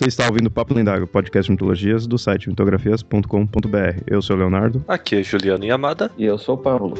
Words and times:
Você 0.00 0.08
está 0.08 0.26
ouvindo 0.28 0.50
Papo 0.50 0.72
Lendário, 0.72 1.06
podcast 1.06 1.46
de 1.46 1.52
mitologias 1.52 2.06
do 2.06 2.16
site 2.16 2.48
mitografias.com.br. 2.48 4.02
Eu 4.06 4.22
sou 4.22 4.34
o 4.34 4.38
Leonardo. 4.38 4.82
Aqui 4.88 5.16
é 5.16 5.22
Juliano 5.22 5.62
Yamada. 5.62 6.10
E 6.16 6.24
eu 6.24 6.38
sou 6.38 6.54
o 6.54 6.58
Paulo. 6.58 6.94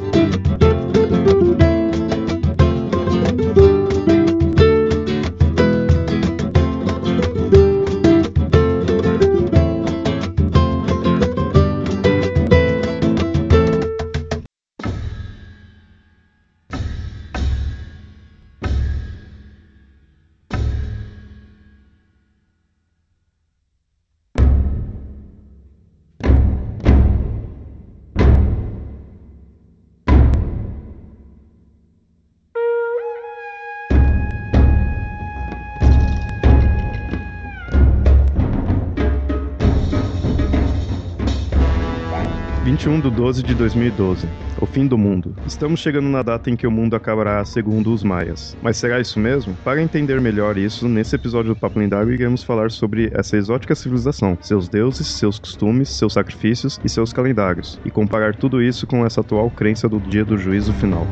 21 43.01 43.11
de 43.11 43.11
12 43.11 43.43
de 43.43 43.55
2012. 43.55 44.29
O 44.61 44.67
fim 44.67 44.87
do 44.87 44.99
mundo. 44.99 45.35
Estamos 45.47 45.81
chegando 45.81 46.09
na 46.09 46.23
data 46.23 46.51
em 46.51 46.57
que 46.57 46.67
o 46.67 46.71
mundo 46.71 46.95
acabará 46.95 47.43
segundo 47.45 47.93
os 47.93 48.05
maias. 48.05 48.57
Mas 48.63 48.77
será 48.77 49.01
isso 49.01 49.19
mesmo? 49.19 49.57
Para 49.65 49.83
entender 49.83 50.21
melhor 50.21 50.59
isso, 50.59 50.89
nesse 50.89 51.17
episódio 51.17 51.55
do 51.55 51.59
Papo 51.59 51.79
Lendário 51.79 52.13
iremos 52.13 52.43
falar 52.43 52.71
sobre 52.71 53.11
essa 53.15 53.37
exótica 53.37 53.75
civilização, 53.75 54.37
seus 54.41 54.69
deuses, 54.69 55.07
seus 55.07 55.39
costumes, 55.39 55.89
seus 55.89 56.13
sacrifícios 56.13 56.79
e 56.85 56.89
seus 56.89 57.13
calendários, 57.13 57.81
e 57.85 57.91
comparar 57.91 58.37
tudo 58.37 58.63
isso 58.63 58.87
com 58.87 59.05
essa 59.05 59.23
atual 59.23 59.51
crença 59.51 59.89
do 59.89 59.99
dia 59.99 60.25
do 60.25 60.37
juízo 60.37 60.73
final. 60.75 61.07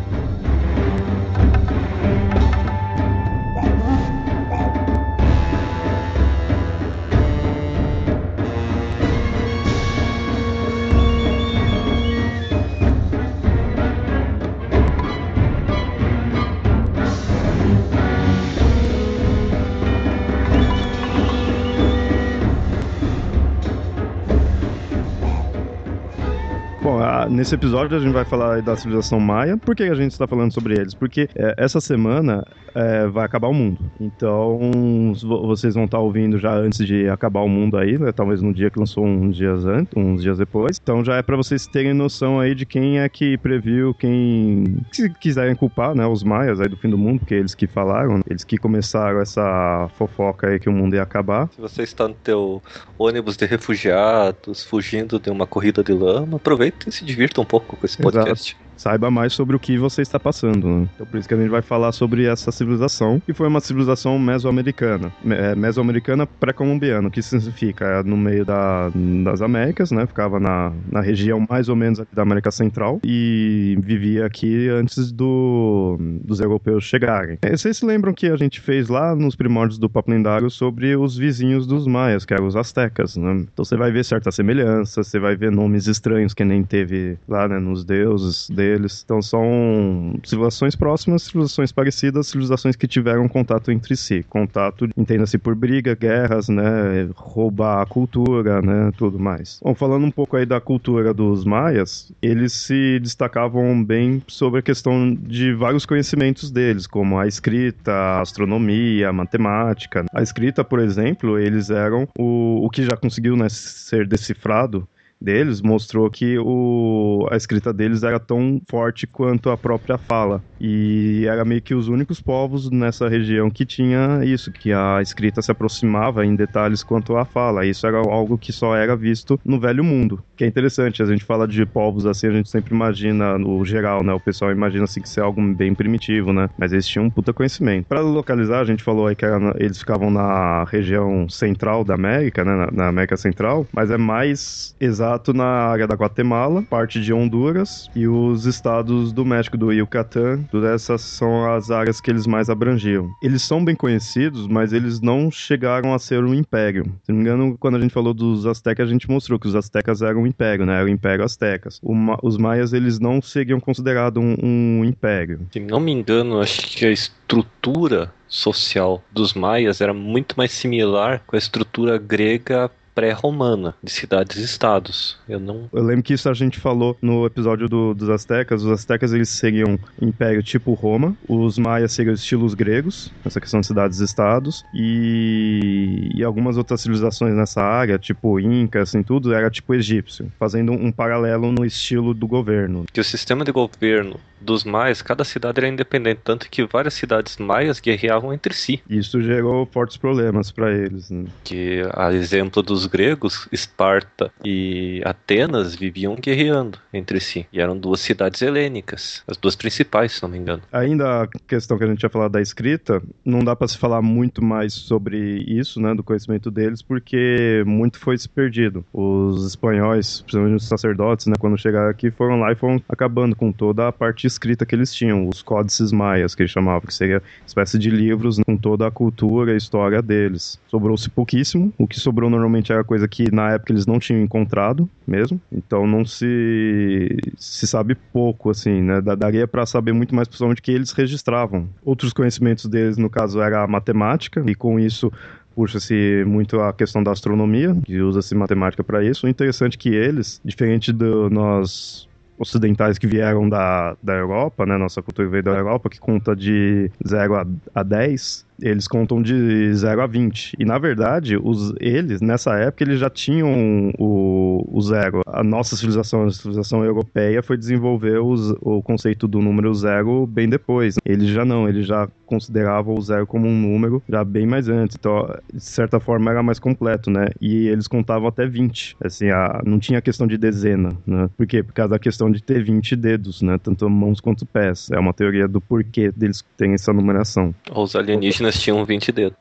Nesse 27.38 27.54
episódio 27.54 27.96
a 27.96 28.00
gente 28.00 28.12
vai 28.12 28.24
falar 28.24 28.60
da 28.62 28.76
civilização 28.76 29.20
maia. 29.20 29.56
Por 29.56 29.76
que 29.76 29.84
a 29.84 29.94
gente 29.94 30.10
está 30.10 30.26
falando 30.26 30.52
sobre 30.52 30.74
eles? 30.74 30.92
Porque 30.92 31.28
é, 31.36 31.54
essa 31.56 31.80
semana 31.80 32.44
é, 32.74 33.06
vai 33.06 33.24
acabar 33.24 33.46
o 33.46 33.54
mundo. 33.54 33.78
Então, 34.00 35.12
vo- 35.22 35.46
vocês 35.46 35.74
vão 35.74 35.84
estar 35.84 36.00
ouvindo 36.00 36.36
já 36.36 36.52
antes 36.52 36.84
de 36.84 37.08
acabar 37.08 37.40
o 37.42 37.48
mundo 37.48 37.76
aí, 37.76 37.96
né? 37.96 38.10
Talvez 38.10 38.42
no 38.42 38.52
dia 38.52 38.70
que 38.70 38.78
lançou 38.78 39.06
uns 39.06 39.36
dias 39.36 39.64
antes, 39.64 39.92
uns 39.96 40.20
dias 40.20 40.36
depois. 40.38 40.80
Então 40.82 41.04
já 41.04 41.14
é 41.16 41.22
para 41.22 41.36
vocês 41.36 41.64
terem 41.68 41.94
noção 41.94 42.40
aí 42.40 42.56
de 42.56 42.66
quem 42.66 42.98
é 42.98 43.08
que 43.08 43.38
previu, 43.38 43.94
quem 43.94 44.64
se 44.90 45.08
quiserem 45.08 45.54
culpar, 45.54 45.94
né? 45.94 46.04
Os 46.06 46.24
maias 46.24 46.60
aí 46.60 46.68
do 46.68 46.76
fim 46.76 46.90
do 46.90 46.98
mundo, 46.98 47.20
porque 47.20 47.34
eles 47.34 47.54
que 47.54 47.68
falaram, 47.68 48.20
eles 48.28 48.42
que 48.42 48.56
começaram 48.58 49.20
essa 49.20 49.88
fofoca 49.96 50.48
aí 50.48 50.58
que 50.58 50.68
o 50.68 50.72
mundo 50.72 50.94
ia 50.96 51.02
acabar. 51.02 51.48
Se 51.54 51.60
você 51.60 51.82
está 51.84 52.08
no 52.08 52.14
teu 52.14 52.60
ônibus 52.98 53.36
de 53.36 53.46
refugiados, 53.46 54.64
fugindo 54.64 55.20
de 55.20 55.30
uma 55.30 55.46
corrida 55.46 55.84
de 55.84 55.92
lama, 55.92 56.36
aproveita 56.36 56.88
e 56.88 56.92
se 56.92 57.04
divirta 57.04 57.27
um 57.36 57.44
pouco 57.44 57.76
com 57.76 57.86
esse 57.86 58.00
Exato. 58.00 58.67
Saiba 58.78 59.10
mais 59.10 59.32
sobre 59.34 59.54
o 59.56 59.58
que 59.58 59.76
você 59.76 60.00
está 60.02 60.18
passando. 60.18 60.66
Né? 60.66 60.88
Então, 60.94 61.06
por 61.06 61.18
isso 61.18 61.28
que 61.28 61.34
a 61.34 61.36
gente 61.36 61.50
vai 61.50 61.60
falar 61.62 61.92
sobre 61.92 62.24
essa 62.24 62.50
civilização, 62.50 63.20
que 63.20 63.34
foi 63.34 63.46
uma 63.48 63.60
civilização 63.60 64.18
mesoamericana. 64.18 65.12
Me- 65.22 65.34
é, 65.34 65.54
mesoamericana 65.54 66.26
pré-colombiana, 66.26 67.10
que 67.10 67.20
significa 67.20 67.84
é, 67.84 68.02
no 68.02 68.16
meio 68.16 68.44
da- 68.44 68.90
das 69.24 69.42
Américas, 69.42 69.90
né? 69.90 70.06
Ficava 70.06 70.40
na, 70.40 70.72
na 70.90 71.00
região 71.00 71.44
mais 71.48 71.68
ou 71.68 71.76
menos 71.76 72.00
da 72.12 72.22
América 72.22 72.50
Central 72.50 73.00
e 73.04 73.76
vivia 73.82 74.24
aqui 74.26 74.68
antes 74.68 75.12
do, 75.12 75.96
dos 76.24 76.40
europeus 76.40 76.84
chegarem. 76.84 77.38
É, 77.42 77.56
Vocês 77.56 77.76
se 77.76 77.84
lembram 77.86 78.12
que 78.14 78.26
a 78.28 78.36
gente 78.36 78.60
fez 78.60 78.88
lá 78.88 79.14
nos 79.14 79.34
primórdios 79.36 79.78
do 79.78 79.88
Papo 79.90 80.10
Lendário 80.10 80.48
sobre 80.50 80.96
os 80.96 81.16
vizinhos 81.16 81.66
dos 81.66 81.86
maias, 81.86 82.24
que 82.24 82.32
eram 82.32 82.46
os 82.46 82.56
astecas, 82.56 83.16
né? 83.16 83.32
Então 83.52 83.64
você 83.64 83.76
vai 83.76 83.90
ver 83.90 84.04
certas 84.04 84.34
semelhanças, 84.34 85.06
você 85.08 85.18
vai 85.18 85.36
ver 85.36 85.50
nomes 85.50 85.86
estranhos 85.86 86.32
que 86.34 86.44
nem 86.44 86.62
teve 86.62 87.18
lá, 87.28 87.48
né, 87.48 87.58
nos 87.58 87.84
deuses 87.84 88.48
deles. 88.68 89.02
Então 89.04 89.22
são 89.22 90.14
civilizações 90.24 90.76
próximas, 90.76 91.22
civilizações 91.22 91.72
parecidas, 91.72 92.26
civilizações 92.28 92.76
que 92.76 92.86
tiveram 92.86 93.26
contato 93.28 93.70
entre 93.70 93.96
si. 93.96 94.24
Contato, 94.28 94.88
entenda-se 94.96 95.38
por 95.38 95.54
briga, 95.54 95.94
guerras, 95.94 96.48
né, 96.48 97.08
roubar 97.14 97.82
a 97.82 97.86
cultura, 97.86 98.60
né, 98.60 98.90
tudo 98.96 99.18
mais. 99.18 99.60
Bom, 99.62 99.74
falando 99.74 100.04
um 100.04 100.10
pouco 100.10 100.36
aí 100.36 100.44
da 100.44 100.60
cultura 100.60 101.14
dos 101.14 101.44
maias, 101.44 102.12
eles 102.20 102.52
se 102.52 102.98
destacavam 103.00 103.82
bem 103.82 104.22
sobre 104.26 104.60
a 104.60 104.62
questão 104.62 105.14
de 105.14 105.54
vários 105.54 105.86
conhecimentos 105.86 106.50
deles, 106.50 106.86
como 106.86 107.18
a 107.18 107.26
escrita, 107.26 107.92
a 107.92 108.20
astronomia, 108.20 109.08
a 109.08 109.12
matemática. 109.12 110.04
A 110.12 110.22
escrita, 110.22 110.62
por 110.62 110.78
exemplo, 110.78 111.38
eles 111.38 111.70
eram 111.70 112.06
o, 112.18 112.64
o 112.64 112.70
que 112.70 112.84
já 112.84 112.96
conseguiu 112.96 113.36
né, 113.36 113.48
ser 113.48 114.06
decifrado 114.06 114.86
deles 115.20 115.60
mostrou 115.60 116.10
que 116.10 116.38
o, 116.38 117.26
a 117.30 117.36
escrita 117.36 117.72
deles 117.72 118.02
era 118.02 118.18
tão 118.18 118.60
forte 118.68 119.06
quanto 119.06 119.50
a 119.50 119.56
própria 119.56 119.98
fala. 119.98 120.42
E 120.60 121.24
era 121.26 121.44
meio 121.44 121.62
que 121.62 121.74
os 121.74 121.88
únicos 121.88 122.20
povos 122.20 122.70
nessa 122.70 123.08
região 123.08 123.50
que 123.50 123.64
tinha 123.64 124.20
isso, 124.24 124.52
que 124.52 124.72
a 124.72 125.00
escrita 125.02 125.42
se 125.42 125.50
aproximava 125.50 126.24
em 126.24 126.34
detalhes 126.34 126.82
quanto 126.82 127.16
à 127.16 127.24
fala. 127.24 127.66
Isso 127.66 127.86
era 127.86 127.98
algo 127.98 128.38
que 128.38 128.52
só 128.52 128.76
era 128.76 128.96
visto 128.96 129.38
no 129.44 129.60
Velho 129.60 129.84
Mundo. 129.84 130.22
Que 130.36 130.44
é 130.44 130.46
interessante, 130.46 131.02
a 131.02 131.06
gente 131.06 131.24
fala 131.24 131.46
de 131.46 131.64
povos 131.66 132.06
assim, 132.06 132.28
a 132.28 132.32
gente 132.32 132.48
sempre 132.48 132.74
imagina, 132.74 133.38
no 133.38 133.64
geral, 133.64 134.02
né? 134.02 134.12
O 134.12 134.20
pessoal 134.20 134.50
imagina 134.52 134.84
assim 134.84 135.00
que 135.00 135.08
isso 135.08 135.20
é 135.20 135.22
algo 135.22 135.40
bem 135.54 135.74
primitivo, 135.74 136.32
né? 136.32 136.48
Mas 136.58 136.72
eles 136.72 136.86
tinham 136.86 137.06
um 137.06 137.10
puta 137.10 137.32
conhecimento. 137.32 137.86
Para 137.86 138.00
localizar, 138.00 138.60
a 138.60 138.64
gente 138.64 138.82
falou 138.82 139.06
aí 139.06 139.16
que 139.16 139.24
eles 139.56 139.78
ficavam 139.78 140.10
na 140.10 140.64
região 140.64 141.28
central 141.28 141.84
da 141.84 141.94
América, 141.94 142.44
né? 142.44 142.56
Na, 142.56 142.70
na 142.70 142.88
América 142.88 143.16
Central, 143.16 143.66
mas 143.72 143.90
é 143.90 143.96
mais 143.96 144.74
exato 144.80 145.07
na 145.34 145.44
área 145.44 145.86
da 145.86 145.94
Guatemala, 145.94 146.62
parte 146.62 147.00
de 147.00 147.12
Honduras 147.12 147.88
e 147.94 148.06
os 148.06 148.46
estados 148.46 149.12
do 149.12 149.24
México, 149.24 149.56
do 149.56 149.72
Yucatán. 149.72 150.42
Todas 150.50 150.70
essas 150.70 151.00
são 151.00 151.52
as 151.52 151.70
áreas 151.70 152.00
que 152.00 152.10
eles 152.10 152.26
mais 152.26 152.50
abrangiam. 152.50 153.08
Eles 153.22 153.42
são 153.42 153.64
bem 153.64 153.74
conhecidos, 153.74 154.46
mas 154.46 154.72
eles 154.72 155.00
não 155.00 155.30
chegaram 155.30 155.94
a 155.94 155.98
ser 155.98 156.22
um 156.24 156.34
império. 156.34 156.84
Se 157.04 157.12
não 157.12 157.16
me 157.16 157.22
engano, 157.22 157.56
quando 157.58 157.76
a 157.76 157.80
gente 157.80 157.92
falou 157.94 158.12
dos 158.12 158.46
astecas, 158.46 158.88
a 158.88 158.92
gente 158.92 159.08
mostrou 159.08 159.38
que 159.38 159.46
os 159.46 159.54
astecas 159.54 160.02
eram 160.02 160.22
um 160.22 160.26
império, 160.26 160.66
né? 160.66 160.76
Era 160.76 160.86
o 160.86 160.88
Império 160.88 161.24
Astecas. 161.24 161.80
Ma- 161.82 162.18
os 162.22 162.36
maias, 162.36 162.72
eles 162.72 162.98
não 162.98 163.20
seriam 163.22 163.60
considerados 163.60 164.22
um, 164.22 164.36
um 164.42 164.84
império. 164.84 165.40
Se 165.52 165.60
não 165.60 165.80
me 165.80 165.92
engano, 165.92 166.40
acho 166.40 166.62
que 166.76 166.84
a 166.84 166.90
estrutura 166.90 168.12
social 168.28 169.02
dos 169.10 169.32
maias 169.34 169.80
era 169.80 169.94
muito 169.94 170.34
mais 170.36 170.52
similar 170.52 171.22
com 171.26 171.34
a 171.34 171.38
estrutura 171.38 171.96
grega 171.98 172.70
pré-romana, 172.98 173.76
de 173.80 173.92
cidades-estados. 173.92 175.16
Eu 175.28 175.38
não. 175.38 175.68
Eu 175.72 175.84
lembro 175.84 176.02
que 176.02 176.14
isso 176.14 176.28
a 176.28 176.34
gente 176.34 176.58
falou 176.58 176.96
no 177.00 177.24
episódio 177.26 177.68
do- 177.68 177.94
dos 177.94 178.10
Aztecas. 178.10 178.64
Os 178.64 178.70
Aztecas 178.72 179.12
eles 179.12 179.28
seriam 179.28 179.78
império 180.02 180.42
tipo 180.42 180.72
Roma, 180.74 181.16
os 181.28 181.58
Maias 181.58 181.92
seriam 181.92 182.12
estilos 182.14 182.54
gregos, 182.54 183.12
essa 183.24 183.40
questão 183.40 183.60
de 183.60 183.68
cidades-estados, 183.68 184.64
e, 184.74 186.10
e 186.14 186.24
algumas 186.24 186.56
outras 186.56 186.80
civilizações 186.80 187.34
nessa 187.34 187.62
área, 187.62 187.98
tipo 187.98 188.40
Inca, 188.40 188.82
assim 188.82 189.02
tudo, 189.02 189.32
era 189.32 189.48
tipo 189.48 189.74
egípcio, 189.74 190.32
fazendo 190.36 190.72
um 190.72 190.90
paralelo 190.90 191.52
no 191.52 191.64
estilo 191.64 192.12
do 192.12 192.26
governo. 192.26 192.84
Que 192.92 193.00
o 193.00 193.04
sistema 193.04 193.44
de 193.44 193.52
governo 193.52 194.18
dos 194.40 194.64
maias, 194.64 195.02
cada 195.02 195.24
cidade 195.24 195.58
era 195.58 195.68
independente, 195.68 196.20
tanto 196.24 196.48
que 196.50 196.64
várias 196.66 196.94
cidades 196.94 197.36
maias 197.36 197.80
guerreavam 197.80 198.32
entre 198.32 198.54
si. 198.54 198.82
Isso 198.88 199.20
gerou 199.22 199.66
fortes 199.66 199.96
problemas 199.96 200.50
para 200.50 200.72
eles. 200.72 201.10
né? 201.10 201.24
Que 201.44 201.82
a 201.94 202.12
exemplo 202.12 202.62
dos 202.62 202.86
gregos, 202.86 203.48
Esparta 203.52 204.30
e 204.44 205.02
Atenas 205.04 205.74
viviam 205.74 206.16
guerreando 206.16 206.78
entre 206.92 207.20
si. 207.20 207.46
E 207.52 207.60
eram 207.60 207.76
duas 207.78 208.00
cidades 208.00 208.42
helênicas, 208.42 209.22
as 209.26 209.36
duas 209.36 209.56
principais, 209.56 210.12
se 210.12 210.22
não 210.22 210.28
me 210.28 210.38
engano. 210.38 210.62
Ainda 210.72 211.22
a 211.24 211.28
questão 211.46 211.78
que 211.78 211.84
a 211.84 211.86
gente 211.86 211.98
tinha 211.98 212.10
falado 212.10 212.32
da 212.32 212.40
escrita, 212.40 213.02
não 213.24 213.44
dá 213.44 213.54
para 213.56 213.68
se 213.68 213.78
falar 213.78 214.02
muito 214.02 214.42
mais 214.42 214.72
sobre 214.72 215.44
isso, 215.46 215.80
né, 215.80 215.94
do 215.94 216.02
conhecimento 216.02 216.50
deles, 216.50 216.82
porque 216.82 217.62
muito 217.66 217.98
foi 217.98 218.16
se 218.16 218.28
perdido. 218.28 218.84
Os 218.92 219.46
espanhóis, 219.46 220.20
principalmente 220.20 220.56
os 220.56 220.68
sacerdotes, 220.68 221.26
né, 221.26 221.34
quando 221.38 221.58
chegaram 221.58 221.88
aqui, 221.88 222.10
foram 222.10 222.40
lá 222.40 222.52
e 222.52 222.56
foram 222.56 222.82
acabando 222.88 223.34
com 223.34 223.52
toda 223.52 223.88
a 223.88 223.92
parte 223.92 224.27
escrita 224.28 224.64
que 224.64 224.74
eles 224.74 224.94
tinham, 224.94 225.28
os 225.28 225.42
códices 225.42 225.90
maias, 225.90 226.34
que 226.34 226.42
eles 226.42 226.52
chamavam, 226.52 226.82
que 226.82 226.94
seria 226.94 227.22
espécie 227.46 227.78
de 227.78 227.90
livros 227.90 228.38
com 228.46 228.56
toda 228.56 228.86
a 228.86 228.90
cultura 228.90 229.52
e 229.52 229.56
história 229.56 230.00
deles. 230.00 230.58
Sobrou-se 230.68 231.10
pouquíssimo, 231.10 231.72
o 231.76 231.86
que 231.86 231.98
sobrou 231.98 232.30
normalmente 232.30 232.72
era 232.72 232.84
coisa 232.84 233.08
que 233.08 233.30
na 233.32 233.52
época 233.52 233.72
eles 233.72 233.86
não 233.86 233.98
tinham 233.98 234.22
encontrado 234.22 234.88
mesmo, 235.06 235.40
então 235.50 235.86
não 235.86 236.04
se 236.04 237.16
se 237.36 237.66
sabe 237.66 237.94
pouco, 237.94 238.50
assim, 238.50 238.82
né, 238.82 239.00
daria 239.00 239.48
para 239.48 239.66
saber 239.66 239.92
muito 239.92 240.14
mais 240.14 240.28
principalmente 240.28 240.62
que 240.62 240.70
eles 240.70 240.92
registravam. 240.92 241.68
Outros 241.84 242.12
conhecimentos 242.12 242.66
deles, 242.66 242.96
no 242.96 243.10
caso, 243.10 243.40
era 243.40 243.62
a 243.62 243.66
matemática, 243.66 244.42
e 244.46 244.54
com 244.54 244.78
isso 244.78 245.12
puxa-se 245.54 246.24
muito 246.24 246.60
a 246.60 246.72
questão 246.72 247.02
da 247.02 247.10
astronomia, 247.10 247.76
que 247.84 248.00
usa-se 248.00 248.32
matemática 248.32 248.84
para 248.84 249.02
isso. 249.04 249.26
O 249.26 249.28
interessante 249.28 249.74
é 249.74 249.78
que 249.78 249.88
eles, 249.88 250.40
diferente 250.44 250.92
de 250.92 251.04
nós 251.30 252.08
ocidentais 252.38 252.98
que 252.98 253.06
vieram 253.06 253.48
da, 253.48 253.96
da 254.02 254.14
Europa, 254.14 254.64
né, 254.64 254.76
nossa 254.76 255.02
cultura 255.02 255.28
veio 255.28 255.42
da 255.42 255.50
Europa, 255.52 255.90
que 255.90 255.98
conta 255.98 256.34
de 256.36 256.90
0 257.06 257.34
a, 257.36 257.46
a 257.74 257.82
10, 257.82 258.46
eles 258.60 258.88
contam 258.88 259.22
de 259.22 259.72
0 259.74 260.02
a 260.02 260.06
20. 260.06 260.54
E 260.58 260.64
na 260.64 260.78
verdade, 260.78 261.36
os, 261.36 261.72
eles, 261.80 262.20
nessa 262.20 262.56
época, 262.58 262.84
eles 262.84 262.98
já 262.98 263.10
tinham 263.10 263.92
o, 263.98 264.64
o 264.70 264.80
zero. 264.80 265.22
A 265.26 265.42
nossa 265.42 265.76
civilização, 265.76 266.24
a 266.24 266.30
civilização 266.30 266.84
europeia, 266.84 267.42
foi 267.42 267.56
desenvolver 267.56 268.18
os, 268.18 268.50
o 268.60 268.82
conceito 268.82 269.28
do 269.28 269.40
número 269.40 269.72
zero 269.74 270.26
bem 270.26 270.48
depois. 270.48 270.96
Eles 271.04 271.28
já 271.28 271.44
não, 271.44 271.68
eles 271.68 271.86
já 271.86 272.08
consideravam 272.26 272.94
o 272.94 273.00
zero 273.00 273.26
como 273.26 273.48
um 273.48 273.60
número 273.60 274.02
já 274.08 274.22
bem 274.24 274.46
mais 274.46 274.68
antes. 274.68 274.96
Então, 274.98 275.34
de 275.52 275.62
certa 275.62 275.98
forma, 275.98 276.30
era 276.30 276.42
mais 276.42 276.58
completo, 276.58 277.10
né? 277.10 277.28
E 277.40 277.68
eles 277.68 277.86
contavam 277.86 278.28
até 278.28 278.46
20. 278.46 278.96
Assim, 279.02 279.30
a, 279.30 279.62
não 279.64 279.78
tinha 279.78 280.02
questão 280.02 280.26
de 280.26 280.36
dezena, 280.36 280.90
né? 281.06 281.30
Por 281.36 281.46
quê? 281.46 281.62
Por 281.62 281.72
causa 281.72 281.90
da 281.90 281.98
questão 281.98 282.30
de 282.30 282.42
ter 282.42 282.62
20 282.62 282.96
dedos, 282.96 283.40
né? 283.40 283.58
Tanto 283.58 283.88
mãos 283.88 284.20
quanto 284.20 284.44
pés. 284.44 284.88
É 284.92 284.98
uma 284.98 285.12
teoria 285.12 285.48
do 285.48 285.60
porquê 285.60 286.12
deles 286.12 286.44
terem 286.56 286.74
essa 286.74 286.92
numeração. 286.92 287.54
Os 287.74 287.96
alienígenas 287.96 288.47
tinham 288.56 288.84
20 288.84 289.12
dedos 289.12 289.38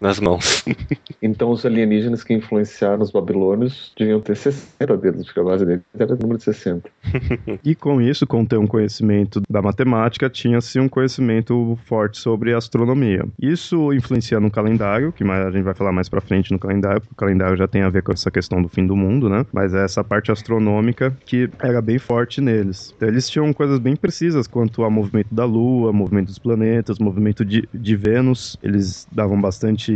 nas 0.00 0.18
mãos. 0.18 0.64
Então 1.22 1.50
os 1.50 1.66
alienígenas 1.66 2.24
que 2.24 2.32
influenciaram 2.32 3.02
os 3.02 3.10
babilônios 3.10 3.92
deviam 3.98 4.20
ter 4.20 4.36
60 4.36 4.96
dedos, 4.96 5.26
porque 5.26 5.40
a 5.40 5.44
base 5.44 5.66
deles 5.66 5.82
era 5.98 6.14
o 6.14 6.18
número 6.18 6.38
de 6.38 6.44
60. 6.44 6.88
e 7.62 7.74
com 7.74 8.00
isso, 8.00 8.26
com 8.26 8.44
ter 8.44 8.56
um 8.56 8.66
conhecimento 8.66 9.42
da 9.48 9.60
matemática, 9.60 10.30
tinha-se 10.30 10.80
um 10.80 10.88
conhecimento 10.88 11.78
forte 11.84 12.18
sobre 12.18 12.54
astronomia. 12.54 13.26
Isso 13.40 13.92
influencia 13.92 14.40
no 14.40 14.50
calendário, 14.50 15.12
que 15.12 15.22
a 15.24 15.50
gente 15.50 15.62
vai 15.62 15.74
falar 15.74 15.92
mais 15.92 16.08
pra 16.08 16.20
frente 16.20 16.52
no 16.52 16.58
calendário, 16.58 17.00
porque 17.00 17.12
o 17.12 17.16
calendário 17.16 17.56
já 17.56 17.68
tem 17.68 17.82
a 17.82 17.90
ver 17.90 18.02
com 18.02 18.12
essa 18.12 18.30
questão 18.30 18.62
do 18.62 18.68
fim 18.68 18.86
do 18.86 18.96
mundo, 18.96 19.28
né? 19.28 19.44
Mas 19.52 19.74
é 19.74 19.84
essa 19.84 20.02
parte 20.02 20.32
astronômica 20.32 21.14
que 21.24 21.50
era 21.58 21.82
bem 21.82 21.98
forte 21.98 22.40
neles. 22.40 22.94
Então, 22.96 23.08
eles 23.08 23.28
tinham 23.28 23.52
coisas 23.52 23.78
bem 23.78 23.94
precisas 23.94 24.46
quanto 24.46 24.82
ao 24.82 24.90
movimento 24.90 25.34
da 25.34 25.44
Lua, 25.44 25.92
movimento 25.92 26.28
dos 26.28 26.38
planetas, 26.38 26.98
movimento 26.98 27.44
de, 27.44 27.68
de 27.72 27.96
Vênus. 27.96 28.56
Eles 28.62 29.06
davam 29.12 29.39
bastante 29.40 29.92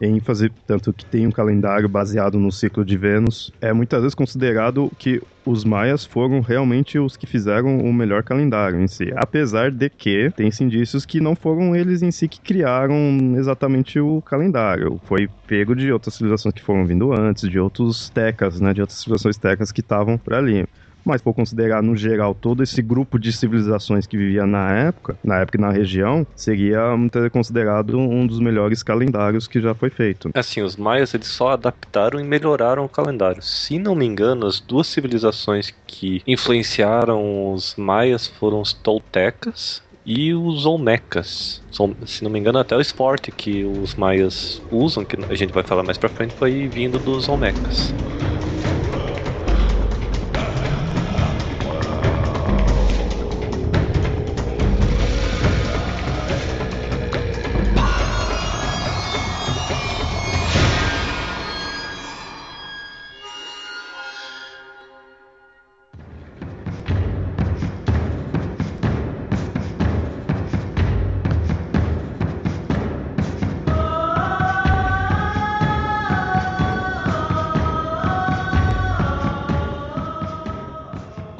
ênfase, 0.00 0.50
tanto 0.66 0.92
que 0.92 1.04
tem 1.04 1.26
um 1.26 1.30
calendário 1.30 1.88
baseado 1.88 2.38
no 2.38 2.50
ciclo 2.50 2.84
de 2.84 2.96
Vênus. 2.96 3.52
É 3.60 3.72
muitas 3.72 4.00
vezes 4.00 4.14
considerado 4.14 4.90
que 4.98 5.22
os 5.44 5.64
maias 5.64 6.04
foram 6.04 6.40
realmente 6.40 6.98
os 6.98 7.16
que 7.16 7.26
fizeram 7.26 7.78
o 7.78 7.92
melhor 7.92 8.22
calendário 8.22 8.80
em 8.80 8.88
si. 8.88 9.12
Apesar 9.14 9.70
de 9.70 9.88
que 9.88 10.30
tem-se 10.36 10.64
indícios 10.64 11.06
que 11.06 11.20
não 11.20 11.36
foram 11.36 11.74
eles 11.76 12.02
em 12.02 12.10
si 12.10 12.26
que 12.26 12.40
criaram 12.40 12.96
exatamente 13.36 14.00
o 14.00 14.20
calendário. 14.22 15.00
Foi 15.04 15.28
pego 15.46 15.74
de 15.76 15.92
outras 15.92 16.14
civilizações 16.14 16.54
que 16.54 16.62
foram 16.62 16.84
vindo 16.84 17.12
antes, 17.12 17.48
de 17.48 17.58
outros 17.58 18.10
tecas, 18.10 18.60
né, 18.60 18.74
de 18.74 18.80
outras 18.80 18.98
civilizações 18.98 19.36
tecas 19.36 19.70
que 19.70 19.80
estavam 19.80 20.18
por 20.18 20.34
ali 20.34 20.66
mas 21.06 21.22
por 21.22 21.32
considerar 21.32 21.82
no 21.82 21.96
geral 21.96 22.34
todo 22.34 22.62
esse 22.62 22.82
grupo 22.82 23.18
de 23.18 23.32
civilizações 23.32 24.06
que 24.06 24.16
vivia 24.16 24.46
na 24.46 24.72
época, 24.72 25.16
na 25.22 25.38
época 25.38 25.56
e 25.56 25.60
na 25.60 25.70
região, 25.70 26.26
seria 26.34 26.80
considerado 27.32 27.98
um 27.98 28.26
dos 28.26 28.40
melhores 28.40 28.82
calendários 28.82 29.46
que 29.46 29.60
já 29.60 29.74
foi 29.74 29.88
feito. 29.88 30.30
Assim, 30.34 30.60
os 30.60 30.76
maias 30.76 31.14
eles 31.14 31.28
só 31.28 31.50
adaptaram 31.50 32.18
e 32.18 32.24
melhoraram 32.24 32.84
o 32.84 32.88
calendário. 32.88 33.40
Se 33.40 33.78
não 33.78 33.94
me 33.94 34.04
engano, 34.04 34.46
as 34.46 34.60
duas 34.60 34.86
civilizações 34.88 35.72
que 35.86 36.22
influenciaram 36.26 37.52
os 37.52 37.76
maias 37.76 38.26
foram 38.26 38.60
os 38.60 38.72
toltecas 38.72 39.82
e 40.04 40.32
os 40.34 40.66
Olmecas. 40.66 41.62
Se 42.06 42.22
não 42.22 42.30
me 42.30 42.38
engano, 42.38 42.58
até 42.58 42.76
o 42.76 42.80
esporte 42.80 43.32
que 43.32 43.64
os 43.64 43.94
maias 43.94 44.62
usam, 44.70 45.04
que 45.04 45.16
a 45.28 45.34
gente 45.34 45.52
vai 45.52 45.62
falar 45.62 45.82
mais 45.82 45.98
pra 45.98 46.08
frente, 46.08 46.34
foi 46.34 46.68
vindo 46.68 46.98
dos 46.98 47.28
Olmecas. 47.28 47.92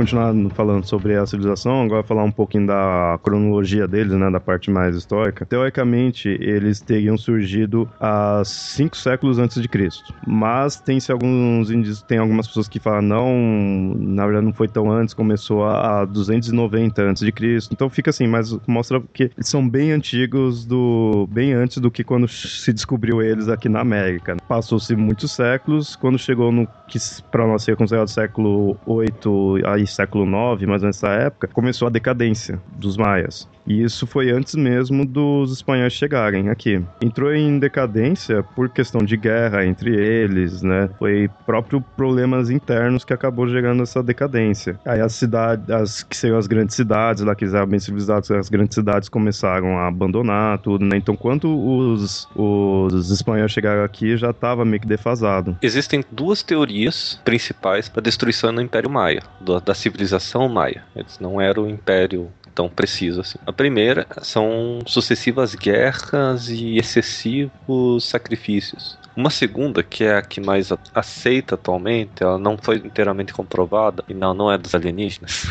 Continuar 0.06 0.32
falando 0.50 0.84
sobre 0.84 1.16
a 1.16 1.26
civilização, 1.26 1.82
agora 1.82 2.04
falar 2.04 2.22
um 2.22 2.30
pouquinho 2.30 2.68
da 2.68 3.18
cronologia 3.24 3.88
deles, 3.88 4.12
né, 4.12 4.30
da 4.30 4.38
parte 4.38 4.70
mais 4.70 4.94
histórica. 4.94 5.44
Teoricamente, 5.44 6.28
eles 6.28 6.80
teriam 6.80 7.18
surgido 7.18 7.88
há 8.00 8.40
cinco 8.44 8.96
séculos 8.96 9.40
antes 9.40 9.60
de 9.60 9.68
Cristo. 9.68 10.14
Mas 10.24 10.78
tem-se 10.78 11.10
alguns 11.10 11.72
indícios, 11.72 12.02
tem 12.02 12.18
algumas 12.18 12.46
pessoas 12.46 12.68
que 12.68 12.78
falam 12.78 13.02
não, 13.02 13.96
na 13.98 14.24
verdade 14.24 14.46
não 14.46 14.52
foi 14.52 14.68
tão 14.68 14.90
antes, 14.92 15.12
começou 15.12 15.64
a 15.64 16.04
290 16.04 17.02
antes 17.02 17.24
de 17.24 17.32
Cristo. 17.32 17.72
Então 17.72 17.90
fica 17.90 18.10
assim, 18.10 18.28
mas 18.28 18.56
mostra 18.64 19.02
que 19.12 19.24
eles 19.24 19.48
são 19.48 19.68
bem 19.68 19.90
antigos 19.90 20.64
do 20.64 21.26
bem 21.32 21.52
antes 21.52 21.78
do 21.78 21.90
que 21.90 22.04
quando 22.04 22.28
se 22.28 22.72
descobriu 22.72 23.20
eles 23.20 23.48
aqui 23.48 23.68
na 23.68 23.80
América. 23.80 24.36
Passou-se 24.46 24.94
muitos 24.94 25.32
séculos, 25.32 25.96
quando 25.96 26.16
chegou 26.16 26.52
no 26.52 26.68
que 26.86 26.98
para 27.32 27.44
nós 27.44 27.64
seria 27.64 27.76
considerado 27.76 28.06
século 28.06 28.76
8 28.86 29.58
aí 29.66 29.86
século 29.96 30.05
IX, 30.14 30.30
mais 30.30 30.62
ou 30.62 30.66
menos 30.68 30.82
nessa 30.82 31.08
época, 31.08 31.48
começou 31.48 31.88
a 31.88 31.90
decadência 31.90 32.60
dos 32.72 32.96
maias. 32.96 33.48
E 33.66 33.82
isso 33.82 34.06
foi 34.06 34.30
antes 34.30 34.54
mesmo 34.54 35.04
dos 35.04 35.52
espanhóis 35.52 35.92
chegarem 35.92 36.48
aqui. 36.48 36.82
Entrou 37.00 37.34
em 37.34 37.58
decadência 37.58 38.42
por 38.42 38.68
questão 38.68 39.02
de 39.02 39.16
guerra 39.16 39.66
entre 39.66 39.94
eles, 39.94 40.62
né? 40.62 40.88
Foi 40.98 41.28
próprio 41.44 41.80
problemas 41.96 42.50
internos 42.50 43.04
que 43.04 43.12
acabou 43.12 43.48
gerando 43.48 43.82
essa 43.82 44.02
decadência. 44.02 44.78
Aí 44.84 45.00
as 45.00 45.14
cidades, 45.14 45.68
as 45.70 46.02
que 46.02 46.16
seriam 46.16 46.38
as 46.38 46.46
grandes 46.46 46.76
cidades, 46.76 47.22
lá 47.22 47.34
que 47.34 47.44
eram 47.44 47.66
bem 47.66 47.80
civilizadas, 47.80 48.30
as 48.30 48.48
grandes 48.48 48.74
cidades 48.74 49.08
começaram 49.08 49.78
a 49.78 49.88
abandonar 49.88 50.58
tudo, 50.58 50.84
né? 50.84 50.96
Então, 50.96 51.16
quando 51.16 51.48
os, 51.48 52.28
os 52.34 53.10
espanhóis 53.10 53.50
chegaram 53.50 53.82
aqui, 53.82 54.16
já 54.16 54.30
estava 54.30 54.64
meio 54.64 54.80
que 54.80 54.86
defasado. 54.86 55.56
Existem 55.62 56.04
duas 56.10 56.42
teorias 56.42 57.20
principais 57.24 57.88
para 57.88 58.00
a 58.00 58.02
destruição 58.02 58.54
do 58.54 58.60
Império 58.60 58.90
Maia, 58.90 59.22
da 59.64 59.74
civilização 59.74 60.48
maia. 60.48 60.84
Eles 60.94 61.18
não 61.18 61.40
eram 61.40 61.64
o 61.64 61.68
império 61.70 62.28
tão 62.56 62.70
preciso 62.70 63.20
assim. 63.20 63.38
A 63.46 63.52
primeira 63.52 64.06
são 64.22 64.80
sucessivas 64.86 65.54
guerras 65.54 66.48
e 66.48 66.78
excessivos 66.78 68.04
sacrifícios. 68.04 68.98
Uma 69.14 69.30
segunda, 69.30 69.82
que 69.82 70.04
é 70.04 70.16
a 70.16 70.22
que 70.22 70.40
mais 70.40 70.70
aceita 70.94 71.54
atualmente, 71.54 72.22
ela 72.22 72.38
não 72.38 72.56
foi 72.56 72.76
inteiramente 72.76 73.32
comprovada, 73.32 74.02
e 74.08 74.14
não, 74.14 74.34
não 74.34 74.50
é 74.50 74.58
dos 74.58 74.74
alienígenas, 74.74 75.44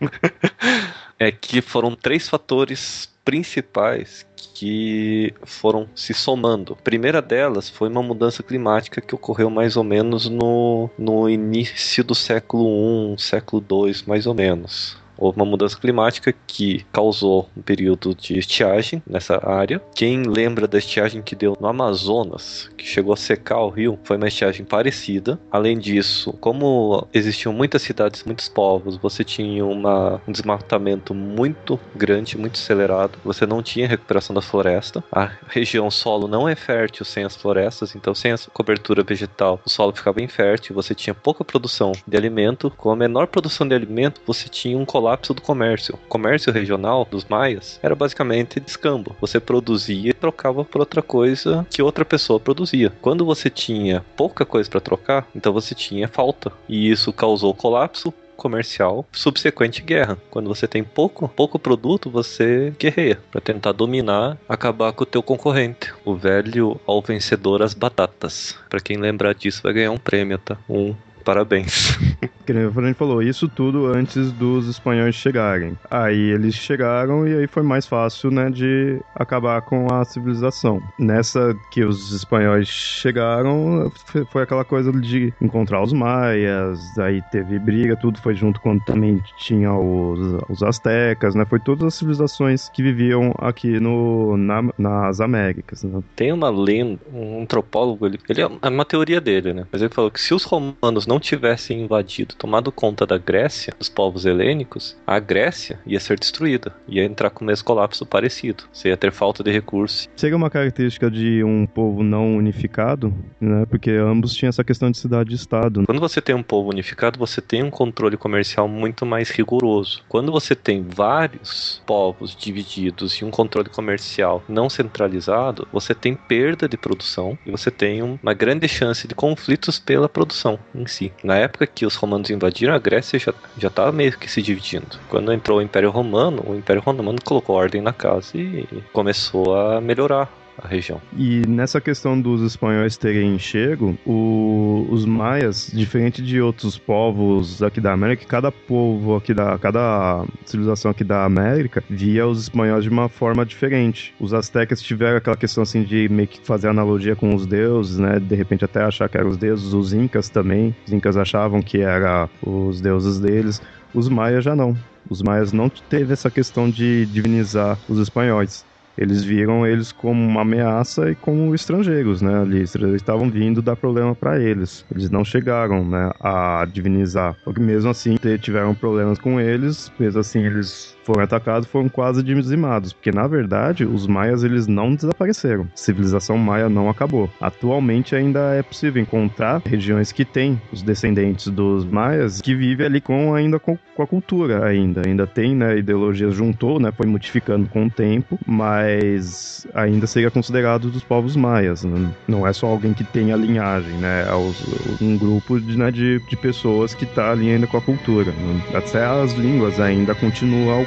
é 1.18 1.30
que 1.30 1.60
foram 1.60 1.94
três 1.94 2.28
fatores 2.28 3.10
principais 3.24 4.26
que 4.54 5.32
foram 5.44 5.88
se 5.94 6.12
somando. 6.12 6.74
A 6.78 6.82
primeira 6.82 7.22
delas 7.22 7.68
foi 7.70 7.88
uma 7.88 8.02
mudança 8.02 8.42
climática 8.42 9.00
que 9.00 9.14
ocorreu 9.14 9.48
mais 9.48 9.76
ou 9.76 9.84
menos 9.84 10.28
no, 10.28 10.90
no 10.98 11.30
início 11.30 12.04
do 12.04 12.14
século 12.14 13.14
I, 13.14 13.20
século 13.22 13.64
II, 13.70 14.02
mais 14.06 14.26
ou 14.26 14.34
menos 14.34 15.01
Houve 15.16 15.38
uma 15.38 15.44
mudança 15.44 15.78
climática 15.78 16.34
que 16.46 16.84
causou 16.92 17.48
um 17.56 17.62
período 17.62 18.14
de 18.14 18.38
estiagem 18.38 19.02
nessa 19.06 19.40
área. 19.48 19.80
Quem 19.94 20.22
lembra 20.22 20.66
da 20.66 20.78
estiagem 20.78 21.22
que 21.22 21.36
deu 21.36 21.56
no 21.60 21.66
Amazonas, 21.66 22.70
que 22.76 22.84
chegou 22.84 23.12
a 23.12 23.16
secar 23.16 23.60
o 23.60 23.68
rio, 23.68 23.98
foi 24.02 24.16
uma 24.16 24.28
estiagem 24.28 24.64
parecida. 24.64 25.38
Além 25.50 25.78
disso, 25.78 26.32
como 26.34 27.06
existiam 27.12 27.52
muitas 27.52 27.82
cidades, 27.82 28.24
muitos 28.24 28.48
povos, 28.48 28.96
você 28.96 29.22
tinha 29.22 29.64
uma, 29.64 30.20
um 30.26 30.32
desmatamento 30.32 31.14
muito 31.14 31.78
grande, 31.94 32.36
muito 32.36 32.56
acelerado. 32.56 33.18
Você 33.24 33.46
não 33.46 33.62
tinha 33.62 33.86
recuperação 33.86 34.34
da 34.34 34.42
floresta. 34.42 35.04
A 35.12 35.30
região 35.48 35.90
solo 35.90 36.26
não 36.26 36.48
é 36.48 36.54
fértil 36.54 37.04
sem 37.04 37.24
as 37.24 37.36
florestas, 37.36 37.94
então 37.94 38.14
sem 38.14 38.32
a 38.32 38.38
cobertura 38.52 39.02
vegetal, 39.02 39.60
o 39.64 39.70
solo 39.70 39.92
ficava 39.92 40.20
infértil. 40.22 40.74
Você 40.74 40.94
tinha 40.94 41.14
pouca 41.14 41.44
produção 41.44 41.92
de 42.06 42.16
alimento. 42.16 42.72
Com 42.76 42.90
a 42.90 42.96
menor 42.96 43.26
produção 43.26 43.68
de 43.68 43.74
alimento, 43.74 44.20
você 44.26 44.48
tinha 44.48 44.76
um 44.76 44.84
colapso 44.84 45.01
do 45.34 45.42
comércio. 45.42 45.94
O 45.94 46.08
comércio 46.08 46.52
regional 46.52 47.06
dos 47.10 47.24
maias 47.24 47.78
era 47.82 47.94
basicamente 47.94 48.60
descambo. 48.60 49.16
Você 49.20 49.38
produzia 49.38 50.10
e 50.10 50.14
trocava 50.14 50.64
por 50.64 50.80
outra 50.80 51.02
coisa 51.02 51.66
que 51.70 51.82
outra 51.82 52.04
pessoa 52.04 52.40
produzia. 52.40 52.92
Quando 53.00 53.24
você 53.24 53.50
tinha 53.50 54.04
pouca 54.16 54.44
coisa 54.44 54.70
para 54.70 54.80
trocar, 54.80 55.26
então 55.34 55.52
você 55.52 55.74
tinha 55.74 56.08
falta. 56.08 56.52
E 56.68 56.90
isso 56.90 57.12
causou 57.12 57.54
colapso, 57.54 58.12
comercial 58.42 59.06
subsequente 59.12 59.82
guerra. 59.82 60.18
Quando 60.30 60.48
você 60.48 60.66
tem 60.66 60.82
pouco, 60.82 61.28
pouco 61.28 61.58
produto, 61.58 62.10
você 62.10 62.74
guerreia 62.78 63.20
para 63.30 63.40
tentar 63.40 63.70
dominar, 63.70 64.36
acabar 64.48 64.92
com 64.92 65.04
o 65.04 65.06
teu 65.06 65.22
concorrente. 65.22 65.92
O 66.04 66.16
velho 66.16 66.80
ao 66.84 67.00
vencedor 67.00 67.62
as 67.62 67.72
batatas. 67.72 68.58
Para 68.68 68.80
quem 68.80 68.96
lembrar 68.96 69.34
disso 69.34 69.62
vai 69.62 69.72
ganhar 69.72 69.92
um 69.92 69.98
prêmio, 69.98 70.38
tá? 70.38 70.58
Um 70.68 70.94
Parabéns. 71.24 71.98
A 72.48 72.80
gente 72.82 72.94
falou, 72.94 73.22
isso 73.22 73.48
tudo 73.48 73.86
antes 73.86 74.32
dos 74.32 74.66
espanhóis 74.66 75.14
chegarem. 75.14 75.78
Aí 75.88 76.30
eles 76.30 76.54
chegaram 76.54 77.26
e 77.26 77.34
aí 77.36 77.46
foi 77.46 77.62
mais 77.62 77.86
fácil, 77.86 78.30
né, 78.30 78.50
de 78.50 79.00
acabar 79.14 79.62
com 79.62 79.86
a 79.92 80.04
civilização. 80.04 80.82
Nessa 80.98 81.56
que 81.70 81.84
os 81.84 82.12
espanhóis 82.12 82.66
chegaram, 82.66 83.90
foi 84.30 84.42
aquela 84.42 84.64
coisa 84.64 84.92
de 84.92 85.32
encontrar 85.40 85.82
os 85.82 85.92
maias, 85.92 86.80
aí 86.98 87.22
teve 87.30 87.58
briga, 87.58 87.96
tudo 87.96 88.20
foi 88.20 88.34
junto 88.34 88.60
quando 88.60 88.84
também 88.84 89.22
tinha 89.38 89.72
os, 89.72 90.42
os 90.48 90.62
astecas, 90.62 91.34
né? 91.34 91.44
Foi 91.44 91.60
todas 91.60 91.86
as 91.86 91.94
civilizações 91.94 92.68
que 92.68 92.82
viviam 92.82 93.32
aqui 93.38 93.78
no, 93.78 94.36
na, 94.36 94.62
nas 94.76 95.20
Américas. 95.20 95.84
Né? 95.84 96.02
Tem 96.16 96.32
uma 96.32 96.50
lenda, 96.50 97.00
um 97.12 97.42
antropólogo, 97.42 98.04
ele, 98.04 98.18
ele 98.28 98.42
é 98.42 98.68
uma 98.68 98.84
teoria 98.84 99.20
dele, 99.20 99.52
né? 99.52 99.66
Mas 99.70 99.80
ele 99.80 99.94
falou 99.94 100.10
que 100.10 100.20
se 100.20 100.34
os 100.34 100.44
romanos 100.44 101.06
não 101.12 101.20
tivessem 101.20 101.82
invadido, 101.82 102.34
tomado 102.34 102.72
conta 102.72 103.06
da 103.06 103.18
Grécia, 103.18 103.74
dos 103.78 103.90
povos 103.90 104.24
helênicos, 104.24 104.96
a 105.06 105.18
Grécia 105.18 105.78
ia 105.84 106.00
ser 106.00 106.18
destruída, 106.18 106.74
ia 106.88 107.04
entrar 107.04 107.28
com 107.28 107.44
o 107.44 107.46
mesmo 107.46 107.66
colapso 107.66 108.06
parecido. 108.06 108.64
Você 108.72 108.88
ia 108.88 108.96
ter 108.96 109.12
falta 109.12 109.44
de 109.44 109.52
recursos. 109.52 110.08
Seria 110.16 110.38
uma 110.38 110.48
característica 110.48 111.10
de 111.10 111.44
um 111.44 111.66
povo 111.66 112.02
não 112.02 112.34
unificado, 112.34 113.14
né? 113.38 113.66
Porque 113.66 113.90
ambos 113.90 114.34
tinham 114.34 114.48
essa 114.48 114.64
questão 114.64 114.90
de 114.90 114.96
cidade-estado. 114.96 115.84
Quando 115.84 116.00
você 116.00 116.18
tem 116.22 116.34
um 116.34 116.42
povo 116.42 116.70
unificado, 116.70 117.18
você 117.18 117.42
tem 117.42 117.62
um 117.62 117.70
controle 117.70 118.16
comercial 118.16 118.66
muito 118.66 119.04
mais 119.04 119.28
rigoroso. 119.30 120.02
Quando 120.08 120.32
você 120.32 120.54
tem 120.54 120.82
vários 120.82 121.82
povos 121.84 122.34
divididos 122.34 123.16
e 123.16 123.24
um 123.26 123.30
controle 123.30 123.68
comercial 123.68 124.42
não 124.48 124.70
centralizado, 124.70 125.68
você 125.70 125.94
tem 125.94 126.14
perda 126.14 126.66
de 126.66 126.78
produção 126.78 127.36
e 127.44 127.50
você 127.50 127.70
tem 127.70 128.00
uma 128.00 128.32
grande 128.32 128.66
chance 128.66 129.06
de 129.06 129.14
conflitos 129.14 129.78
pela 129.78 130.08
produção 130.08 130.58
em 130.74 130.86
si 130.86 131.01
si. 131.02 131.12
Na 131.24 131.36
época 131.36 131.66
que 131.66 131.86
os 131.86 131.94
romanos 131.94 132.30
invadiram, 132.30 132.74
a 132.74 132.78
Grécia 132.78 133.18
já 133.18 133.32
já 133.58 133.68
estava 133.68 133.90
meio 133.90 134.16
que 134.18 134.30
se 134.30 134.42
dividindo. 134.42 134.98
Quando 135.08 135.32
entrou 135.32 135.58
o 135.58 135.62
Império 135.62 135.90
Romano, 135.90 136.42
o 136.46 136.54
Império 136.54 136.82
Romano 136.82 137.18
colocou 137.24 137.56
ordem 137.56 137.80
na 137.80 137.92
casa 137.92 138.36
e 138.36 138.66
começou 138.92 139.56
a 139.56 139.80
melhorar 139.80 140.30
a 140.62 140.68
região. 140.68 141.00
E 141.16 141.42
nessa 141.46 141.80
questão 141.80 142.20
dos 142.20 142.40
espanhóis 142.42 142.96
terem 142.96 143.38
chego, 143.38 143.98
o, 144.06 144.86
os 144.90 145.04
maias, 145.04 145.70
diferente 145.72 146.22
de 146.22 146.40
outros 146.40 146.78
povos 146.78 147.62
aqui 147.62 147.80
da 147.80 147.92
América, 147.92 148.24
cada 148.26 148.52
povo 148.52 149.16
aqui 149.16 149.34
da, 149.34 149.58
cada 149.58 150.24
civilização 150.44 150.90
aqui 150.90 151.02
da 151.02 151.24
América 151.24 151.82
via 151.90 152.26
os 152.26 152.42
espanhóis 152.42 152.84
de 152.84 152.90
uma 152.90 153.08
forma 153.08 153.44
diferente. 153.44 154.14
Os 154.20 154.32
astecas 154.32 154.80
tiveram 154.80 155.18
aquela 155.18 155.36
questão 155.36 155.62
assim 155.62 155.82
de 155.82 156.08
meio 156.08 156.28
que 156.28 156.40
fazer 156.46 156.68
analogia 156.68 157.16
com 157.16 157.34
os 157.34 157.44
deuses, 157.46 157.98
né? 157.98 158.20
De 158.20 158.34
repente 158.34 158.64
até 158.64 158.82
achar 158.82 159.08
que 159.08 159.18
eram 159.18 159.30
os 159.30 159.36
deuses. 159.36 159.72
Os 159.72 159.92
incas 159.92 160.28
também, 160.28 160.74
os 160.86 160.92
incas 160.92 161.16
achavam 161.16 161.60
que 161.60 161.78
era 161.78 162.28
os 162.42 162.80
deuses 162.80 163.18
deles. 163.18 163.60
Os 163.92 164.08
maias 164.08 164.44
já 164.44 164.54
não. 164.54 164.76
Os 165.10 165.20
maias 165.20 165.52
não 165.52 165.68
teve 165.68 166.12
essa 166.12 166.30
questão 166.30 166.70
de 166.70 167.06
divinizar 167.06 167.76
os 167.88 167.98
espanhóis. 167.98 168.64
Eles 168.96 169.24
viram 169.24 169.66
eles 169.66 169.90
como 169.92 170.22
uma 170.22 170.42
ameaça 170.42 171.10
e 171.10 171.14
como 171.14 171.54
estrangeiros, 171.54 172.20
né? 172.20 172.42
Eles 172.42 172.74
estavam 172.74 173.30
vindo 173.30 173.62
dar 173.62 173.76
problema 173.76 174.14
para 174.14 174.40
eles. 174.40 174.84
Eles 174.90 175.10
não 175.10 175.24
chegaram, 175.24 175.84
né, 175.84 176.10
a 176.20 176.66
divinizar. 176.70 177.36
Porque 177.44 177.60
mesmo 177.60 177.90
assim 177.90 178.16
tiveram 178.40 178.74
problemas 178.74 179.18
com 179.18 179.40
eles, 179.40 179.90
mesmo 179.98 180.20
assim 180.20 180.44
eles 180.44 180.96
foram 181.04 181.22
atacados 181.22 181.68
foram 181.68 181.88
quase 181.88 182.22
dizimados, 182.22 182.92
porque 182.92 183.10
na 183.10 183.26
verdade 183.26 183.84
os 183.84 184.06
maias 184.06 184.42
eles 184.44 184.66
não 184.66 184.94
desapareceram. 184.94 185.64
A 185.64 185.76
civilização 185.76 186.38
maia 186.38 186.68
não 186.68 186.88
acabou. 186.88 187.28
Atualmente 187.40 188.14
ainda 188.14 188.54
é 188.54 188.62
possível 188.62 189.02
encontrar 189.02 189.62
regiões 189.64 190.12
que 190.12 190.24
têm 190.24 190.60
os 190.72 190.82
descendentes 190.82 191.48
dos 191.48 191.84
maias 191.84 192.40
que 192.40 192.54
vivem 192.54 192.86
ali 192.86 193.00
com 193.00 193.34
ainda 193.34 193.58
com, 193.58 193.78
com 193.94 194.02
a 194.02 194.06
cultura 194.06 194.64
ainda, 194.64 195.02
ainda 195.06 195.26
tem, 195.26 195.54
né, 195.54 195.78
ideologia 195.78 196.30
juntou, 196.30 196.78
né, 196.80 196.92
foi 196.92 197.06
modificando 197.06 197.68
com 197.68 197.86
o 197.86 197.90
tempo, 197.90 198.38
mas 198.46 199.66
ainda 199.74 200.06
seria 200.06 200.30
considerado 200.30 200.90
dos 200.90 201.02
povos 201.02 201.36
maias. 201.36 201.84
Né? 201.84 202.10
Não 202.26 202.46
é 202.46 202.52
só 202.52 202.66
alguém 202.66 202.92
que 202.92 203.04
tem 203.04 203.32
a 203.32 203.36
linhagem, 203.36 203.92
né, 203.94 204.26
é 204.28 205.02
um 205.02 205.16
grupo 205.16 205.60
de, 205.60 205.76
né, 205.76 205.90
de, 205.90 206.20
de 206.28 206.36
pessoas 206.36 206.94
que 206.94 207.04
está 207.04 207.32
ali 207.32 207.50
ainda 207.50 207.66
com 207.66 207.76
a 207.76 207.82
cultura. 207.82 208.32
Né? 208.32 208.62
Até 208.74 209.04
as 209.04 209.32
línguas 209.32 209.80
ainda 209.80 210.14
continuam 210.14 210.86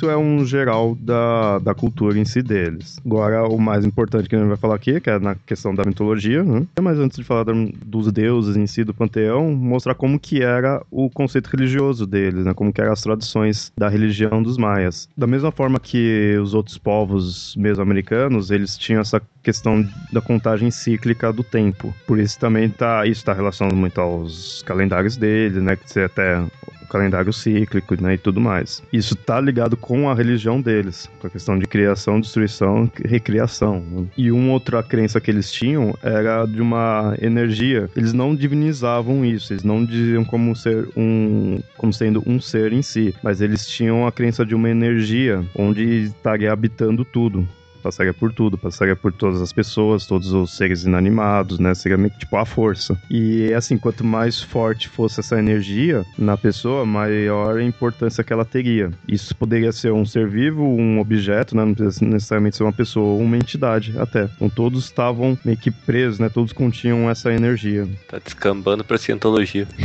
isso 0.00 0.08
é 0.08 0.16
um 0.16 0.46
geral 0.46 0.96
da, 0.98 1.58
da 1.58 1.74
cultura 1.74 2.18
em 2.18 2.24
si 2.24 2.40
deles. 2.40 2.98
Agora, 3.04 3.46
o 3.46 3.58
mais 3.58 3.84
importante 3.84 4.30
que 4.30 4.34
a 4.34 4.38
gente 4.38 4.48
vai 4.48 4.56
falar 4.56 4.76
aqui, 4.76 4.98
que 4.98 5.10
é 5.10 5.18
na 5.18 5.34
questão 5.34 5.74
da 5.74 5.84
mitologia, 5.84 6.42
né? 6.42 6.66
Mas 6.80 6.98
antes 6.98 7.18
de 7.18 7.24
falar 7.24 7.44
dos 7.84 8.10
deuses 8.10 8.56
em 8.56 8.66
si, 8.66 8.82
do 8.82 8.94
panteão, 8.94 9.52
mostrar 9.52 9.94
como 9.94 10.18
que 10.18 10.42
era 10.42 10.82
o 10.90 11.10
conceito 11.10 11.48
religioso 11.48 12.06
deles, 12.06 12.46
né? 12.46 12.54
Como 12.54 12.72
que 12.72 12.80
eram 12.80 12.92
as 12.92 13.02
tradições 13.02 13.70
da 13.76 13.90
religião 13.90 14.42
dos 14.42 14.56
maias. 14.56 15.06
Da 15.14 15.26
mesma 15.26 15.52
forma 15.52 15.78
que 15.78 16.34
os 16.42 16.54
outros 16.54 16.78
povos 16.78 17.54
mesoamericanos, 17.56 18.50
eles 18.50 18.78
tinham 18.78 19.02
essa 19.02 19.20
questão 19.42 19.86
da 20.12 20.20
contagem 20.20 20.70
cíclica 20.70 21.32
do 21.32 21.42
tempo. 21.42 21.94
Por 22.06 22.18
isso 22.18 22.38
também 22.38 22.68
tá, 22.68 23.06
isso 23.06 23.20
está 23.20 23.32
relacionado 23.32 23.76
muito 23.76 24.00
aos 24.00 24.62
calendários 24.62 25.16
deles, 25.16 25.62
né? 25.62 25.76
Que 25.76 25.90
você 25.90 26.02
até 26.02 26.44
calendário 26.90 27.32
cíclico 27.32 28.00
né, 28.02 28.14
e 28.14 28.18
tudo 28.18 28.40
mais. 28.40 28.82
Isso 28.92 29.14
tá 29.14 29.40
ligado 29.40 29.76
com 29.76 30.10
a 30.10 30.14
religião 30.14 30.60
deles, 30.60 31.08
com 31.20 31.28
a 31.28 31.30
questão 31.30 31.56
de 31.56 31.66
criação, 31.66 32.20
destruição 32.20 32.90
recriação. 33.04 34.08
E 34.16 34.32
uma 34.32 34.52
outra 34.52 34.82
crença 34.82 35.20
que 35.20 35.30
eles 35.30 35.52
tinham 35.52 35.94
era 36.02 36.44
de 36.46 36.60
uma 36.60 37.14
energia. 37.22 37.88
Eles 37.96 38.12
não 38.12 38.34
divinizavam 38.34 39.24
isso, 39.24 39.52
eles 39.52 39.62
não 39.62 39.84
diziam 39.84 40.24
como 40.24 40.54
ser 40.56 40.88
um, 40.96 41.60
como 41.76 41.92
sendo 41.92 42.22
um 42.26 42.40
ser 42.40 42.72
em 42.72 42.82
si, 42.82 43.14
mas 43.22 43.40
eles 43.40 43.66
tinham 43.68 44.06
a 44.06 44.10
crença 44.10 44.44
de 44.44 44.54
uma 44.54 44.68
energia 44.68 45.44
onde 45.54 45.84
estaria 45.84 46.52
habitando 46.52 47.04
tudo 47.04 47.46
Passaria 47.82 48.12
por 48.12 48.32
tudo, 48.32 48.58
passaria 48.58 48.94
por 48.94 49.12
todas 49.12 49.40
as 49.40 49.52
pessoas, 49.52 50.06
todos 50.06 50.32
os 50.32 50.56
seres 50.56 50.84
inanimados, 50.84 51.58
né? 51.58 51.74
Seria 51.74 51.96
meio 51.96 52.10
que 52.10 52.20
tipo 52.20 52.36
a 52.36 52.44
força. 52.44 53.00
E 53.10 53.52
assim, 53.54 53.78
quanto 53.78 54.04
mais 54.04 54.40
forte 54.40 54.88
fosse 54.88 55.20
essa 55.20 55.38
energia 55.38 56.04
na 56.18 56.36
pessoa, 56.36 56.84
maior 56.84 57.58
a 57.58 57.64
importância 57.64 58.22
que 58.22 58.32
ela 58.32 58.44
teria. 58.44 58.90
Isso 59.08 59.34
poderia 59.34 59.72
ser 59.72 59.92
um 59.92 60.04
ser 60.04 60.28
vivo, 60.28 60.62
um 60.62 61.00
objeto, 61.00 61.56
né? 61.56 61.64
Não 61.64 61.74
precisa 61.74 62.04
necessariamente 62.04 62.56
ser 62.56 62.64
uma 62.64 62.72
pessoa, 62.72 63.20
uma 63.20 63.36
entidade 63.36 63.98
até. 63.98 64.28
Então 64.36 64.48
todos 64.48 64.84
estavam 64.84 65.38
meio 65.44 65.56
que 65.56 65.70
presos, 65.70 66.18
né? 66.18 66.28
Todos 66.28 66.52
continham 66.52 67.08
essa 67.08 67.32
energia. 67.32 67.88
Tá 68.08 68.18
descambando 68.18 68.84
pra 68.84 68.98
cientologia. 68.98 69.66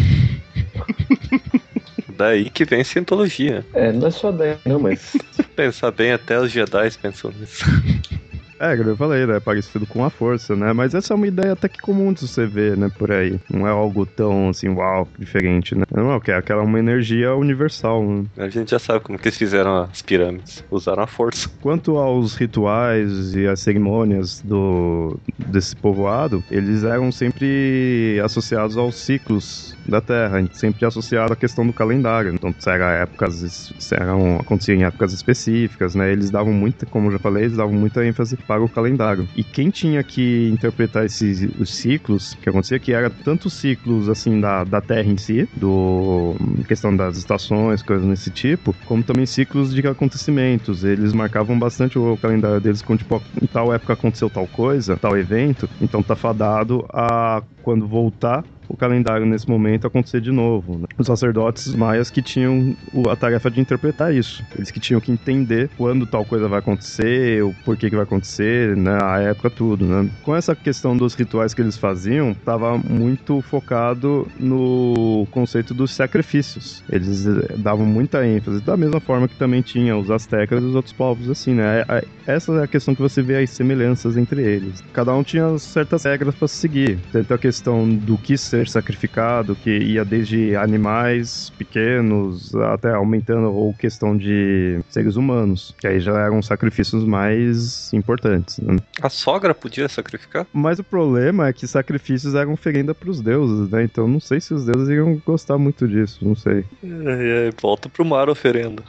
Daí 2.17 2.49
que 2.49 2.65
vem 2.65 2.83
cientologia. 2.83 3.65
É, 3.73 3.91
não 3.91 4.07
é 4.07 4.11
só 4.11 4.31
daí, 4.31 4.55
não, 4.65 4.79
mas. 4.79 5.17
Pensar 5.55 5.91
bem, 5.91 6.12
até 6.12 6.39
os 6.39 6.51
Jedi 6.51 6.91
pensam 7.01 7.31
nisso. 7.31 7.63
É, 8.59 8.75
como 8.77 8.89
eu 8.89 8.97
falei, 8.97 9.25
né? 9.25 9.39
Parecido 9.39 9.85
com 9.85 10.03
a 10.03 10.09
força, 10.09 10.55
né? 10.55 10.71
Mas 10.71 10.93
essa 10.93 11.13
é 11.13 11.15
uma 11.15 11.27
ideia 11.27 11.53
até 11.53 11.67
que 11.67 11.79
comum 11.79 12.13
de 12.13 12.21
você 12.21 12.45
ver, 12.45 12.77
né? 12.77 12.89
Por 12.97 13.12
aí. 13.12 13.38
Não 13.50 13.67
é 13.67 13.69
algo 13.69 14.05
tão, 14.05 14.50
assim, 14.50 14.69
uau, 14.69 15.07
diferente, 15.19 15.75
né? 15.75 15.83
Não, 15.93 16.13
é 16.13 16.33
aquela 16.33 16.63
uma 16.63 16.79
energia 16.79 17.35
universal, 17.35 18.03
né? 18.03 18.24
A 18.38 18.47
gente 18.47 18.71
já 18.71 18.79
sabe 18.79 19.01
como 19.01 19.19
que 19.19 19.27
eles 19.27 19.38
fizeram 19.38 19.83
as 19.83 20.01
pirâmides. 20.01 20.63
Usaram 20.71 21.03
a 21.03 21.07
força. 21.07 21.50
Quanto 21.59 21.97
aos 21.97 22.35
rituais 22.35 23.35
e 23.35 23.45
as 23.45 23.59
cerimônias 23.59 24.41
do, 24.41 25.19
desse 25.38 25.75
povoado, 25.75 26.41
eles 26.50 26.83
eram 26.83 27.12
sempre 27.12 28.19
associados 28.24 28.77
aos 28.77 28.95
ciclos 28.95 29.75
da 29.87 30.01
Terra, 30.01 30.43
sempre 30.53 30.85
associado 30.85 31.33
à 31.33 31.35
questão 31.35 31.65
do 31.65 31.73
calendário. 31.73 32.33
Então, 32.33 32.53
se 32.57 32.69
era 32.69 33.03
épocas, 33.03 33.73
se 33.77 33.95
eram, 33.95 34.37
acontecia 34.37 34.75
em 34.75 34.83
épocas 34.83 35.13
específicas, 35.13 35.95
né? 35.95 36.11
Eles 36.11 36.29
davam 36.29 36.53
muita, 36.53 36.85
como 36.85 37.07
eu 37.07 37.13
já 37.13 37.19
falei, 37.19 37.43
eles 37.43 37.57
davam 37.57 37.73
muita 37.73 38.05
ênfase 38.05 38.35
para 38.37 38.63
o 38.63 38.69
calendário. 38.69 39.27
E 39.35 39.43
quem 39.43 39.69
tinha 39.69 40.03
que 40.03 40.49
interpretar 40.49 41.05
esses 41.05 41.47
os 41.59 41.75
ciclos, 41.75 42.35
que 42.41 42.49
acontecia 42.49 42.79
que 42.79 42.93
era 42.93 43.09
tanto 43.09 43.49
ciclos 43.49 44.09
assim 44.09 44.39
da, 44.39 44.63
da 44.63 44.81
Terra 44.81 45.09
em 45.09 45.17
si, 45.17 45.47
do 45.55 46.35
questão 46.67 46.95
das 46.95 47.17
estações, 47.17 47.81
coisas 47.81 48.07
desse 48.07 48.31
tipo, 48.31 48.75
como 48.85 49.03
também 49.03 49.25
ciclos 49.25 49.73
de 49.73 49.85
acontecimentos. 49.87 50.83
Eles 50.83 51.13
marcavam 51.13 51.57
bastante 51.57 51.97
o 51.97 52.17
calendário 52.17 52.59
deles 52.59 52.81
com 52.81 52.97
tipo, 52.97 53.21
em 53.41 53.47
tal 53.47 53.73
época 53.73 53.93
aconteceu 53.93 54.29
tal 54.29 54.47
coisa, 54.47 54.97
tal 54.97 55.17
evento, 55.17 55.69
então 55.79 56.01
tá 56.01 56.15
fadado 56.15 56.85
a 56.89 57.41
quando 57.61 57.87
voltar 57.87 58.43
o 58.67 58.77
calendário 58.77 59.25
nesse 59.25 59.50
momento 59.50 59.88
acontecer 59.88 60.22
de 60.22 60.31
novo. 60.31 60.79
Né? 60.79 60.86
Os 60.98 61.07
sacerdotes 61.07 61.74
maias 61.74 62.10
que 62.10 62.22
tinham 62.22 62.75
a 63.10 63.15
tarefa 63.15 63.50
de 63.50 63.60
interpretar 63.60 64.13
isso. 64.13 64.43
Eles 64.55 64.72
que 64.72 64.79
tinham 64.79 65.00
que 65.00 65.12
entender 65.12 65.69
quando 65.77 66.05
tal 66.05 66.25
coisa 66.25 66.48
vai 66.48 66.60
acontecer, 66.60 67.43
o 67.43 67.53
porquê 67.63 67.89
que 67.89 67.95
vai 67.95 68.03
acontecer, 68.03 68.75
né? 68.75 68.98
a 69.01 69.19
época, 69.19 69.50
tudo. 69.50 69.86
Né? 69.86 70.10
Com 70.24 70.36
essa 70.36 70.55
questão 70.55 70.95
dos 70.95 71.13
rituais 71.13 71.53
que 71.53 71.62
eles 71.62 71.77
faziam, 71.77 72.31
estava 72.31 72.77
muito 72.77 73.41
focado 73.41 74.27
no 74.39 75.27
conceito 75.31 75.74
dos 75.74 75.91
sacrifícios. 75.91 76.84
Eles 76.89 77.25
eh, 77.27 77.55
davam 77.57 77.86
muita 77.86 78.25
ênfase, 78.25 78.62
da 78.62 78.77
mesma 78.77 79.00
forma 79.00 79.27
que 79.27 79.36
também 79.36 79.62
tinha 79.62 79.95
os 79.98 80.10
astecas 80.10 80.62
e 80.62 80.65
os 80.65 80.75
outros 80.75 80.93
povos, 80.93 81.29
assim, 81.29 81.53
né? 81.53 81.81
É, 81.88 81.98
é, 81.98 82.05
essa 82.27 82.51
é 82.53 82.63
a 82.63 82.67
questão 82.67 82.95
que 82.95 83.01
você 83.01 83.22
vê 83.22 83.38
as 83.38 83.50
semelhanças 83.50 84.17
entre 84.17 84.41
eles. 84.41 84.84
Cada 84.93 85.13
um 85.13 85.24
tinha 85.24 85.57
certas 85.57 86.03
regras 86.03 86.36
para 86.36 86.48
seguir. 86.48 87.00
Tanto 87.12 87.34
a 87.34 87.38
questão 87.38 87.88
do 87.88 88.17
que 88.17 88.38
ser 88.38 88.54
ser 88.55 88.69
sacrificado, 88.69 89.55
que 89.55 89.69
ia 89.69 90.05
desde 90.05 90.55
animais 90.55 91.51
pequenos 91.57 92.55
até 92.55 92.93
aumentando 92.93 93.53
ou 93.53 93.74
questão 93.74 94.15
de 94.17 94.79
seres 94.89 95.17
humanos, 95.17 95.75
que 95.77 95.88
aí 95.88 96.00
já 96.00 96.17
eram 96.17 96.41
sacrifícios 96.41 97.03
mais 97.03 97.91
importantes. 97.93 98.59
Né? 98.59 98.77
A 99.01 99.09
sogra 99.09 99.53
podia 99.53 99.89
sacrificar? 99.89 100.47
Mas 100.53 100.79
o 100.79 100.83
problema 100.83 101.47
é 101.47 101.53
que 101.53 101.67
sacrifícios 101.67 102.33
eram 102.35 102.53
oferenda 102.53 102.95
para 102.95 103.09
os 103.09 103.21
deuses, 103.21 103.69
né? 103.69 103.83
Então 103.83 104.07
não 104.07 104.19
sei 104.19 104.39
se 104.39 104.53
os 104.53 104.65
deuses 104.65 104.89
iam 104.89 105.21
gostar 105.25 105.57
muito 105.57 105.88
disso, 105.88 106.19
não 106.21 106.35
sei. 106.35 106.63
É, 106.83 107.47
é, 107.47 107.50
volta 107.62 107.89
pro 107.89 108.05
mar 108.05 108.29
oferenda. 108.29 108.83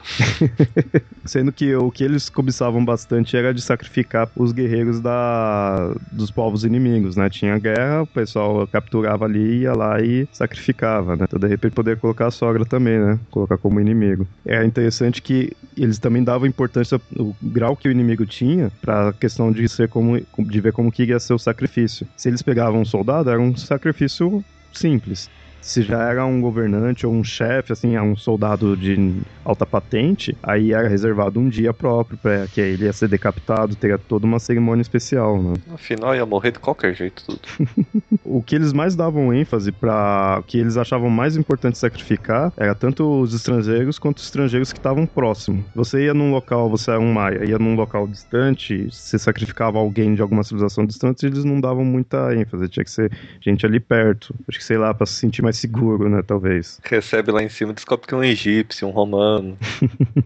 Sendo 1.24 1.50
que 1.50 1.74
o 1.74 1.90
que 1.90 2.04
eles 2.04 2.28
cobiçavam 2.28 2.84
bastante 2.84 3.36
era 3.36 3.52
de 3.52 3.60
sacrificar 3.60 4.28
os 4.36 4.52
guerreiros 4.52 5.00
da, 5.00 5.92
dos 6.12 6.30
povos 6.30 6.64
inimigos, 6.64 7.16
né? 7.16 7.28
Tinha 7.28 7.58
guerra, 7.58 8.02
o 8.02 8.06
pessoal 8.06 8.66
capturava 8.66 9.24
ali 9.24 9.55
ia 9.62 9.72
lá 9.72 10.00
e 10.00 10.28
sacrificava, 10.32 11.16
né? 11.16 11.24
Então, 11.24 11.38
de 11.38 11.46
repente, 11.46 11.72
poder 11.72 11.98
colocar 11.98 12.26
a 12.26 12.30
sogra 12.30 12.64
também, 12.64 12.98
né? 12.98 13.18
Colocar 13.30 13.56
como 13.58 13.80
inimigo. 13.80 14.26
É 14.44 14.64
interessante 14.64 15.20
que 15.22 15.52
eles 15.76 15.98
também 15.98 16.22
davam 16.22 16.46
importância 16.46 17.00
o 17.16 17.34
grau 17.42 17.76
que 17.76 17.88
o 17.88 17.90
inimigo 17.90 18.24
tinha 18.24 18.70
para 18.80 19.08
a 19.08 19.12
questão 19.12 19.52
de 19.52 19.68
ser 19.68 19.88
como 19.88 20.20
de 20.38 20.60
ver 20.60 20.72
como 20.72 20.90
que 20.90 21.04
ia 21.04 21.20
ser 21.20 21.34
o 21.34 21.38
sacrifício. 21.38 22.06
Se 22.16 22.28
eles 22.28 22.42
pegavam 22.42 22.80
um 22.80 22.84
soldado, 22.84 23.30
era 23.30 23.40
um 23.40 23.54
sacrifício 23.56 24.44
simples 24.72 25.30
se 25.66 25.82
já 25.82 26.00
era 26.08 26.24
um 26.24 26.40
governante 26.40 27.04
ou 27.04 27.12
um 27.12 27.24
chefe, 27.24 27.72
assim, 27.72 27.98
um 27.98 28.14
soldado 28.14 28.76
de 28.76 29.20
alta 29.44 29.66
patente, 29.66 30.36
aí 30.40 30.72
era 30.72 30.88
reservado 30.88 31.40
um 31.40 31.48
dia 31.48 31.74
próprio 31.74 32.16
para 32.16 32.46
que 32.46 32.60
ele 32.60 32.84
ia 32.84 32.92
ser 32.92 33.08
decapitado, 33.08 33.74
teria 33.74 33.98
toda 33.98 34.24
uma 34.24 34.38
cerimônia 34.38 34.80
especial, 34.80 35.42
né? 35.42 35.54
Afinal, 35.74 36.14
ia 36.14 36.24
morrer 36.24 36.52
de 36.52 36.60
qualquer 36.60 36.94
jeito 36.94 37.24
tudo. 37.26 37.40
o 38.24 38.40
que 38.40 38.54
eles 38.54 38.72
mais 38.72 38.94
davam 38.94 39.34
ênfase 39.34 39.72
para 39.72 40.40
que 40.46 40.56
eles 40.56 40.76
achavam 40.76 41.10
mais 41.10 41.36
importante 41.36 41.78
sacrificar 41.78 42.52
era 42.56 42.74
tanto 42.74 43.20
os 43.20 43.34
estrangeiros 43.34 43.98
quanto 43.98 44.18
os 44.18 44.24
estrangeiros 44.24 44.72
que 44.72 44.78
estavam 44.78 45.04
próximos. 45.04 45.64
Você 45.74 46.04
ia 46.04 46.14
num 46.14 46.30
local, 46.30 46.70
você 46.70 46.92
era 46.92 47.00
um 47.00 47.12
maia, 47.12 47.44
ia 47.44 47.58
num 47.58 47.74
local 47.74 48.06
distante, 48.06 48.88
você 48.88 49.18
sacrificava 49.18 49.78
alguém 49.78 50.14
de 50.14 50.22
alguma 50.22 50.44
civilização 50.44 50.86
distante, 50.86 51.26
eles 51.26 51.44
não 51.44 51.60
davam 51.60 51.84
muita 51.84 52.32
ênfase, 52.36 52.68
tinha 52.68 52.84
que 52.84 52.90
ser 52.90 53.10
gente 53.40 53.66
ali 53.66 53.80
perto. 53.80 54.32
Acho 54.48 54.58
que 54.58 54.64
sei 54.64 54.78
lá, 54.78 54.94
para 54.94 55.06
se 55.06 55.14
sentir 55.14 55.42
mais 55.42 55.55
seguro, 55.56 56.08
né? 56.08 56.22
Talvez. 56.22 56.80
Recebe 56.84 57.32
lá 57.32 57.42
em 57.42 57.48
cima, 57.48 57.72
descobre 57.72 58.06
que 58.06 58.14
é 58.14 58.16
um 58.16 58.24
egípcio, 58.24 58.86
um 58.86 58.90
romano. 58.90 59.58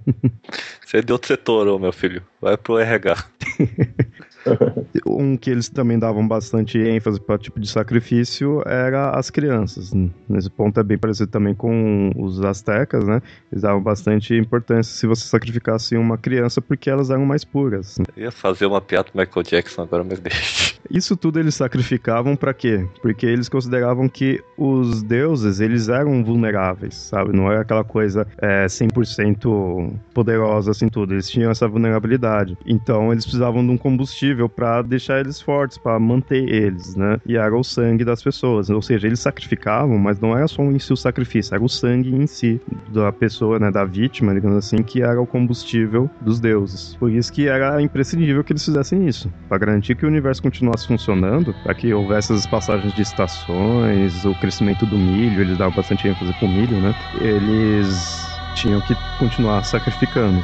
Você 0.84 0.98
é 0.98 1.02
de 1.02 1.12
outro 1.12 1.28
setor, 1.28 1.68
ô 1.68 1.78
meu 1.78 1.92
filho. 1.92 2.22
Vai 2.40 2.56
pro 2.56 2.78
RH. 2.78 3.24
um 5.06 5.36
que 5.36 5.50
eles 5.50 5.68
também 5.68 5.98
davam 5.98 6.26
bastante 6.26 6.78
ênfase 6.78 7.20
para 7.20 7.38
tipo 7.38 7.60
de 7.60 7.68
sacrifício 7.68 8.62
era 8.66 9.10
as 9.10 9.30
crianças. 9.30 9.92
Nesse 10.28 10.50
ponto 10.50 10.78
é 10.78 10.82
bem 10.82 10.98
parecido 10.98 11.30
também 11.30 11.54
com 11.54 12.10
os 12.16 12.42
astecas, 12.44 13.06
né? 13.06 13.20
Eles 13.50 13.62
davam 13.62 13.82
bastante 13.82 14.34
importância 14.34 14.94
se 14.94 15.06
você 15.06 15.26
sacrificasse 15.26 15.96
uma 15.96 16.16
criança 16.16 16.60
porque 16.60 16.90
elas 16.90 17.10
eram 17.10 17.26
mais 17.26 17.44
puras. 17.44 17.98
Eu 18.16 18.24
ia 18.24 18.30
fazer 18.30 18.66
uma 18.66 18.80
piada 18.80 19.08
do 19.12 19.18
Michael 19.18 19.42
Jackson 19.42 19.82
agora, 19.82 20.04
mas 20.04 20.20
deixa. 20.20 20.74
Isso 20.90 21.16
tudo 21.16 21.38
eles 21.38 21.54
sacrificavam 21.54 22.34
para 22.34 22.52
quê? 22.52 22.86
Porque 23.00 23.26
eles 23.26 23.48
consideravam 23.48 24.08
que 24.08 24.42
os 24.56 25.02
deuses, 25.02 25.60
eles 25.60 25.88
eram 25.88 26.24
vulneráveis, 26.24 26.94
sabe? 26.94 27.36
Não 27.36 27.50
era 27.50 27.60
aquela 27.60 27.84
coisa 27.84 28.26
é, 28.38 28.66
100% 28.66 29.92
poderosa 30.12 30.70
assim 30.72 30.88
tudo. 30.88 31.14
Eles 31.14 31.30
tinham 31.30 31.50
essa 31.50 31.68
vulnerabilidade. 31.68 32.56
Então 32.66 33.12
eles 33.12 33.24
precisavam 33.24 33.64
de 33.64 33.70
um 33.70 33.76
combustível 33.76 34.29
para 34.48 34.82
deixar 34.82 35.20
eles 35.20 35.40
fortes, 35.40 35.78
para 35.78 35.98
manter 35.98 36.48
eles, 36.48 36.94
né? 36.96 37.18
E 37.26 37.36
era 37.36 37.56
o 37.56 37.62
sangue 37.62 38.04
das 38.04 38.22
pessoas. 38.22 38.70
Ou 38.70 38.82
seja, 38.82 39.06
eles 39.06 39.20
sacrificavam, 39.20 39.98
mas 39.98 40.20
não 40.20 40.36
era 40.36 40.46
só 40.48 40.62
em 40.62 40.78
si 40.78 40.92
o 40.92 40.96
sacrifício, 40.96 41.54
era 41.54 41.62
o 41.62 41.68
sangue 41.68 42.14
em 42.14 42.26
si 42.26 42.60
da 42.92 43.12
pessoa, 43.12 43.58
né? 43.58 43.70
Da 43.70 43.84
vítima, 43.84 44.34
digamos 44.34 44.56
assim, 44.56 44.82
que 44.82 45.02
era 45.02 45.20
o 45.20 45.26
combustível 45.26 46.10
dos 46.20 46.40
deuses. 46.40 46.96
Por 46.96 47.10
isso 47.10 47.32
que 47.32 47.48
era 47.48 47.80
imprescindível 47.82 48.44
que 48.44 48.52
eles 48.52 48.64
fizessem 48.64 49.06
isso, 49.06 49.32
para 49.48 49.58
garantir 49.58 49.94
que 49.94 50.04
o 50.04 50.08
universo 50.08 50.42
continuasse 50.42 50.86
funcionando, 50.86 51.54
para 51.62 51.74
que 51.74 51.92
houvesse 51.92 52.32
as 52.32 52.46
passagens 52.46 52.92
de 52.94 53.02
estações, 53.02 54.24
o 54.24 54.34
crescimento 54.36 54.86
do 54.86 54.98
milho, 54.98 55.40
eles 55.40 55.58
davam 55.58 55.74
bastante 55.74 56.08
ênfase 56.08 56.32
pro 56.34 56.48
milho, 56.48 56.80
né? 56.80 56.94
Eles 57.20 58.26
tinham 58.54 58.80
que 58.82 58.94
continuar 59.18 59.64
sacrificando. 59.64 60.42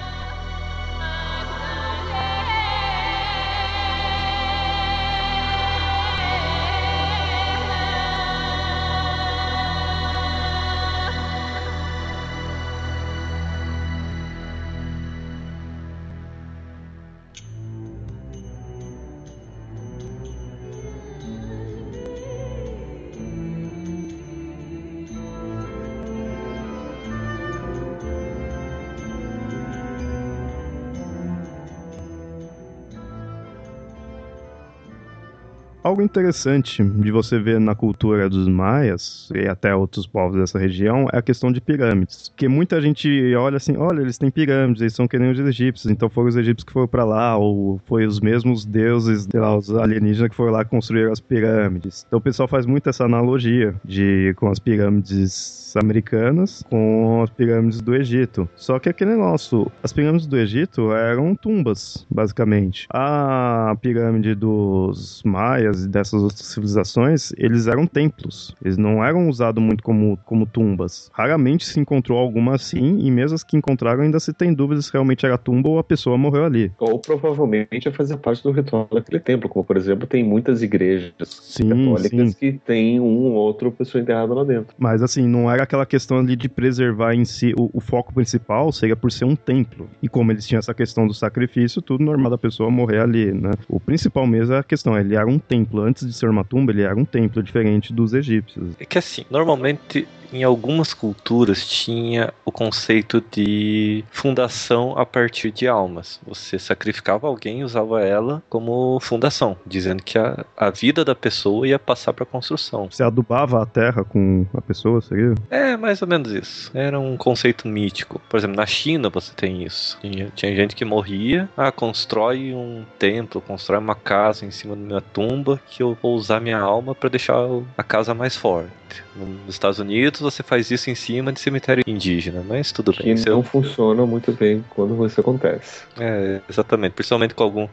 Algo 35.96 36.02
interessante 36.02 36.84
de 36.84 37.10
você 37.10 37.38
ver 37.38 37.58
na 37.58 37.74
cultura 37.74 38.28
dos 38.28 38.46
maias 38.46 39.30
e 39.34 39.48
até 39.48 39.74
outros 39.74 40.06
povos 40.06 40.38
dessa 40.38 40.58
região 40.58 41.08
é 41.10 41.16
a 41.16 41.22
questão 41.22 41.50
de 41.50 41.58
pirâmides. 41.58 42.28
Porque 42.28 42.46
muita 42.48 42.82
gente 42.82 43.34
olha 43.34 43.56
assim, 43.56 43.78
olha, 43.78 44.02
eles 44.02 44.18
têm 44.18 44.30
pirâmides, 44.30 44.82
eles 44.82 44.94
são 44.94 45.08
que 45.08 45.18
nem 45.18 45.30
os 45.30 45.38
egípcios, 45.38 45.90
então 45.90 46.10
foram 46.10 46.28
os 46.28 46.36
egípcios 46.36 46.64
que 46.64 46.72
foram 46.72 46.86
para 46.86 47.04
lá, 47.04 47.38
ou 47.38 47.80
foi 47.86 48.06
os 48.06 48.20
mesmos 48.20 48.66
deuses, 48.66 49.26
lá, 49.32 49.56
os 49.56 49.74
alienígenas 49.74 50.28
que 50.28 50.36
foram 50.36 50.52
lá 50.52 50.66
construir 50.66 51.10
as 51.10 51.18
pirâmides. 51.18 52.04
Então 52.06 52.18
o 52.18 52.22
pessoal 52.22 52.46
faz 52.46 52.66
muito 52.66 52.90
essa 52.90 53.04
analogia 53.04 53.74
de 53.82 54.34
com 54.36 54.50
as 54.50 54.58
pirâmides 54.58 55.64
americanas 55.78 56.62
com 56.70 57.22
as 57.22 57.30
pirâmides 57.30 57.80
do 57.80 57.94
Egito. 57.94 58.48
Só 58.56 58.78
que 58.78 58.88
aquele 58.88 59.12
negócio, 59.12 59.70
as 59.82 59.92
pirâmides 59.92 60.26
do 60.26 60.36
Egito 60.36 60.92
eram 60.92 61.34
tumbas, 61.34 62.06
basicamente. 62.10 62.86
A 62.90 63.76
pirâmide 63.80 64.34
dos 64.34 65.22
maias 65.24 65.85
e 65.86 65.90
dessas 65.90 66.22
outras 66.22 66.46
civilizações, 66.46 67.32
eles 67.36 67.66
eram 67.66 67.86
templos. 67.86 68.54
Eles 68.62 68.76
não 68.76 69.04
eram 69.04 69.28
usados 69.28 69.62
muito 69.62 69.82
como, 69.82 70.18
como 70.24 70.46
tumbas. 70.46 71.10
Raramente 71.12 71.66
se 71.66 71.80
encontrou 71.80 72.18
alguma 72.18 72.54
assim, 72.54 72.98
e 73.00 73.10
mesmo 73.10 73.34
as 73.34 73.42
que 73.42 73.56
encontraram 73.56 74.02
ainda 74.02 74.20
se 74.20 74.32
tem 74.32 74.52
dúvidas 74.52 74.86
se 74.86 74.92
realmente 74.92 75.24
era 75.24 75.38
tumba 75.38 75.68
ou 75.68 75.78
a 75.78 75.84
pessoa 75.84 76.18
morreu 76.18 76.44
ali. 76.44 76.72
Ou 76.78 76.98
provavelmente 76.98 77.90
fazia 77.90 78.16
parte 78.16 78.42
do 78.42 78.50
ritual 78.50 78.88
daquele 78.92 79.20
templo, 79.20 79.48
como 79.48 79.64
por 79.64 79.76
exemplo 79.76 80.06
tem 80.06 80.22
muitas 80.22 80.62
igrejas 80.62 81.12
sim, 81.24 81.68
católicas 81.68 82.30
sim. 82.30 82.36
que 82.38 82.52
tem 82.64 83.00
um 83.00 83.32
ou 83.32 83.34
outro 83.34 83.70
pessoa 83.70 84.02
enterrada 84.02 84.34
lá 84.34 84.44
dentro. 84.44 84.74
Mas 84.78 85.02
assim, 85.02 85.26
não 85.26 85.50
era 85.50 85.62
aquela 85.62 85.86
questão 85.86 86.18
ali 86.18 86.36
de 86.36 86.48
preservar 86.48 87.14
em 87.14 87.24
si, 87.24 87.54
o, 87.56 87.70
o, 87.72 87.80
foco 87.80 88.12
principal 88.12 88.72
seria 88.72 88.96
por 88.96 89.12
ser 89.12 89.24
um 89.24 89.36
templo. 89.36 89.88
E 90.02 90.08
como 90.08 90.32
eles 90.32 90.46
tinham 90.46 90.58
essa 90.58 90.74
questão 90.74 91.06
do 91.06 91.14
sacrifício, 91.14 91.80
tudo 91.80 92.04
normal 92.04 92.30
da 92.30 92.38
pessoa 92.38 92.70
morrer 92.70 93.00
ali, 93.00 93.32
né? 93.32 93.52
O 93.68 93.78
principal 93.78 94.26
mesmo 94.26 94.54
é 94.54 94.58
a 94.58 94.62
questão, 94.62 94.98
ele 94.98 95.14
era 95.14 95.26
um 95.26 95.38
templo. 95.38 95.65
Antes 95.74 96.06
de 96.06 96.12
ser 96.12 96.28
uma 96.28 96.44
tumba, 96.44 96.72
ele 96.72 96.82
era 96.82 96.96
um 96.96 97.04
templo 97.04 97.42
diferente 97.42 97.92
dos 97.92 98.12
egípcios. 98.12 98.74
É 98.78 98.84
que 98.84 98.98
assim, 98.98 99.24
normalmente 99.30 100.06
em 100.32 100.42
algumas 100.42 100.92
culturas 100.92 101.66
tinha 101.66 102.32
o 102.44 102.52
conceito 102.52 103.22
de 103.30 104.04
fundação 104.10 104.96
a 104.98 105.04
partir 105.06 105.50
de 105.50 105.66
almas. 105.66 106.20
Você 106.26 106.58
sacrificava 106.58 107.26
alguém 107.26 107.60
e 107.60 107.64
usava 107.64 108.02
ela 108.02 108.42
como 108.48 108.98
fundação, 109.00 109.56
dizendo 109.66 110.02
que 110.02 110.18
a, 110.18 110.44
a 110.56 110.70
vida 110.70 111.04
da 111.04 111.14
pessoa 111.14 111.66
ia 111.66 111.78
passar 111.78 112.12
para 112.12 112.26
construção. 112.26 112.88
Você 112.90 113.02
adubava 113.02 113.62
a 113.62 113.66
terra 113.66 114.04
com 114.04 114.46
a 114.54 114.60
pessoa, 114.60 115.00
seria? 115.00 115.34
É, 115.50 115.76
mais 115.76 116.02
ou 116.02 116.08
menos 116.08 116.30
isso. 116.32 116.70
Era 116.74 116.98
um 116.98 117.16
conceito 117.16 117.68
mítico. 117.68 118.20
Por 118.28 118.36
exemplo, 118.36 118.56
na 118.56 118.66
China 118.66 119.08
você 119.08 119.32
tem 119.34 119.62
isso. 119.62 119.98
Tinha, 120.00 120.30
tinha 120.34 120.54
gente 120.54 120.74
que 120.74 120.84
morria, 120.84 121.48
ah, 121.56 121.72
constrói 121.72 122.54
um 122.54 122.84
templo, 122.98 123.40
constrói 123.40 123.78
uma 123.78 123.94
casa 123.94 124.44
em 124.44 124.50
cima 124.50 124.74
da 124.74 124.82
minha 124.82 125.00
tumba 125.00 125.55
que 125.66 125.82
eu 125.82 125.96
vou 126.00 126.14
usar 126.14 126.40
minha 126.40 126.58
alma 126.58 126.94
para 126.94 127.08
deixar 127.08 127.36
a 127.76 127.82
casa 127.82 128.14
mais 128.14 128.36
forte. 128.36 128.70
Nos 129.14 129.54
Estados 129.54 129.78
Unidos 129.78 130.20
você 130.20 130.42
faz 130.42 130.70
isso 130.70 130.90
em 130.90 130.94
cima 130.94 131.32
de 131.32 131.40
cemitério 131.40 131.82
indígena, 131.86 132.42
mas 132.46 132.72
tudo 132.72 132.92
bem. 132.92 133.14
Que 133.14 133.30
não 133.30 133.42
funciona 133.42 134.04
muito 134.06 134.32
bem 134.32 134.64
quando 134.70 135.04
isso 135.06 135.20
acontece. 135.20 135.82
É, 135.98 136.40
exatamente. 136.48 136.92
Principalmente 136.92 137.34
com 137.34 137.42
algum 137.42 137.68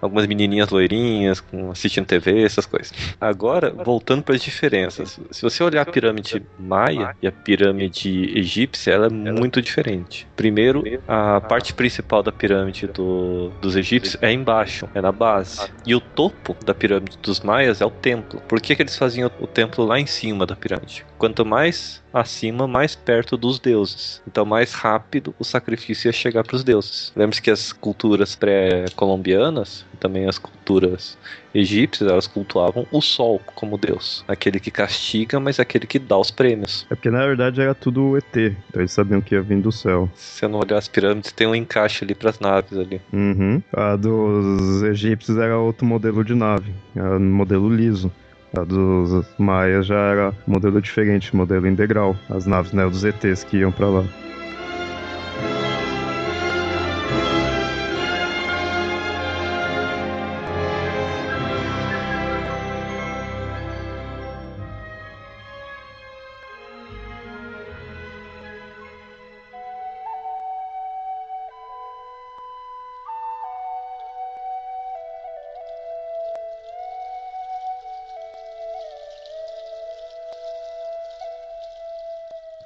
algumas 0.00 0.26
menininhas 0.26 0.70
loirinhas 0.70 1.42
assistindo 1.70 2.06
TV, 2.06 2.42
essas 2.42 2.66
coisas. 2.66 2.92
Agora, 3.20 3.70
voltando 3.70 4.22
para 4.22 4.34
as 4.34 4.42
diferenças. 4.42 5.20
Se 5.30 5.42
você 5.42 5.62
olhar 5.62 5.82
a 5.82 5.86
pirâmide 5.86 6.42
maia 6.58 7.14
e 7.20 7.26
a 7.26 7.32
pirâmide 7.32 8.38
egípcia, 8.38 8.92
ela 8.92 9.06
é 9.06 9.32
muito 9.32 9.60
diferente. 9.60 10.26
Primeiro, 10.36 10.82
a 11.06 11.40
parte 11.40 11.74
principal 11.74 12.22
da 12.22 12.32
pirâmide 12.32 12.86
do, 12.86 13.50
dos 13.60 13.76
egípcios 13.76 14.20
é 14.22 14.32
embaixo, 14.32 14.88
é 14.94 15.00
na 15.00 15.12
base. 15.12 15.70
E 15.86 15.94
o 15.94 16.00
topo 16.00 16.56
da 16.64 16.74
pirâmide 16.74 17.18
dos 17.22 17.40
maias 17.40 17.80
é 17.80 17.86
o 17.86 17.90
templo. 17.90 18.40
Por 18.48 18.60
que, 18.60 18.74
que 18.74 18.82
eles 18.82 18.96
faziam 18.96 19.30
o 19.40 19.46
templo 19.46 19.84
lá 19.84 19.98
em 19.98 20.06
cima 20.06 20.46
da 20.46 20.56
pirâmide? 20.56 21.04
Quanto 21.18 21.44
mais 21.44 22.02
acima, 22.12 22.66
mais 22.66 22.94
perto 22.94 23.36
dos 23.36 23.58
deuses. 23.58 24.22
Então, 24.26 24.44
mais 24.44 24.72
rápido 24.72 25.34
o 25.38 25.44
sacrifício 25.44 26.08
ia 26.08 26.12
chegar 26.12 26.44
para 26.44 26.56
os 26.56 26.64
deuses. 26.64 27.12
Lembre-se 27.14 27.42
que 27.42 27.50
as 27.50 27.72
culturas 27.72 28.34
pré-colombianas, 28.34 29.84
também 29.98 30.28
as 30.28 30.38
culturas 30.38 31.18
egípcias, 31.54 32.10
elas 32.10 32.26
cultuavam 32.26 32.86
o 32.92 33.00
sol 33.00 33.40
como 33.54 33.76
deus. 33.78 34.24
Aquele 34.28 34.60
que 34.60 34.70
castiga, 34.70 35.40
mas 35.40 35.58
aquele 35.58 35.86
que 35.86 35.98
dá 35.98 36.16
os 36.16 36.30
prêmios. 36.30 36.86
É 36.90 36.94
porque 36.94 37.10
na 37.10 37.26
verdade 37.26 37.60
era 37.60 37.74
tudo 37.74 38.16
ET, 38.16 38.24
então 38.36 38.80
eles 38.80 38.92
sabiam 38.92 39.20
que 39.20 39.34
ia 39.34 39.42
vir 39.42 39.60
do 39.60 39.72
céu. 39.72 40.08
Se 40.14 40.40
você 40.40 40.48
não 40.48 40.60
olhar 40.60 40.78
as 40.78 40.88
pirâmides, 40.88 41.32
tem 41.32 41.46
um 41.46 41.54
encaixe 41.54 42.04
ali 42.04 42.14
para 42.14 42.30
as 42.30 42.38
naves 42.38 42.78
ali. 42.78 43.00
Uhum. 43.12 43.62
A 43.72 43.96
dos 43.96 44.82
egípcios 44.82 45.38
era 45.38 45.58
outro 45.58 45.86
modelo 45.86 46.24
de 46.24 46.34
nave, 46.34 46.72
era 46.94 47.16
um 47.16 47.32
modelo 47.32 47.68
liso. 47.68 48.12
A 48.56 48.64
dos 48.64 49.26
maias 49.38 49.86
já 49.86 49.98
era 49.98 50.34
modelo 50.46 50.80
diferente, 50.80 51.36
modelo 51.36 51.66
integral. 51.66 52.16
As 52.30 52.46
naves 52.46 52.72
né, 52.72 52.88
dos 52.88 53.04
ETs 53.04 53.44
que 53.44 53.58
iam 53.58 53.70
para 53.70 53.88
lá. 53.88 54.04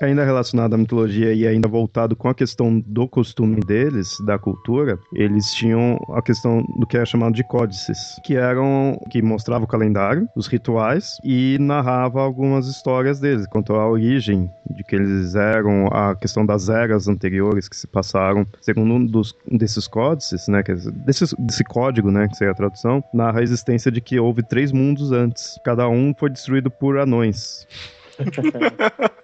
Ainda 0.04 0.24
relacionado 0.24 0.74
à 0.74 0.78
mitologia 0.78 1.32
e 1.32 1.46
ainda 1.46 1.68
voltado 1.68 2.16
com 2.16 2.28
a 2.28 2.34
questão 2.34 2.80
do 2.80 3.08
costume 3.08 3.60
deles, 3.60 4.16
da 4.24 4.38
cultura, 4.38 4.98
eles 5.14 5.52
tinham 5.52 5.98
a 6.10 6.22
questão 6.22 6.62
do 6.78 6.86
que 6.86 6.96
era 6.96 7.06
chamado 7.06 7.34
de 7.34 7.44
códices, 7.44 8.16
que 8.24 8.36
eram 8.36 8.98
que 9.10 9.22
mostrava 9.22 9.64
o 9.64 9.68
calendário, 9.68 10.28
os 10.36 10.46
rituais 10.46 11.16
e 11.24 11.56
narrava 11.60 12.20
algumas 12.20 12.66
histórias 12.66 13.20
deles 13.20 13.46
quanto 13.46 13.74
à 13.74 13.88
origem 13.88 14.50
de 14.70 14.82
que 14.84 14.96
eles 14.96 15.34
eram, 15.34 15.86
a 15.88 16.14
questão 16.16 16.44
das 16.44 16.68
eras 16.68 17.08
anteriores 17.08 17.68
que 17.68 17.76
se 17.76 17.86
passaram, 17.86 18.46
segundo 18.60 18.94
um 18.94 19.04
dos, 19.04 19.34
desses 19.50 19.86
códices, 19.86 20.48
né, 20.48 20.62
que, 20.62 20.74
desse, 20.74 21.24
desse 21.38 21.64
código, 21.64 22.10
né, 22.10 22.28
que 22.28 22.36
seria 22.36 22.52
a 22.52 22.56
tradução, 22.56 23.02
narra 23.12 23.40
a 23.40 23.42
existência 23.42 23.90
de 23.90 24.00
que 24.00 24.18
houve 24.18 24.42
três 24.42 24.72
mundos 24.72 25.12
antes, 25.12 25.58
cada 25.64 25.88
um 25.88 26.14
foi 26.18 26.30
destruído 26.30 26.70
por 26.70 26.98
anões. 26.98 27.66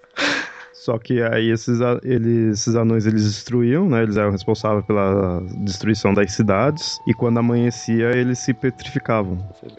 Só 0.79 0.97
que 0.97 1.21
aí 1.21 1.51
esses, 1.51 1.81
eles, 2.05 2.61
esses 2.61 2.77
anões 2.77 3.05
eles 3.05 3.25
destruíam, 3.25 3.89
né? 3.89 4.03
Eles 4.03 4.17
eram 4.17 4.31
responsáveis 4.31 4.85
pela 4.87 5.43
destruição 5.57 6.15
das 6.15 6.33
cidades. 6.33 7.01
E 7.07 7.13
quando 7.13 7.39
amanhecia, 7.39 8.17
eles 8.17 8.39
se 8.39 8.55
petrificavam. 8.55 9.39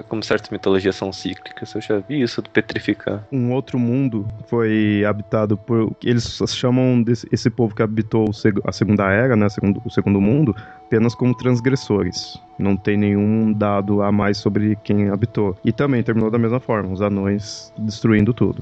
Como 0.09 0.21
certas 0.21 0.49
mitologias 0.49 0.95
são 0.97 1.13
cíclicas, 1.13 1.73
eu 1.73 1.81
já 1.81 1.99
vi 1.99 2.21
isso 2.21 2.41
de 2.41 2.49
petrificar. 2.49 3.25
Um 3.31 3.53
outro 3.53 3.79
mundo 3.79 4.27
foi 4.47 5.05
habitado 5.07 5.57
por. 5.57 5.95
Eles 6.03 6.37
chamam 6.49 7.01
desse, 7.01 7.27
esse 7.31 7.49
povo 7.49 7.73
que 7.73 7.81
habitou 7.81 8.29
a 8.65 8.71
Segunda 8.71 9.09
Era, 9.09 9.37
né? 9.37 9.47
O 9.85 9.89
Segundo 9.89 10.19
Mundo, 10.19 10.53
apenas 10.85 11.15
como 11.15 11.35
transgressores. 11.35 12.37
Não 12.57 12.75
tem 12.75 12.97
nenhum 12.97 13.53
dado 13.53 14.01
a 14.01 14.11
mais 14.11 14.37
sobre 14.37 14.75
quem 14.83 15.09
habitou. 15.09 15.57
E 15.63 15.71
também 15.71 16.03
terminou 16.03 16.29
da 16.29 16.37
mesma 16.37 16.59
forma, 16.59 16.91
os 16.91 17.01
anões 17.01 17.73
destruindo 17.77 18.33
tudo. 18.33 18.61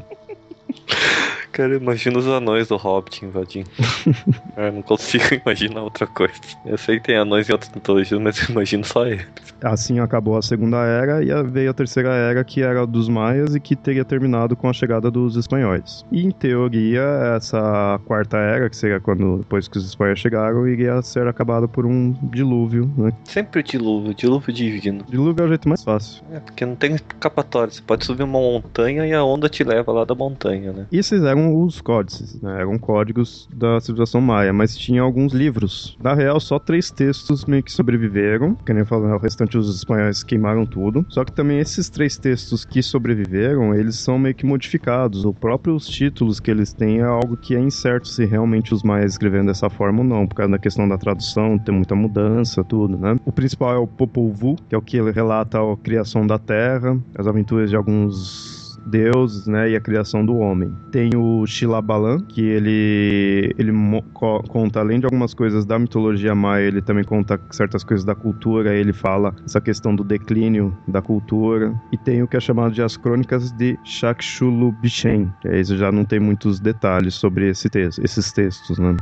Cara, 1.57 1.75
imagina 1.75 2.19
os 2.19 2.27
anões 2.27 2.67
do 2.67 2.77
Hobbit 2.77 3.25
invadindo. 3.25 3.67
eu 4.55 4.71
não 4.71 4.83
consigo 4.83 5.23
imaginar 5.43 5.81
outra 5.81 6.05
coisa. 6.05 6.35
Eu 6.63 6.77
sei 6.77 6.99
que 6.99 7.07
tem 7.07 7.17
anões 7.17 7.49
em 7.49 7.51
outras 7.51 7.73
mitologias, 7.73 8.21
mas 8.21 8.39
eu 8.43 8.49
imagino 8.51 8.85
só 8.85 9.07
eles. 9.07 9.25
Assim 9.63 9.99
acabou 9.99 10.37
a 10.37 10.41
Segunda 10.43 10.77
Era 10.85 11.23
e 11.23 11.43
veio 11.49 11.71
a 11.71 11.73
Terceira 11.73 12.13
Era, 12.13 12.43
que 12.43 12.61
era 12.61 12.85
dos 12.85 13.09
Maias 13.09 13.55
e 13.55 13.59
que 13.59 13.75
teria 13.75 14.05
terminado 14.05 14.55
com 14.55 14.69
a 14.69 14.73
chegada 14.73 15.09
dos 15.09 15.35
espanhóis. 15.35 16.05
E, 16.11 16.27
em 16.27 16.29
teoria, 16.29 17.01
essa 17.35 17.99
Quarta 18.05 18.37
Era, 18.37 18.69
que 18.69 18.77
seria 18.77 18.99
quando 18.99 19.39
depois 19.39 19.67
que 19.67 19.79
os 19.79 19.85
espanhóis 19.87 20.19
chegaram, 20.19 20.67
iria 20.67 21.01
ser 21.01 21.25
acabada 21.25 21.67
por 21.67 21.87
um 21.87 22.13
dilúvio, 22.29 22.87
né? 22.95 23.11
Sempre 23.23 23.63
dilúvio, 23.63 24.13
dilúvio 24.13 24.53
divino. 24.53 25.03
Dilúvio 25.09 25.41
é 25.41 25.45
o 25.45 25.47
jeito 25.47 25.67
mais 25.67 25.83
fácil. 25.83 26.23
É, 26.31 26.39
porque 26.39 26.63
não 26.63 26.75
tem 26.75 26.93
escapatória. 26.93 27.73
Você 27.73 27.81
pode 27.81 28.05
subir 28.05 28.21
uma 28.21 28.39
montanha 28.39 29.07
e 29.07 29.13
a 29.13 29.23
onda 29.23 29.49
te 29.49 29.63
leva 29.63 29.91
lá 29.91 30.05
da 30.05 30.13
montanha, 30.13 30.71
né? 30.71 30.85
E 30.91 31.01
vocês 31.01 31.23
os 31.53 31.81
códices, 31.81 32.41
né? 32.41 32.61
Eram 32.61 32.77
códigos 32.77 33.47
da 33.53 33.79
civilização 33.79 34.21
maia, 34.21 34.53
mas 34.53 34.77
tinha 34.77 35.01
alguns 35.01 35.33
livros. 35.33 35.97
Na 36.01 36.13
real, 36.13 36.39
só 36.39 36.59
três 36.59 36.91
textos 36.91 37.45
meio 37.45 37.63
que 37.63 37.71
sobreviveram, 37.71 38.55
que 38.55 38.73
nem 38.73 38.85
falei, 38.85 39.11
o 39.11 39.17
restante 39.17 39.57
os 39.57 39.75
espanhóis 39.75 40.23
queimaram 40.23 40.65
tudo. 40.65 41.05
Só 41.09 41.23
que 41.23 41.31
também 41.31 41.59
esses 41.59 41.89
três 41.89 42.17
textos 42.17 42.65
que 42.65 42.81
sobreviveram, 42.81 43.73
eles 43.73 43.95
são 43.97 44.17
meio 44.17 44.35
que 44.35 44.45
modificados. 44.45 45.25
O 45.25 45.33
próprio 45.33 45.75
os 45.75 45.87
títulos 45.87 46.39
que 46.39 46.51
eles 46.51 46.73
têm 46.73 46.99
é 46.99 47.03
algo 47.03 47.37
que 47.37 47.55
é 47.55 47.59
incerto 47.59 48.07
se 48.07 48.25
realmente 48.25 48.73
os 48.73 48.83
maias 48.83 49.13
escreveram 49.13 49.45
dessa 49.45 49.69
forma 49.69 49.99
ou 49.99 50.05
não, 50.05 50.27
por 50.27 50.35
causa 50.35 50.51
da 50.51 50.59
questão 50.59 50.87
da 50.87 50.97
tradução, 50.97 51.57
tem 51.57 51.73
muita 51.73 51.95
mudança, 51.95 52.63
tudo, 52.63 52.97
né? 52.97 53.15
O 53.25 53.31
principal 53.31 53.73
é 53.73 53.77
o 53.77 53.87
Popol 53.87 54.31
Vuh, 54.31 54.55
que 54.67 54.75
é 54.75 54.77
o 54.77 54.81
que 54.81 55.01
relata 55.11 55.59
a 55.59 55.77
criação 55.77 56.25
da 56.25 56.37
Terra, 56.37 56.97
as 57.15 57.27
aventuras 57.27 57.69
de 57.69 57.75
alguns 57.75 58.56
deuses, 58.87 59.47
né, 59.47 59.69
e 59.69 59.75
a 59.75 59.81
criação 59.81 60.25
do 60.25 60.37
homem. 60.37 60.73
Tem 60.91 61.11
o 61.15 61.45
Shilabalan, 61.45 62.19
que 62.21 62.41
ele 62.41 63.53
ele 63.57 63.71
co 64.13 64.41
conta 64.47 64.79
além 64.79 64.99
de 64.99 65.05
algumas 65.05 65.33
coisas 65.33 65.65
da 65.65 65.77
mitologia 65.77 66.33
maia, 66.33 66.67
ele 66.67 66.81
também 66.81 67.03
conta 67.03 67.39
certas 67.51 67.83
coisas 67.83 68.05
da 68.05 68.15
cultura, 68.15 68.73
ele 68.73 68.93
fala 68.93 69.33
essa 69.45 69.59
questão 69.59 69.95
do 69.95 70.03
declínio 70.03 70.75
da 70.87 71.01
cultura. 71.01 71.73
E 71.91 71.97
tem 71.97 72.23
o 72.23 72.27
que 72.27 72.37
é 72.37 72.39
chamado 72.39 72.73
de 72.73 72.81
as 72.81 72.97
crônicas 72.97 73.51
de 73.51 73.77
Shakshulubichen, 73.83 75.31
que 75.41 75.47
aí 75.47 75.63
já 75.63 75.91
não 75.91 76.05
tem 76.05 76.19
muitos 76.19 76.59
detalhes 76.59 77.15
sobre 77.15 77.49
esse 77.49 77.69
texto, 77.69 78.03
esses 78.03 78.31
textos, 78.31 78.79
né? 78.79 78.95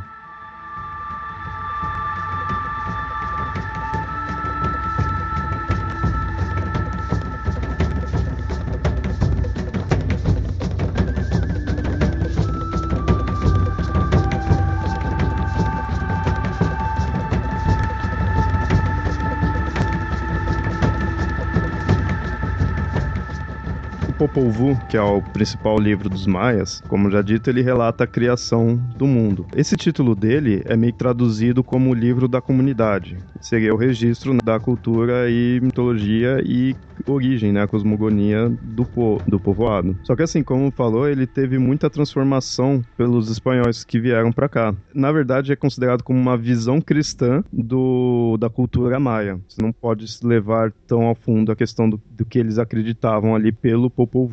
Popol 24.36 24.52
Vuh, 24.52 24.78
que 24.90 24.98
é 24.98 25.02
o 25.02 25.22
principal 25.22 25.80
livro 25.80 26.10
dos 26.10 26.28
maias, 26.28 26.82
como 26.90 27.10
já 27.10 27.22
dito, 27.22 27.50
ele 27.50 27.62
relata 27.62 28.04
a 28.04 28.08
criação 28.08 28.76
do 28.98 29.08
mundo. 29.08 29.46
Esse 29.56 29.78
título 29.78 30.14
dele 30.14 30.62
é 30.66 30.76
meio 30.76 30.92
traduzido 30.92 31.64
como 31.64 31.90
o 31.90 31.94
livro 31.94 32.28
da 32.28 32.42
comunidade. 32.42 33.18
Seria 33.40 33.74
o 33.74 33.78
registro 33.78 34.36
da 34.44 34.60
cultura 34.60 35.30
e 35.30 35.62
mitologia 35.62 36.42
e 36.46 36.76
origem, 37.08 37.54
né, 37.54 37.62
a 37.62 37.68
cosmogonia 37.68 38.50
do, 38.62 38.84
po 38.84 39.22
do 39.26 39.40
povoado. 39.40 39.98
Só 40.04 40.16
que 40.16 40.24
assim, 40.24 40.44
como 40.44 40.72
falou, 40.72 41.08
ele 41.08 41.26
teve 41.26 41.58
muita 41.58 41.90
transformação 41.90 42.82
pelos 42.98 43.30
espanhóis 43.30 43.86
que 43.86 44.00
vieram 44.00 44.32
para 44.32 44.50
cá. 44.50 44.76
Na 44.94 45.12
verdade, 45.12 45.54
é 45.54 45.56
considerado 45.56 46.04
como 46.04 46.20
uma 46.20 46.38
visão 46.38 46.82
cristã 46.82 47.44
do, 47.54 48.38
da 48.38 48.50
cultura 48.50 49.00
maia. 49.00 49.40
Você 49.48 49.62
não 49.62 49.72
pode 49.72 50.08
se 50.08 50.26
levar 50.26 50.74
tão 50.88 51.04
ao 51.04 51.16
fundo 51.16 51.52
a 51.52 51.56
questão 51.56 51.90
do, 51.90 52.02
do 52.12 52.26
que 52.26 52.40
eles 52.40 52.58
acreditavam 52.58 53.36
ali 53.36 53.52
pelo 53.52 53.90
Popol 53.90 54.25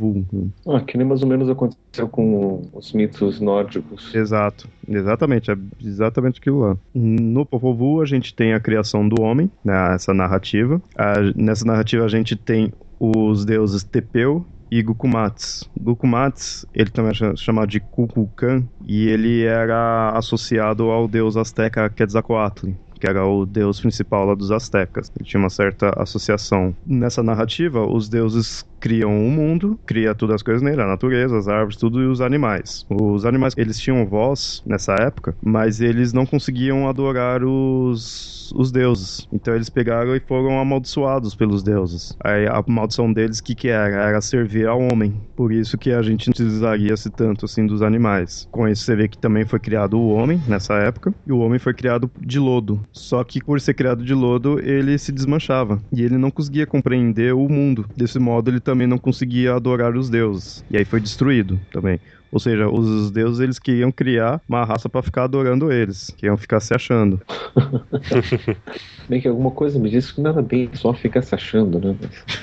Ah, 0.67 0.81
que 0.81 0.97
nem 0.97 1.07
mais 1.07 1.23
ou 1.23 1.29
menos 1.29 1.49
aconteceu 1.49 2.09
com 2.09 2.63
os 2.73 2.93
mitos 2.93 3.41
nórdicos. 3.41 4.15
Exato, 4.15 4.69
exatamente, 4.89 5.51
é 5.51 5.57
exatamente 5.83 6.39
aquilo 6.41 6.61
lá. 6.61 6.77
No 6.95 7.45
Popol 7.45 7.75
Vuh 7.75 8.03
a 8.03 8.07
gente 8.07 8.35
tem 8.35 8.55
a 8.55 8.61
criação 8.61 9.09
do 9.09 9.21
homem, 9.23 9.51
né, 9.65 9.95
essa 9.95 10.13
narrativa. 10.15 10.81
A, 10.97 11.15
nessa 11.37 11.65
narrativa 11.65 12.05
a 12.05 12.09
gente 12.09 12.37
tem 12.37 12.73
os 12.99 13.45
deuses 13.45 13.83
Tepeu 13.83 14.45
e 14.71 14.83
Gukumats. 14.83 15.69
Gukumats, 15.79 16.65
ele 16.73 16.89
também 16.89 17.13
é 17.13 17.37
chamado 17.37 17.69
de 17.69 17.79
Kukulkan, 17.79 18.65
e 18.87 19.07
ele 19.09 19.45
era 19.45 20.11
associado 20.17 20.85
ao 20.85 21.07
deus 21.07 21.37
azteca 21.37 21.91
Quetzalcoatl, 21.91 22.71
que 22.99 23.07
era 23.07 23.27
o 23.27 23.45
deus 23.45 23.81
principal 23.81 24.25
lá 24.25 24.35
dos 24.35 24.51
astecas. 24.51 25.13
Ele 25.15 25.29
tinha 25.29 25.41
uma 25.41 25.51
certa 25.51 25.93
associação. 26.01 26.75
Nessa 26.87 27.23
narrativa, 27.23 27.85
os 27.85 28.09
deuses 28.09 28.65
criam 28.83 29.12
o 29.12 29.27
um 29.27 29.31
mundo, 29.31 29.79
cria 29.87 30.12
todas 30.12 30.35
as 30.35 30.42
coisas 30.42 30.61
nele, 30.61 30.83
a 30.83 30.87
natureza, 30.88 31.38
as 31.38 31.47
árvores, 31.47 31.77
tudo 31.77 32.03
e 32.03 32.07
os 32.07 32.21
animais. 32.21 32.85
Os 32.90 33.25
animais, 33.25 33.55
eles 33.57 33.79
tinham 33.79 34.05
voz 34.05 34.61
nessa 34.66 34.95
época, 34.95 35.37
mas 35.40 35.81
eles 35.81 36.12
não 36.12 36.27
conseguiam 36.27 36.88
adorar 36.88 37.45
os, 37.45 38.53
os 38.57 38.73
deuses. 38.73 39.29
Então 39.33 39.55
eles 39.55 39.71
pegaram 39.71 40.16
e 40.16 40.21
foram 40.21 40.59
amaldiçoados 40.59 41.33
pelos 41.37 41.62
deuses. 41.62 42.16
Aí 42.25 42.49
a 42.49 42.61
maldição 42.66 43.12
deles, 43.12 43.40
que 43.40 43.55
que 43.55 43.68
era? 43.68 44.09
Era 44.09 44.21
servir 44.21 44.66
ao 44.66 44.81
homem. 44.81 45.14
Por 45.37 45.53
isso 45.53 45.79
que 45.79 45.92
a 45.92 46.03
gente 46.03 46.29
precisaria-se 46.31 47.09
tanto 47.09 47.45
assim 47.45 47.64
dos 47.64 47.83
animais. 47.83 48.49
Com 48.51 48.66
isso 48.66 48.83
você 48.83 48.97
vê 48.97 49.07
que 49.07 49.16
também 49.16 49.45
foi 49.45 49.61
criado 49.61 49.97
o 49.97 50.09
homem 50.09 50.42
nessa 50.49 50.75
época, 50.75 51.14
e 51.25 51.31
o 51.31 51.38
homem 51.38 51.61
foi 51.61 51.73
criado 51.73 52.11
de 52.21 52.40
lodo. 52.40 52.81
Só 52.90 53.23
que 53.23 53.40
por 53.45 53.61
ser 53.61 53.75
criado 53.75 54.05
de 54.05 54.12
lodo, 54.12 54.59
ele 54.59 54.99
se 54.99 55.12
desmanchava. 55.12 55.81
E 55.92 56.03
ele 56.03 56.18
não 56.18 56.33
conseguia 56.33 56.66
compreender 56.66 57.33
o 57.33 57.49
mundo. 57.49 57.87
Desse 57.97 58.18
modo, 58.18 58.51
ele 58.51 58.59
também 58.59 58.72
não 58.87 58.99
conseguia 58.99 59.55
adorar 59.55 59.97
os 59.97 60.09
deuses. 60.09 60.65
E 60.71 60.77
aí 60.77 60.85
foi 60.85 61.01
destruído 61.01 61.61
também. 61.71 62.01
Ou 62.33 62.40
seja, 62.40 62.66
os 62.66 63.11
deuses 63.11 63.40
eles 63.40 63.59
queriam 63.59 63.92
criar 63.92 64.40
uma 64.49 64.64
raça 64.64 64.88
para 64.88 65.03
ficar 65.03 65.25
adorando 65.25 65.71
eles, 65.71 66.11
queriam 66.16 66.37
ficar 66.38 66.61
se 66.61 66.75
achando. 66.75 67.21
bem 69.07 69.21
que 69.21 69.29
alguma 69.29 69.51
coisa 69.51 69.79
me 69.79 69.90
disse 69.90 70.14
que 70.14 70.23
não 70.23 70.31
era 70.31 70.40
bem 70.40 70.71
só 70.73 70.95
ficar 70.95 71.21
se 71.21 71.35
achando, 71.35 71.79
né? 71.79 71.95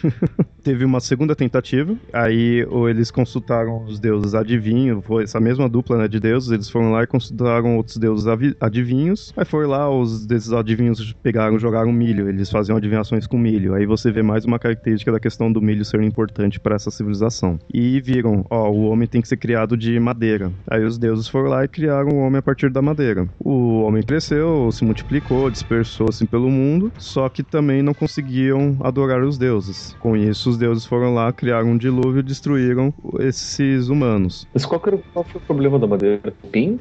Teve 0.64 0.86
uma 0.86 1.00
segunda 1.00 1.36
tentativa, 1.36 1.96
aí 2.14 2.64
ou 2.70 2.88
eles 2.88 3.10
consultaram 3.10 3.86
os 3.86 4.00
deuses 4.00 4.36
adivinhos, 4.36 5.04
foi 5.06 5.24
essa 5.24 5.40
mesma 5.40 5.68
dupla 5.68 5.98
né, 5.98 6.08
de 6.08 6.20
deuses, 6.20 6.52
eles 6.52 6.70
foram 6.70 6.92
lá 6.92 7.04
e 7.04 7.08
consultaram 7.08 7.78
outros 7.78 7.98
deuses 7.98 8.28
adivinhos, 8.60 9.34
aí 9.36 9.46
foi 9.46 9.66
lá, 9.66 9.90
os 9.90 10.28
desses 10.28 10.52
adivinhos 10.52 11.14
pegaram, 11.24 11.58
jogaram 11.58 11.92
milho, 11.92 12.30
eles 12.30 12.52
faziam 12.52 12.78
adivinhações 12.78 13.26
com 13.26 13.38
milho, 13.38 13.74
aí 13.74 13.86
você 13.86 14.12
vê 14.12 14.22
mais 14.22 14.46
uma 14.46 14.60
característica 14.60 15.12
da 15.12 15.20
questão 15.20 15.52
do 15.52 15.62
milho 15.62 15.84
ser 15.84 16.04
importante 16.04 16.60
para 16.60 16.76
essa 16.76 16.92
civilização. 16.92 17.58
E 17.74 18.00
viram, 18.02 18.46
ó, 18.50 18.70
o 18.70 18.90
homem 18.90 19.08
tem 19.08 19.22
que 19.22 19.28
ser 19.28 19.38
criado 19.38 19.79
de 19.80 20.00
madeira. 20.00 20.52
Aí 20.70 20.84
os 20.84 20.98
deuses 20.98 21.28
foram 21.28 21.50
lá 21.50 21.64
e 21.64 21.68
criaram 21.68 22.10
o 22.10 22.20
homem 22.20 22.38
a 22.40 22.42
partir 22.42 22.70
da 22.70 22.82
madeira. 22.82 23.28
O 23.40 23.82
homem 23.82 24.04
cresceu, 24.04 24.70
se 24.72 24.84
multiplicou, 24.84 25.50
dispersou 25.50 26.08
assim 26.10 26.26
pelo 26.26 26.50
mundo, 26.52 26.92
só 26.98 27.30
que 27.30 27.42
também 27.42 27.82
não 27.82 27.94
conseguiam 27.94 28.78
adorar 28.82 29.24
os 29.24 29.38
deuses. 29.38 29.96
Com 30.00 30.16
isso, 30.16 30.50
os 30.50 30.58
deuses 30.58 30.86
foram 30.86 31.14
lá, 31.14 31.32
criaram 31.32 31.70
um 31.70 31.78
dilúvio 31.78 32.20
e 32.20 32.24
destruíram 32.24 32.94
esses 33.20 33.88
humanos. 33.88 34.48
Mas 34.54 34.66
qual, 34.66 34.82
era, 34.86 34.98
qual 35.14 35.24
foi 35.24 35.42
o 35.42 35.44
problema 35.46 35.80
da 35.80 35.88
madeira? 35.88 36.34
Pim? 36.52 36.80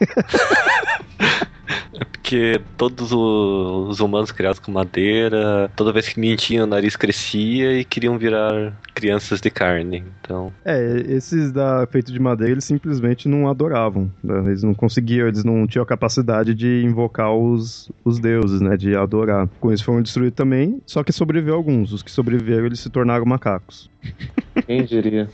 É 1.98 2.04
porque 2.04 2.60
todos 2.76 3.10
os 3.12 4.00
humanos 4.00 4.30
criados 4.30 4.58
com 4.58 4.70
madeira, 4.70 5.70
toda 5.74 5.92
vez 5.92 6.08
que 6.08 6.20
mentiam, 6.20 6.64
o 6.64 6.66
nariz 6.66 6.96
crescia 6.96 7.78
e 7.78 7.84
queriam 7.84 8.18
virar 8.18 8.72
crianças 8.94 9.40
de 9.40 9.50
carne. 9.50 10.04
Então. 10.20 10.52
É, 10.64 11.02
esses 11.08 11.52
da 11.52 11.86
feito 11.86 12.12
de 12.12 12.18
madeira, 12.18 12.52
eles 12.52 12.64
simplesmente 12.64 13.28
não 13.28 13.48
adoravam. 13.48 14.10
Né? 14.22 14.38
Eles 14.46 14.62
não 14.62 14.74
conseguiam, 14.74 15.26
eles 15.28 15.44
não 15.44 15.66
tinham 15.66 15.82
a 15.82 15.86
capacidade 15.86 16.54
de 16.54 16.82
invocar 16.84 17.32
os, 17.32 17.90
os 18.04 18.18
deuses, 18.18 18.60
né? 18.60 18.76
De 18.76 18.94
adorar. 18.94 19.48
Com 19.60 19.72
isso 19.72 19.84
foram 19.84 20.02
destruídos 20.02 20.36
também, 20.36 20.80
só 20.84 21.02
que 21.02 21.12
sobreviveu 21.12 21.54
alguns. 21.54 21.92
Os 21.92 22.02
que 22.02 22.10
sobreviveram, 22.10 22.66
eles 22.66 22.80
se 22.80 22.90
tornaram 22.90 23.24
macacos. 23.24 23.90
Quem 24.66 24.84
diria? 24.84 25.28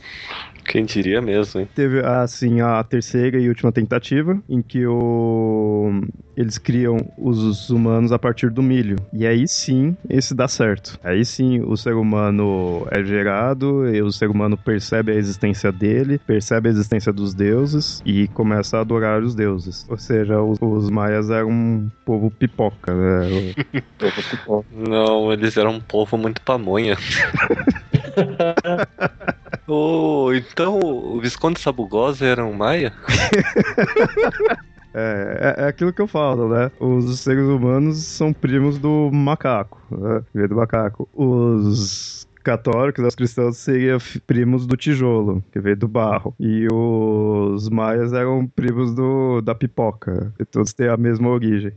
Quem 0.65 0.85
diria 0.85 1.21
mesmo, 1.21 1.61
hein? 1.61 1.67
Teve, 1.75 1.99
assim, 1.99 2.61
a 2.61 2.83
terceira 2.83 3.39
e 3.39 3.47
última 3.47 3.71
tentativa, 3.71 4.41
em 4.49 4.61
que 4.61 4.85
o... 4.85 6.01
eles 6.35 6.57
criam 6.57 6.97
os 7.17 7.69
humanos 7.69 8.11
a 8.11 8.19
partir 8.19 8.49
do 8.49 8.63
milho. 8.63 8.95
E 9.11 9.25
aí 9.25 9.47
sim, 9.47 9.95
esse 10.09 10.33
dá 10.33 10.47
certo. 10.47 10.97
Aí 11.03 11.25
sim, 11.25 11.61
o 11.61 11.75
ser 11.75 11.93
humano 11.93 12.87
é 12.91 13.03
gerado, 13.03 13.87
e 13.87 14.01
o 14.01 14.11
ser 14.11 14.29
humano 14.29 14.57
percebe 14.57 15.11
a 15.11 15.15
existência 15.15 15.71
dele, 15.71 16.19
percebe 16.19 16.69
a 16.69 16.71
existência 16.71 17.11
dos 17.11 17.33
deuses 17.33 18.01
e 18.05 18.27
começa 18.29 18.77
a 18.77 18.81
adorar 18.81 19.21
os 19.21 19.35
deuses. 19.35 19.85
Ou 19.89 19.97
seja, 19.97 20.41
os, 20.41 20.57
os 20.61 20.89
maias 20.89 21.29
eram 21.29 21.49
um 21.49 21.89
povo 22.05 22.31
pipoca, 22.31 22.93
né? 22.93 23.53
povo 23.97 24.23
pipoca. 24.29 24.67
Não, 24.71 25.31
eles 25.31 25.57
eram 25.57 25.75
um 25.75 25.81
povo 25.81 26.17
muito 26.17 26.41
pamonha. 26.41 26.97
oh, 29.67 30.31
então 30.33 30.79
o 30.79 31.19
Visconde 31.19 31.59
Sabugosa 31.59 32.25
era 32.25 32.45
um 32.45 32.53
maia? 32.53 32.93
É, 34.95 35.55
é, 35.57 35.63
é, 35.63 35.67
aquilo 35.67 35.91
que 35.91 36.01
eu 36.01 36.07
falo, 36.07 36.47
né? 36.47 36.69
Os 36.79 37.19
seres 37.19 37.45
humanos 37.45 37.97
são 37.97 38.31
primos 38.31 38.77
do 38.77 39.09
macaco, 39.11 39.81
né? 39.89 40.47
Do 40.47 40.55
macaco. 40.55 41.09
Os 41.15 42.27
católicos, 42.43 43.03
os 43.03 43.15
cristãos 43.15 43.57
seriam 43.57 43.97
primos 44.27 44.67
do 44.67 44.77
tijolo, 44.77 45.43
que 45.51 45.59
veio 45.59 45.77
do 45.77 45.87
barro. 45.87 46.35
E 46.39 46.67
os 46.71 47.69
maias 47.69 48.13
eram 48.13 48.47
primos 48.47 48.93
do, 48.93 49.41
da 49.41 49.55
pipoca. 49.55 50.31
E 50.39 50.45
todos 50.45 50.73
têm 50.73 50.89
a 50.89 50.97
mesma 50.97 51.29
origem. 51.29 51.73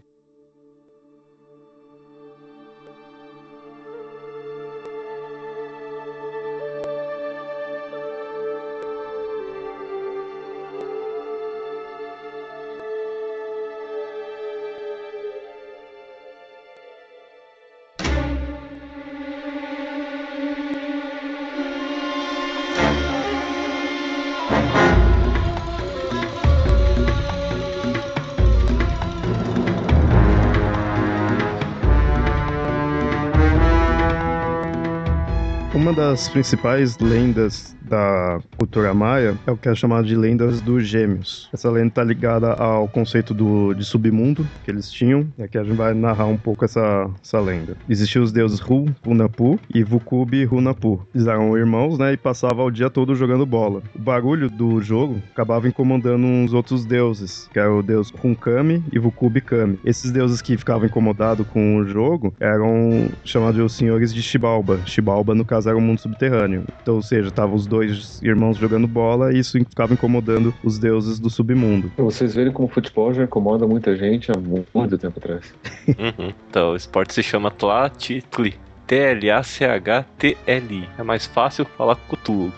Das 36.16 36.30
principais 36.30 36.98
lendas 36.98 37.76
da 37.88 38.40
cultura 38.56 38.92
maia 38.92 39.36
é 39.46 39.50
o 39.50 39.56
que 39.56 39.68
é 39.68 39.74
chamado 39.74 40.06
de 40.06 40.16
lendas 40.16 40.60
dos 40.60 40.86
gêmeos. 40.86 41.48
Essa 41.52 41.70
lenda 41.70 41.88
está 41.88 42.04
ligada 42.04 42.52
ao 42.52 42.88
conceito 42.88 43.32
do, 43.32 43.74
de 43.74 43.84
submundo 43.84 44.46
que 44.64 44.70
eles 44.70 44.90
tinham, 44.90 45.26
e 45.38 45.42
aqui 45.42 45.58
a 45.58 45.64
gente 45.64 45.76
vai 45.76 45.94
narrar 45.94 46.26
um 46.26 46.36
pouco 46.36 46.64
essa, 46.64 47.08
essa 47.22 47.40
lenda. 47.40 47.76
Existiam 47.88 48.22
os 48.22 48.32
deuses 48.32 48.60
Ru, 48.60 48.86
Punapu 49.02 49.58
e 49.72 49.82
Vukubi 49.82 50.44
Runapu. 50.44 51.06
Eles 51.14 51.26
eram 51.26 51.56
irmãos, 51.56 51.98
né, 51.98 52.12
e 52.12 52.16
passavam 52.16 52.66
o 52.66 52.70
dia 52.70 52.90
todo 52.90 53.14
jogando 53.14 53.46
bola. 53.46 53.82
O 53.94 53.98
barulho 53.98 54.50
do 54.50 54.80
jogo 54.80 55.22
acabava 55.32 55.68
incomodando 55.68 56.24
uns 56.24 56.52
outros 56.52 56.84
deuses, 56.84 57.48
que 57.52 57.58
era 57.58 57.72
o 57.72 57.82
deus 57.82 58.10
Runkami 58.10 58.82
e 58.92 58.98
Vukubi 58.98 59.40
Kami. 59.40 59.78
Esses 59.84 60.10
deuses 60.10 60.42
que 60.42 60.56
ficavam 60.56 60.86
incomodados 60.86 61.46
com 61.48 61.76
o 61.76 61.84
jogo 61.84 62.34
eram 62.40 63.08
chamados 63.24 63.56
de 63.56 63.62
os 63.62 63.72
senhores 63.72 64.12
de 64.12 64.22
Shibalba. 64.22 64.80
Shibalba, 64.86 65.34
no 65.34 65.44
caso, 65.44 65.68
era 65.68 65.78
o 65.78 65.80
mundo 65.80 66.00
subterrâneo. 66.00 66.64
Então, 66.82 66.96
ou 66.96 67.02
seja, 67.02 67.28
estavam 67.28 67.54
os 67.54 67.66
dois 67.66 67.75
dois 67.76 68.22
irmãos 68.22 68.56
jogando 68.56 68.86
bola 68.86 69.32
e 69.32 69.38
isso 69.38 69.58
ficava 69.58 69.92
incomodando 69.92 70.54
os 70.62 70.78
deuses 70.78 71.18
do 71.18 71.28
submundo. 71.28 71.92
Vocês 71.96 72.34
verem 72.34 72.52
como 72.52 72.68
o 72.68 72.70
futebol 72.70 73.12
já 73.12 73.24
incomoda 73.24 73.66
muita 73.66 73.96
gente 73.96 74.30
há 74.30 74.34
muito 74.38 74.98
tempo 74.98 75.18
atrás. 75.18 75.54
Uhum. 75.88 76.32
Então, 76.48 76.72
o 76.72 76.76
esporte 76.76 77.14
se 77.14 77.22
chama 77.22 77.50
Tlatitli. 77.50 78.54
T-L-A-C-H-T-L-I. 78.86 80.88
É 80.96 81.02
mais 81.02 81.26
fácil 81.26 81.66
falar 81.76 81.96
Cthulhu. 81.96 82.52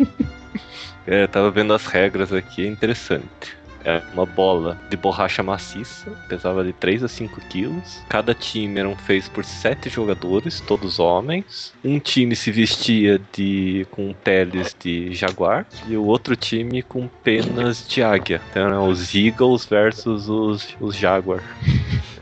é, 1.06 1.24
eu 1.24 1.28
tava 1.28 1.50
vendo 1.50 1.74
as 1.74 1.84
regras 1.84 2.32
aqui, 2.32 2.64
é 2.64 2.68
interessante. 2.68 3.61
É 3.84 4.00
uma 4.14 4.24
bola 4.24 4.78
de 4.88 4.96
borracha 4.96 5.42
maciça, 5.42 6.10
pesava 6.28 6.64
de 6.64 6.72
3 6.72 7.04
a 7.04 7.08
5 7.08 7.40
quilos. 7.48 8.00
Cada 8.08 8.34
time 8.34 8.78
eram 8.78 8.96
feitos 8.96 9.28
por 9.28 9.44
7 9.44 9.88
jogadores, 9.88 10.60
todos 10.60 10.98
homens. 10.98 11.72
Um 11.84 11.98
time 11.98 12.36
se 12.36 12.50
vestia 12.50 13.20
de 13.32 13.86
com 13.90 14.12
peles 14.12 14.76
de 14.78 15.12
jaguar 15.14 15.66
e 15.88 15.96
o 15.96 16.04
outro 16.04 16.36
time 16.36 16.82
com 16.82 17.08
penas 17.08 17.86
de 17.88 18.02
águia. 18.02 18.40
Então 18.50 18.66
eram 18.66 18.88
os 18.88 19.14
Eagles 19.14 19.64
versus 19.64 20.28
os, 20.28 20.76
os 20.80 20.96
Jaguar. 20.96 21.42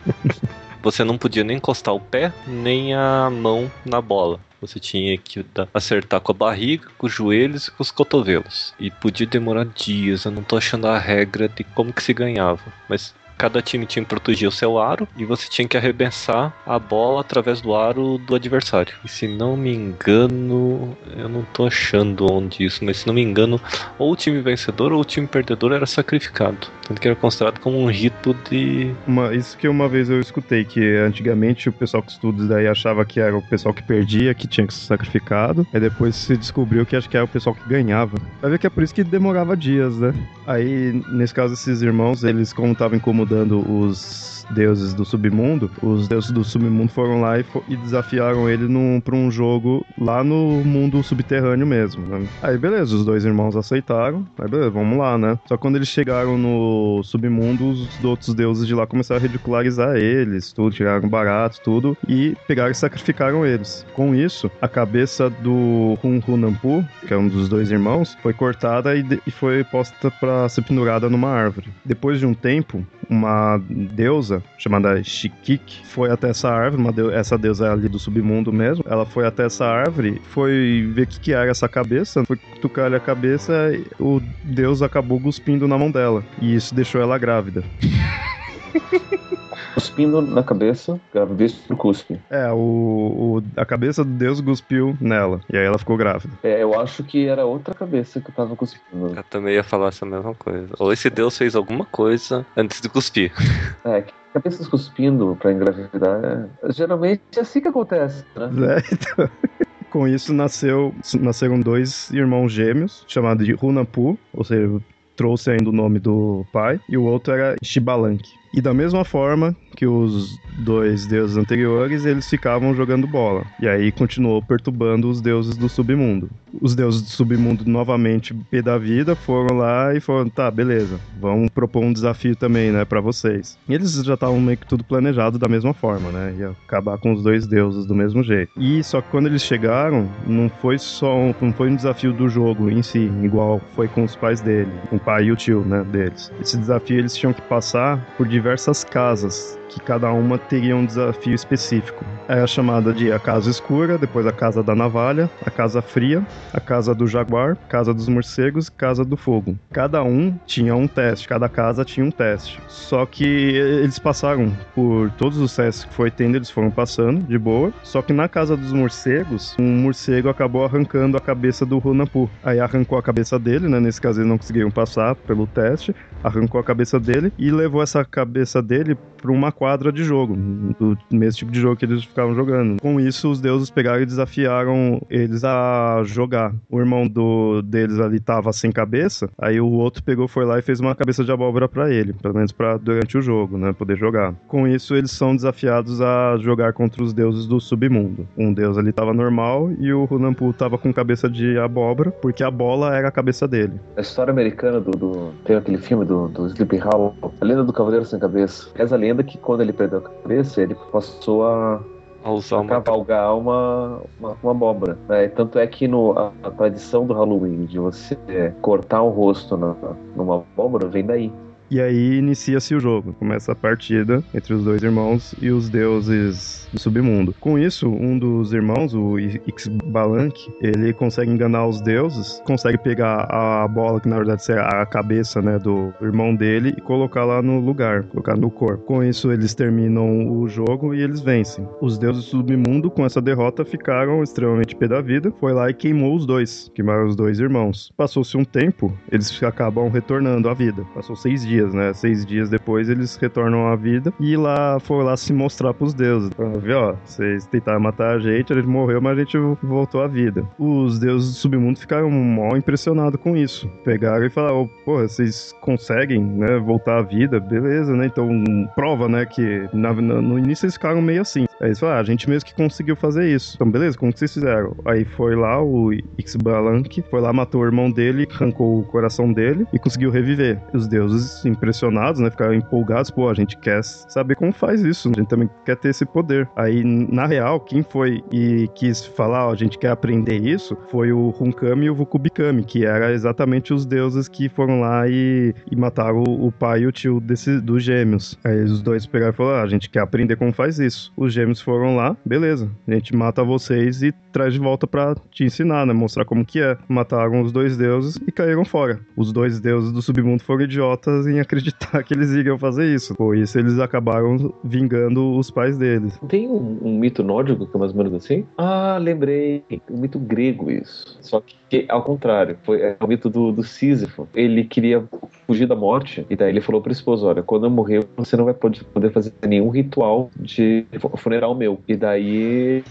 Você 0.82 1.04
não 1.04 1.18
podia 1.18 1.44
nem 1.44 1.58
encostar 1.58 1.94
o 1.94 2.00
pé 2.00 2.32
nem 2.46 2.94
a 2.94 3.28
mão 3.30 3.70
na 3.84 4.00
bola. 4.00 4.40
Você 4.60 4.78
tinha 4.78 5.16
que 5.16 5.44
acertar 5.72 6.20
com 6.20 6.32
a 6.32 6.34
barriga, 6.34 6.88
com 6.98 7.06
os 7.06 7.12
joelhos 7.12 7.68
e 7.68 7.70
com 7.70 7.82
os 7.82 7.90
cotovelos. 7.90 8.74
E 8.78 8.90
podia 8.90 9.26
demorar 9.26 9.64
dias, 9.64 10.24
eu 10.24 10.30
não 10.30 10.42
tô 10.42 10.56
achando 10.56 10.86
a 10.86 10.98
regra 10.98 11.48
de 11.48 11.64
como 11.64 11.92
que 11.92 12.02
se 12.02 12.12
ganhava. 12.12 12.72
Mas 12.88 13.14
cada 13.40 13.62
time 13.62 13.86
tinha 13.86 14.02
que 14.02 14.08
proteger 14.10 14.46
o 14.46 14.52
seu 14.52 14.78
aro 14.78 15.08
e 15.16 15.24
você 15.24 15.48
tinha 15.48 15.66
que 15.66 15.74
arremessar 15.74 16.52
a 16.66 16.78
bola 16.78 17.22
através 17.22 17.62
do 17.62 17.74
aro 17.74 18.18
do 18.18 18.34
adversário. 18.34 18.92
E 19.02 19.08
se 19.08 19.26
não 19.26 19.56
me 19.56 19.74
engano, 19.74 20.94
eu 21.16 21.26
não 21.26 21.42
tô 21.44 21.66
achando 21.66 22.30
onde 22.30 22.64
isso, 22.66 22.84
mas 22.84 22.98
se 22.98 23.06
não 23.06 23.14
me 23.14 23.22
engano, 23.22 23.58
ou 23.98 24.12
o 24.12 24.16
time 24.16 24.42
vencedor 24.42 24.92
ou 24.92 25.00
o 25.00 25.04
time 25.06 25.26
perdedor 25.26 25.72
era 25.72 25.86
sacrificado. 25.86 26.68
Tanto 26.90 27.00
que 27.00 27.06
era 27.06 27.16
considerado 27.16 27.60
como 27.60 27.78
um 27.78 27.86
rito 27.86 28.36
de. 28.50 28.92
Uma, 29.06 29.32
isso 29.32 29.56
que 29.56 29.68
uma 29.68 29.88
vez 29.88 30.10
eu 30.10 30.20
escutei, 30.20 30.64
que 30.64 30.96
antigamente 30.96 31.68
o 31.68 31.72
pessoal 31.72 32.02
que 32.02 32.10
estuda 32.10 32.44
daí 32.48 32.66
achava 32.66 33.04
que 33.04 33.20
era 33.20 33.36
o 33.36 33.40
pessoal 33.40 33.72
que 33.72 33.82
perdia, 33.82 34.34
que 34.34 34.48
tinha 34.48 34.66
que 34.66 34.74
ser 34.74 34.86
sacrificado. 34.86 35.64
E 35.72 35.78
depois 35.78 36.16
se 36.16 36.36
descobriu 36.36 36.84
que 36.84 36.96
acho 36.96 37.08
que 37.08 37.16
era 37.16 37.24
o 37.24 37.28
pessoal 37.28 37.54
que 37.54 37.66
ganhava. 37.68 38.18
Vai 38.42 38.50
ver 38.50 38.58
que 38.58 38.66
é 38.66 38.70
por 38.70 38.82
isso 38.82 38.92
que 38.92 39.04
demorava 39.04 39.56
dias, 39.56 39.98
né? 39.98 40.12
Aí, 40.44 41.00
nesse 41.12 41.32
caso, 41.32 41.54
esses 41.54 41.80
irmãos, 41.80 42.24
eles, 42.24 42.52
como 42.52 42.72
estavam 42.72 42.98
incomodando 43.30 43.64
os 43.70 44.39
deuses 44.50 44.94
do 44.94 45.04
submundo, 45.04 45.70
os 45.82 46.08
deuses 46.08 46.30
do 46.30 46.44
submundo 46.44 46.90
foram 46.92 47.20
lá 47.20 47.38
e, 47.38 47.44
e 47.68 47.76
desafiaram 47.76 48.48
ele 48.48 48.68
para 49.04 49.14
um 49.14 49.30
jogo 49.30 49.84
lá 49.98 50.22
no 50.22 50.62
mundo 50.64 51.02
subterrâneo 51.02 51.66
mesmo. 51.66 52.06
Né? 52.06 52.26
Aí 52.42 52.56
beleza, 52.58 52.94
os 52.94 53.04
dois 53.04 53.24
irmãos 53.24 53.56
aceitaram, 53.56 54.26
aí 54.38 54.48
beleza, 54.48 54.70
vamos 54.70 54.98
lá, 54.98 55.16
né? 55.16 55.38
Só 55.46 55.56
que 55.56 55.62
quando 55.62 55.76
eles 55.76 55.88
chegaram 55.88 56.36
no 56.36 57.02
submundo, 57.04 57.70
os 57.70 58.04
outros 58.04 58.34
deuses 58.34 58.66
de 58.66 58.74
lá 58.74 58.86
começaram 58.86 59.20
a 59.20 59.22
ridicularizar 59.22 59.96
eles, 59.96 60.52
tudo, 60.52 60.74
tiraram 60.74 61.08
barato, 61.08 61.60
tudo, 61.62 61.96
e 62.08 62.36
pegaram 62.46 62.70
e 62.70 62.74
sacrificaram 62.74 63.44
eles. 63.46 63.86
Com 63.94 64.14
isso, 64.14 64.50
a 64.60 64.68
cabeça 64.68 65.30
do 65.30 65.98
Hun 66.02 66.20
Hunampu, 66.26 66.84
que 67.06 67.14
é 67.14 67.16
um 67.16 67.28
dos 67.28 67.48
dois 67.48 67.70
irmãos, 67.70 68.16
foi 68.22 68.32
cortada 68.32 68.94
e, 68.96 69.04
e 69.26 69.30
foi 69.30 69.64
posta 69.64 70.10
para 70.10 70.48
ser 70.48 70.62
pendurada 70.62 71.08
numa 71.08 71.30
árvore. 71.30 71.68
Depois 71.84 72.18
de 72.18 72.26
um 72.26 72.34
tempo, 72.34 72.84
uma 73.08 73.60
deusa 73.68 74.39
chamada 74.58 75.02
Shikik 75.02 75.86
foi 75.86 76.10
até 76.10 76.30
essa 76.30 76.48
árvore, 76.48 76.92
deusa, 76.92 77.14
essa 77.14 77.38
deusa 77.38 77.72
ali 77.72 77.88
do 77.88 77.98
submundo 77.98 78.52
mesmo. 78.52 78.84
Ela 78.88 79.06
foi 79.06 79.26
até 79.26 79.46
essa 79.46 79.66
árvore, 79.66 80.20
foi 80.30 80.90
ver 80.92 81.02
o 81.02 81.06
que, 81.06 81.20
que 81.20 81.32
era 81.32 81.50
essa 81.50 81.68
cabeça, 81.68 82.24
foi 82.24 82.36
tocar 82.60 82.92
a 82.92 83.00
cabeça 83.00 83.72
e 83.72 83.84
o 84.02 84.20
deus 84.44 84.82
acabou 84.82 85.20
cuspindo 85.20 85.66
na 85.66 85.78
mão 85.78 85.90
dela. 85.90 86.24
E 86.40 86.54
isso 86.54 86.74
deixou 86.74 87.00
ela 87.00 87.18
grávida. 87.18 87.64
cuspindo 89.74 90.20
na 90.22 90.42
cabeça, 90.42 91.00
gravidez 91.12 91.52
por 91.52 91.76
cuspe. 91.76 92.20
É, 92.30 92.50
o, 92.50 92.56
o, 92.56 93.42
a 93.56 93.64
cabeça 93.64 94.04
do 94.04 94.10
deus 94.10 94.40
cuspiu 94.40 94.96
nela, 95.00 95.40
e 95.52 95.56
aí 95.56 95.64
ela 95.64 95.78
ficou 95.78 95.96
grávida. 95.96 96.32
É, 96.42 96.62
eu 96.62 96.78
acho 96.78 97.02
que 97.04 97.26
era 97.26 97.44
outra 97.44 97.74
cabeça 97.74 98.20
que 98.20 98.32
tava 98.32 98.56
cuspindo. 98.56 99.14
Eu 99.14 99.22
também 99.24 99.54
ia 99.54 99.64
falar 99.64 99.88
essa 99.88 100.04
mesma 100.06 100.34
coisa. 100.34 100.68
Ou 100.78 100.92
esse 100.92 101.08
deus 101.10 101.36
fez 101.36 101.54
alguma 101.54 101.84
coisa 101.84 102.46
antes 102.56 102.80
de 102.80 102.88
cuspir. 102.88 103.32
É, 103.82 104.04
cabeças 104.34 104.68
cuspindo 104.68 105.36
pra 105.40 105.52
engravidar, 105.52 106.48
é, 106.62 106.72
geralmente 106.72 107.22
é 107.36 107.40
assim 107.40 107.60
que 107.60 107.68
acontece, 107.68 108.24
né? 108.36 108.50
É, 108.76 108.82
então... 108.92 109.30
Com 109.90 110.06
isso 110.06 110.32
nasceu, 110.32 110.94
nasceram 111.18 111.58
dois 111.58 112.10
irmãos 112.12 112.52
gêmeos, 112.52 113.04
chamados 113.08 113.44
de 113.44 113.52
Runapu, 113.52 114.16
ou 114.32 114.44
seja, 114.44 114.80
trouxe 115.16 115.50
ainda 115.50 115.68
o 115.68 115.72
nome 115.72 115.98
do 115.98 116.46
pai, 116.52 116.80
e 116.88 116.96
o 116.96 117.02
outro 117.02 117.34
era 117.34 117.56
Shibalank. 117.60 118.22
E 118.52 118.60
da 118.60 118.74
mesma 118.74 119.04
forma 119.04 119.54
que 119.76 119.86
os 119.86 120.38
dois 120.58 121.06
deuses 121.06 121.36
anteriores, 121.36 122.04
eles 122.04 122.28
ficavam 122.28 122.74
jogando 122.74 123.06
bola. 123.06 123.44
E 123.60 123.68
aí 123.68 123.92
continuou 123.92 124.42
perturbando 124.42 125.08
os 125.08 125.20
deuses 125.20 125.56
do 125.56 125.68
submundo. 125.68 126.28
Os 126.60 126.74
deuses 126.74 127.02
do 127.02 127.08
submundo, 127.08 127.64
novamente, 127.64 128.34
pé 128.50 128.60
da 128.60 128.76
vida, 128.76 129.14
foram 129.14 129.56
lá 129.56 129.94
e 129.94 130.00
foram, 130.00 130.28
tá, 130.28 130.50
beleza, 130.50 130.98
vamos 131.20 131.48
propor 131.50 131.84
um 131.84 131.92
desafio 131.92 132.34
também, 132.34 132.72
né, 132.72 132.84
para 132.84 133.00
vocês. 133.00 133.56
E 133.68 133.74
eles 133.74 133.92
já 133.94 134.14
estavam 134.14 134.40
meio 134.40 134.58
que 134.58 134.66
tudo 134.66 134.82
planejado 134.82 135.38
da 135.38 135.48
mesma 135.48 135.72
forma, 135.72 136.10
né, 136.10 136.34
ia 136.36 136.50
acabar 136.66 136.98
com 136.98 137.12
os 137.12 137.22
dois 137.22 137.46
deuses 137.46 137.86
do 137.86 137.94
mesmo 137.94 138.22
jeito. 138.22 138.50
E 138.56 138.82
só 138.82 139.00
que 139.00 139.08
quando 139.10 139.26
eles 139.26 139.42
chegaram, 139.42 140.08
não 140.26 140.48
foi 140.48 140.78
só, 140.78 141.16
um, 141.16 141.32
não 141.40 141.52
foi 141.52 141.70
um 141.70 141.76
desafio 141.76 142.12
do 142.12 142.28
jogo 142.28 142.68
em 142.68 142.82
si, 142.82 143.10
igual 143.22 143.60
foi 143.76 143.86
com 143.86 144.02
os 144.02 144.16
pais 144.16 144.40
dele, 144.40 144.72
com 144.88 144.96
o 144.96 145.00
pai 145.00 145.26
e 145.26 145.32
o 145.32 145.36
tio, 145.36 145.60
né, 145.60 145.84
deles. 145.84 146.32
Esse 146.40 146.58
desafio 146.58 146.98
eles 146.98 147.16
tinham 147.16 147.32
que 147.32 147.42
passar 147.42 148.04
por 148.16 148.26
diversas 148.40 148.82
casas 148.82 149.60
que 149.68 149.78
cada 149.80 150.10
uma 150.12 150.36
teria 150.36 150.76
um 150.76 150.84
desafio 150.84 151.34
específico. 151.34 152.04
É 152.28 152.40
a 152.40 152.46
chamada 152.46 152.92
de 152.92 153.12
a 153.12 153.18
Casa 153.18 153.50
Escura, 153.50 153.96
depois 153.96 154.26
a 154.26 154.32
Casa 154.32 154.62
da 154.62 154.74
Navalha, 154.74 155.30
a 155.44 155.50
Casa 155.50 155.80
Fria, 155.80 156.26
a 156.52 156.60
Casa 156.60 156.94
do 156.94 157.06
Jaguar, 157.06 157.56
Casa 157.68 157.94
dos 157.94 158.08
Morcegos 158.08 158.66
e 158.68 158.72
Casa 158.72 159.04
do 159.04 159.16
Fogo. 159.16 159.56
Cada 159.70 160.02
um 160.02 160.36
tinha 160.46 160.74
um 160.74 160.88
teste, 160.88 161.28
cada 161.28 161.48
casa 161.48 161.84
tinha 161.84 162.04
um 162.04 162.10
teste. 162.10 162.60
Só 162.66 163.06
que 163.06 163.24
eles 163.24 163.98
passaram 163.98 164.52
por 164.74 165.10
todos 165.12 165.38
os 165.38 165.54
testes 165.54 165.84
que 165.84 165.94
foi 165.94 166.10
tendo, 166.10 166.36
eles 166.36 166.50
foram 166.50 166.70
passando 166.70 167.22
de 167.22 167.38
boa. 167.38 167.72
Só 167.82 168.02
que 168.02 168.12
na 168.12 168.28
Casa 168.28 168.56
dos 168.56 168.72
Morcegos, 168.72 169.54
um 169.58 169.82
morcego 169.82 170.28
acabou 170.28 170.64
arrancando 170.64 171.16
a 171.16 171.20
cabeça 171.20 171.64
do 171.64 171.78
Runapu. 171.78 172.28
Aí 172.42 172.58
arrancou 172.58 172.98
a 172.98 173.02
cabeça 173.02 173.38
dele, 173.38 173.68
né? 173.68 173.78
Nesse 173.78 174.00
caso 174.00 174.20
eles 174.20 174.28
não 174.28 174.38
conseguiram 174.38 174.70
passar 174.70 175.14
pelo 175.14 175.46
teste, 175.46 175.94
arrancou 176.22 176.60
a 176.60 176.64
cabeça 176.64 176.98
dele 176.98 177.32
e 177.38 177.50
levou 177.50 177.82
essa 177.82 178.04
cabeça 178.04 178.62
dele 178.62 178.96
para 179.20 179.30
uma 179.30 179.52
quadra 179.52 179.92
de 179.92 180.02
jogo, 180.02 180.34
do 180.78 180.96
mesmo 181.10 181.38
tipo 181.38 181.52
de 181.52 181.60
jogo 181.60 181.76
que 181.76 181.84
eles 181.84 182.04
ficavam 182.04 182.34
jogando. 182.34 182.80
Com 182.80 182.98
isso, 182.98 183.30
os 183.30 183.40
deuses 183.40 183.70
pegaram 183.70 184.00
e 184.00 184.06
desafiaram 184.06 185.00
eles 185.10 185.44
a 185.44 186.02
jogar. 186.04 186.54
O 186.70 186.78
irmão 186.78 187.06
do, 187.06 187.60
deles 187.62 188.00
ali 188.00 188.18
tava 188.18 188.52
sem 188.52 188.72
cabeça, 188.72 189.28
aí 189.38 189.60
o 189.60 189.70
outro 189.70 190.02
pegou, 190.02 190.26
foi 190.26 190.44
lá 190.44 190.58
e 190.58 190.62
fez 190.62 190.80
uma 190.80 190.94
cabeça 190.94 191.22
de 191.22 191.30
abóbora 191.30 191.68
para 191.68 191.92
ele, 191.92 192.12
pelo 192.14 192.34
menos 192.34 192.52
para 192.52 192.76
durante 192.78 193.18
o 193.18 193.22
jogo, 193.22 193.58
né, 193.58 193.72
poder 193.72 193.96
jogar. 193.96 194.34
Com 194.48 194.66
isso, 194.66 194.94
eles 194.94 195.10
são 195.10 195.36
desafiados 195.36 196.00
a 196.00 196.36
jogar 196.38 196.72
contra 196.72 197.02
os 197.02 197.12
deuses 197.12 197.46
do 197.46 197.60
submundo. 197.60 198.26
Um 198.36 198.52
deus 198.52 198.78
ali 198.78 198.92
tava 198.92 199.12
normal 199.12 199.70
e 199.78 199.92
o 199.92 200.04
Runampu 200.04 200.52
tava 200.52 200.78
com 200.78 200.92
cabeça 200.92 201.28
de 201.28 201.58
abóbora, 201.58 202.10
porque 202.10 202.42
a 202.42 202.50
bola 202.50 202.96
era 202.96 203.08
a 203.08 203.12
cabeça 203.12 203.46
dele. 203.46 203.74
A 203.96 204.00
história 204.00 204.30
americana 204.30 204.80
do, 204.80 204.92
do 204.92 205.32
tem 205.44 205.56
aquele 205.56 205.78
filme 205.78 206.04
do, 206.10 206.28
do 206.28 206.46
Sleepy 206.48 206.78
Hollow, 206.78 207.14
a 207.22 207.44
lenda 207.44 207.62
do 207.62 207.72
cavaleiro 207.72 208.04
sem 208.04 208.18
cabeça. 208.18 208.68
Essa 208.74 208.96
lenda 208.96 209.22
que 209.22 209.38
quando 209.38 209.60
ele 209.60 209.72
perdeu 209.72 210.00
a 210.00 210.02
cabeça, 210.02 210.60
ele 210.60 210.74
passou 210.90 211.46
a, 211.46 211.80
a 212.24 212.32
usar 212.32 212.58
uma... 212.58 212.80
cavalgar 212.80 213.36
uma, 213.36 214.02
uma, 214.18 214.36
uma 214.42 214.50
abóbora. 214.50 214.98
Né? 215.08 215.28
Tanto 215.28 215.58
é 215.58 215.66
que 215.68 215.86
no, 215.86 216.18
a, 216.18 216.32
a, 216.42 216.50
tradição 216.50 217.06
do 217.06 217.14
Halloween 217.14 217.64
de 217.66 217.78
você 217.78 218.16
cortar 218.60 219.02
o 219.02 219.10
rosto 219.10 219.56
na, 219.56 219.76
numa 220.16 220.38
abóbora 220.38 220.88
vem 220.88 221.06
daí. 221.06 221.32
E 221.70 221.80
aí 221.80 222.18
inicia-se 222.18 222.74
o 222.74 222.80
jogo. 222.80 223.12
Começa 223.14 223.52
a 223.52 223.54
partida 223.54 224.24
entre 224.34 224.54
os 224.54 224.64
dois 224.64 224.82
irmãos 224.82 225.34
e 225.40 225.50
os 225.50 225.68
deuses 225.68 226.68
do 226.72 226.80
submundo. 226.80 227.34
Com 227.40 227.58
isso, 227.58 227.88
um 227.88 228.18
dos 228.18 228.52
irmãos, 228.52 228.94
o 228.94 229.18
Ixbalanque, 229.18 230.52
ele 230.60 230.92
consegue 230.92 231.30
enganar 231.30 231.66
os 231.66 231.80
deuses, 231.80 232.40
consegue 232.44 232.78
pegar 232.78 233.26
a 233.30 233.66
bola, 233.68 234.00
que 234.00 234.08
na 234.08 234.16
verdade 234.16 234.50
é 234.50 234.58
a 234.58 234.86
cabeça 234.86 235.42
né, 235.42 235.58
do 235.58 235.92
irmão 236.00 236.34
dele, 236.34 236.74
e 236.76 236.80
colocar 236.80 237.24
lá 237.24 237.42
no 237.42 237.60
lugar, 237.60 238.04
colocar 238.04 238.36
no 238.36 238.50
corpo. 238.50 238.84
Com 238.84 239.04
isso, 239.04 239.30
eles 239.30 239.54
terminam 239.54 240.30
o 240.30 240.48
jogo 240.48 240.94
e 240.94 241.02
eles 241.02 241.20
vencem. 241.20 241.66
Os 241.80 241.98
deuses 241.98 242.24
do 242.24 242.30
submundo, 242.30 242.90
com 242.90 243.04
essa 243.04 243.20
derrota, 243.20 243.64
ficaram 243.64 244.22
extremamente 244.22 244.76
pé 244.76 244.88
da 244.88 245.00
vida. 245.00 245.32
Foi 245.38 245.52
lá 245.52 245.70
e 245.70 245.74
queimou 245.74 246.14
os 246.14 246.26
dois, 246.26 246.70
queimaram 246.74 247.06
os 247.06 247.16
dois 247.16 247.40
irmãos. 247.40 247.92
Passou-se 247.96 248.36
um 248.36 248.44
tempo, 248.44 248.96
eles 249.10 249.42
acabam 249.42 249.88
retornando 249.88 250.48
à 250.48 250.54
vida. 250.54 250.84
Passou 250.94 251.16
seis 251.16 251.44
dias, 251.46 251.59
né? 251.68 251.92
Seis 251.92 252.24
dias 252.24 252.48
depois 252.48 252.88
eles 252.88 253.16
retornam 253.16 253.68
à 253.68 253.76
vida 253.76 254.12
e 254.18 254.36
lá 254.36 254.78
foi 254.80 255.02
lá 255.04 255.16
se 255.16 255.32
mostrar 255.32 255.74
pros 255.74 255.94
deuses. 255.94 256.30
Ver, 256.60 256.74
ó, 256.74 256.94
vocês 257.04 257.46
tentaram 257.46 257.80
matar 257.80 258.16
a 258.16 258.18
gente, 258.18 258.52
a 258.52 258.56
gente 258.56 258.68
morreu, 258.68 259.00
mas 259.00 259.16
a 259.16 259.20
gente 259.20 259.38
voltou 259.62 260.02
à 260.02 260.06
vida. 260.06 260.44
Os 260.58 260.98
deuses 260.98 261.32
do 261.32 261.36
submundo 261.36 261.78
ficaram 261.78 262.10
mal 262.10 262.56
impressionados 262.56 263.20
com 263.20 263.36
isso. 263.36 263.68
Pegaram 263.84 264.24
e 264.24 264.30
falaram, 264.30 264.68
pô, 264.84 264.98
vocês 264.98 265.54
conseguem, 265.60 266.22
né, 266.22 266.58
voltar 266.58 266.98
à 266.98 267.02
vida, 267.02 267.40
beleza, 267.40 267.94
né? 267.94 268.06
Então 268.06 268.28
prova, 268.74 269.08
né, 269.08 269.26
que 269.26 269.68
na, 269.72 269.92
no 269.92 270.38
início 270.38 270.64
eles 270.64 270.74
ficaram 270.74 271.00
meio 271.02 271.22
assim. 271.22 271.46
Aí 271.60 271.68
eles 271.68 271.78
falaram, 271.78 271.98
ah, 271.98 272.00
a 272.00 272.04
gente 272.04 272.28
mesmo 272.28 272.48
que 272.48 272.54
conseguiu 272.54 272.96
fazer 272.96 273.28
isso. 273.28 273.52
Então, 273.54 273.70
beleza, 273.70 273.98
como 273.98 274.12
que 274.12 274.18
vocês 274.18 274.32
fizeram? 274.32 274.74
Aí 274.84 275.04
foi 275.04 275.36
lá 275.36 275.62
o 275.62 275.92
Ixbalanque, 276.18 277.04
foi 277.10 277.20
lá, 277.20 277.32
matou 277.32 277.60
o 277.60 277.66
irmão 277.66 277.90
dele, 277.90 278.26
arrancou 278.32 278.80
o 278.80 278.84
coração 278.84 279.30
dele 279.30 279.66
e 279.72 279.78
conseguiu 279.78 280.10
reviver. 280.10 280.58
Os 280.72 280.88
deuses 280.88 281.44
impressionados, 281.50 282.20
né, 282.20 282.30
ficaram 282.30 282.54
empolgados, 282.54 283.10
pô, 283.10 283.28
a 283.28 283.34
gente 283.34 283.56
quer 283.58 283.82
saber 283.82 284.36
como 284.36 284.52
faz 284.52 284.82
isso, 284.82 285.08
a 285.08 285.18
gente 285.18 285.28
também 285.28 285.48
quer 285.64 285.76
ter 285.76 285.90
esse 285.90 286.04
poder. 286.04 286.48
Aí, 286.56 286.82
na 286.84 287.26
real, 287.26 287.60
quem 287.60 287.82
foi 287.82 288.22
e 288.32 288.68
quis 288.74 289.04
falar, 289.04 289.48
ó, 289.48 289.52
a 289.52 289.56
gente 289.56 289.78
quer 289.78 289.90
aprender 289.90 290.38
isso, 290.38 290.76
foi 290.90 291.12
o 291.12 291.30
Runkami 291.30 291.86
e 291.86 291.90
o 291.90 291.94
Vukubikami, 291.94 292.64
que 292.64 292.84
eram 292.84 293.10
exatamente 293.10 293.72
os 293.72 293.84
deuses 293.84 294.28
que 294.28 294.48
foram 294.48 294.80
lá 294.80 295.08
e, 295.08 295.54
e 295.70 295.76
mataram 295.76 296.22
o, 296.26 296.46
o 296.46 296.52
pai 296.52 296.80
e 296.80 296.86
o 296.86 296.92
tio 296.92 297.20
desse, 297.20 297.60
dos 297.60 297.82
gêmeos. 297.82 298.38
Aí 298.44 298.62
os 298.62 298.82
dois 298.82 299.06
pegaram 299.06 299.32
e 299.32 299.36
falaram, 299.36 299.58
ah, 299.58 299.62
a 299.62 299.68
gente 299.68 299.90
quer 299.90 300.00
aprender 300.00 300.36
como 300.36 300.52
faz 300.52 300.78
isso. 300.78 301.12
Os 301.16 301.32
gêmeos 301.32 301.60
foram 301.60 301.96
lá, 301.96 302.16
beleza, 302.24 302.70
a 302.86 302.92
gente 302.92 303.14
mata 303.14 303.42
vocês 303.42 304.02
e 304.02 304.12
traz 304.32 304.52
de 304.52 304.60
volta 304.60 304.86
para 304.86 305.14
te 305.30 305.44
ensinar, 305.44 305.86
né, 305.86 305.92
mostrar 305.92 306.24
como 306.24 306.44
que 306.44 306.60
é. 306.60 306.76
Mataram 306.88 307.40
os 307.42 307.52
dois 307.52 307.76
deuses 307.76 308.18
e 308.26 308.32
caíram 308.32 308.64
fora. 308.64 309.00
Os 309.16 309.32
dois 309.32 309.60
deuses 309.60 309.92
do 309.92 310.02
submundo 310.02 310.42
foram 310.42 310.62
idiotas 310.62 311.26
em 311.26 311.39
acreditar 311.40 312.02
que 312.04 312.14
eles 312.14 312.30
iriam 312.30 312.58
fazer 312.58 312.94
isso. 312.94 313.14
Por 313.14 313.36
isso 313.36 313.58
eles 313.58 313.78
acabaram 313.78 314.52
vingando 314.64 315.36
os 315.36 315.50
pais 315.50 315.76
deles. 315.76 316.18
Tem 316.28 316.48
um, 316.48 316.78
um 316.82 316.98
mito 316.98 317.22
nórdico 317.22 317.66
que 317.66 317.76
é 317.76 317.78
mais 317.78 317.92
ou 317.92 317.98
menos 317.98 318.14
assim? 318.14 318.46
Ah, 318.56 318.98
lembrei. 319.00 319.62
Um 319.90 319.98
mito 319.98 320.18
grego 320.18 320.70
isso. 320.70 321.18
Só 321.20 321.40
que 321.40 321.60
ao 321.88 322.02
contrário, 322.02 322.56
foi 322.64 322.80
é 322.80 322.96
o 323.00 323.06
mito 323.06 323.28
do, 323.30 323.52
do 323.52 323.62
Sísifo. 323.62 324.28
Ele 324.34 324.64
queria 324.64 325.04
fugir 325.46 325.66
da 325.66 325.76
morte 325.76 326.26
e 326.28 326.36
daí 326.36 326.50
ele 326.50 326.60
falou 326.60 326.80
para 326.80 326.90
a 326.90 326.94
esposa: 326.94 327.26
Olha, 327.26 327.42
quando 327.42 327.66
eu 327.66 327.70
morrer, 327.70 328.06
você 328.16 328.36
não 328.36 328.44
vai 328.44 328.54
poder 328.54 329.10
fazer 329.12 329.32
nenhum 329.46 329.68
ritual 329.68 330.30
de 330.36 330.86
funeral 331.16 331.54
meu. 331.54 331.80
E 331.86 331.96
daí 331.96 332.82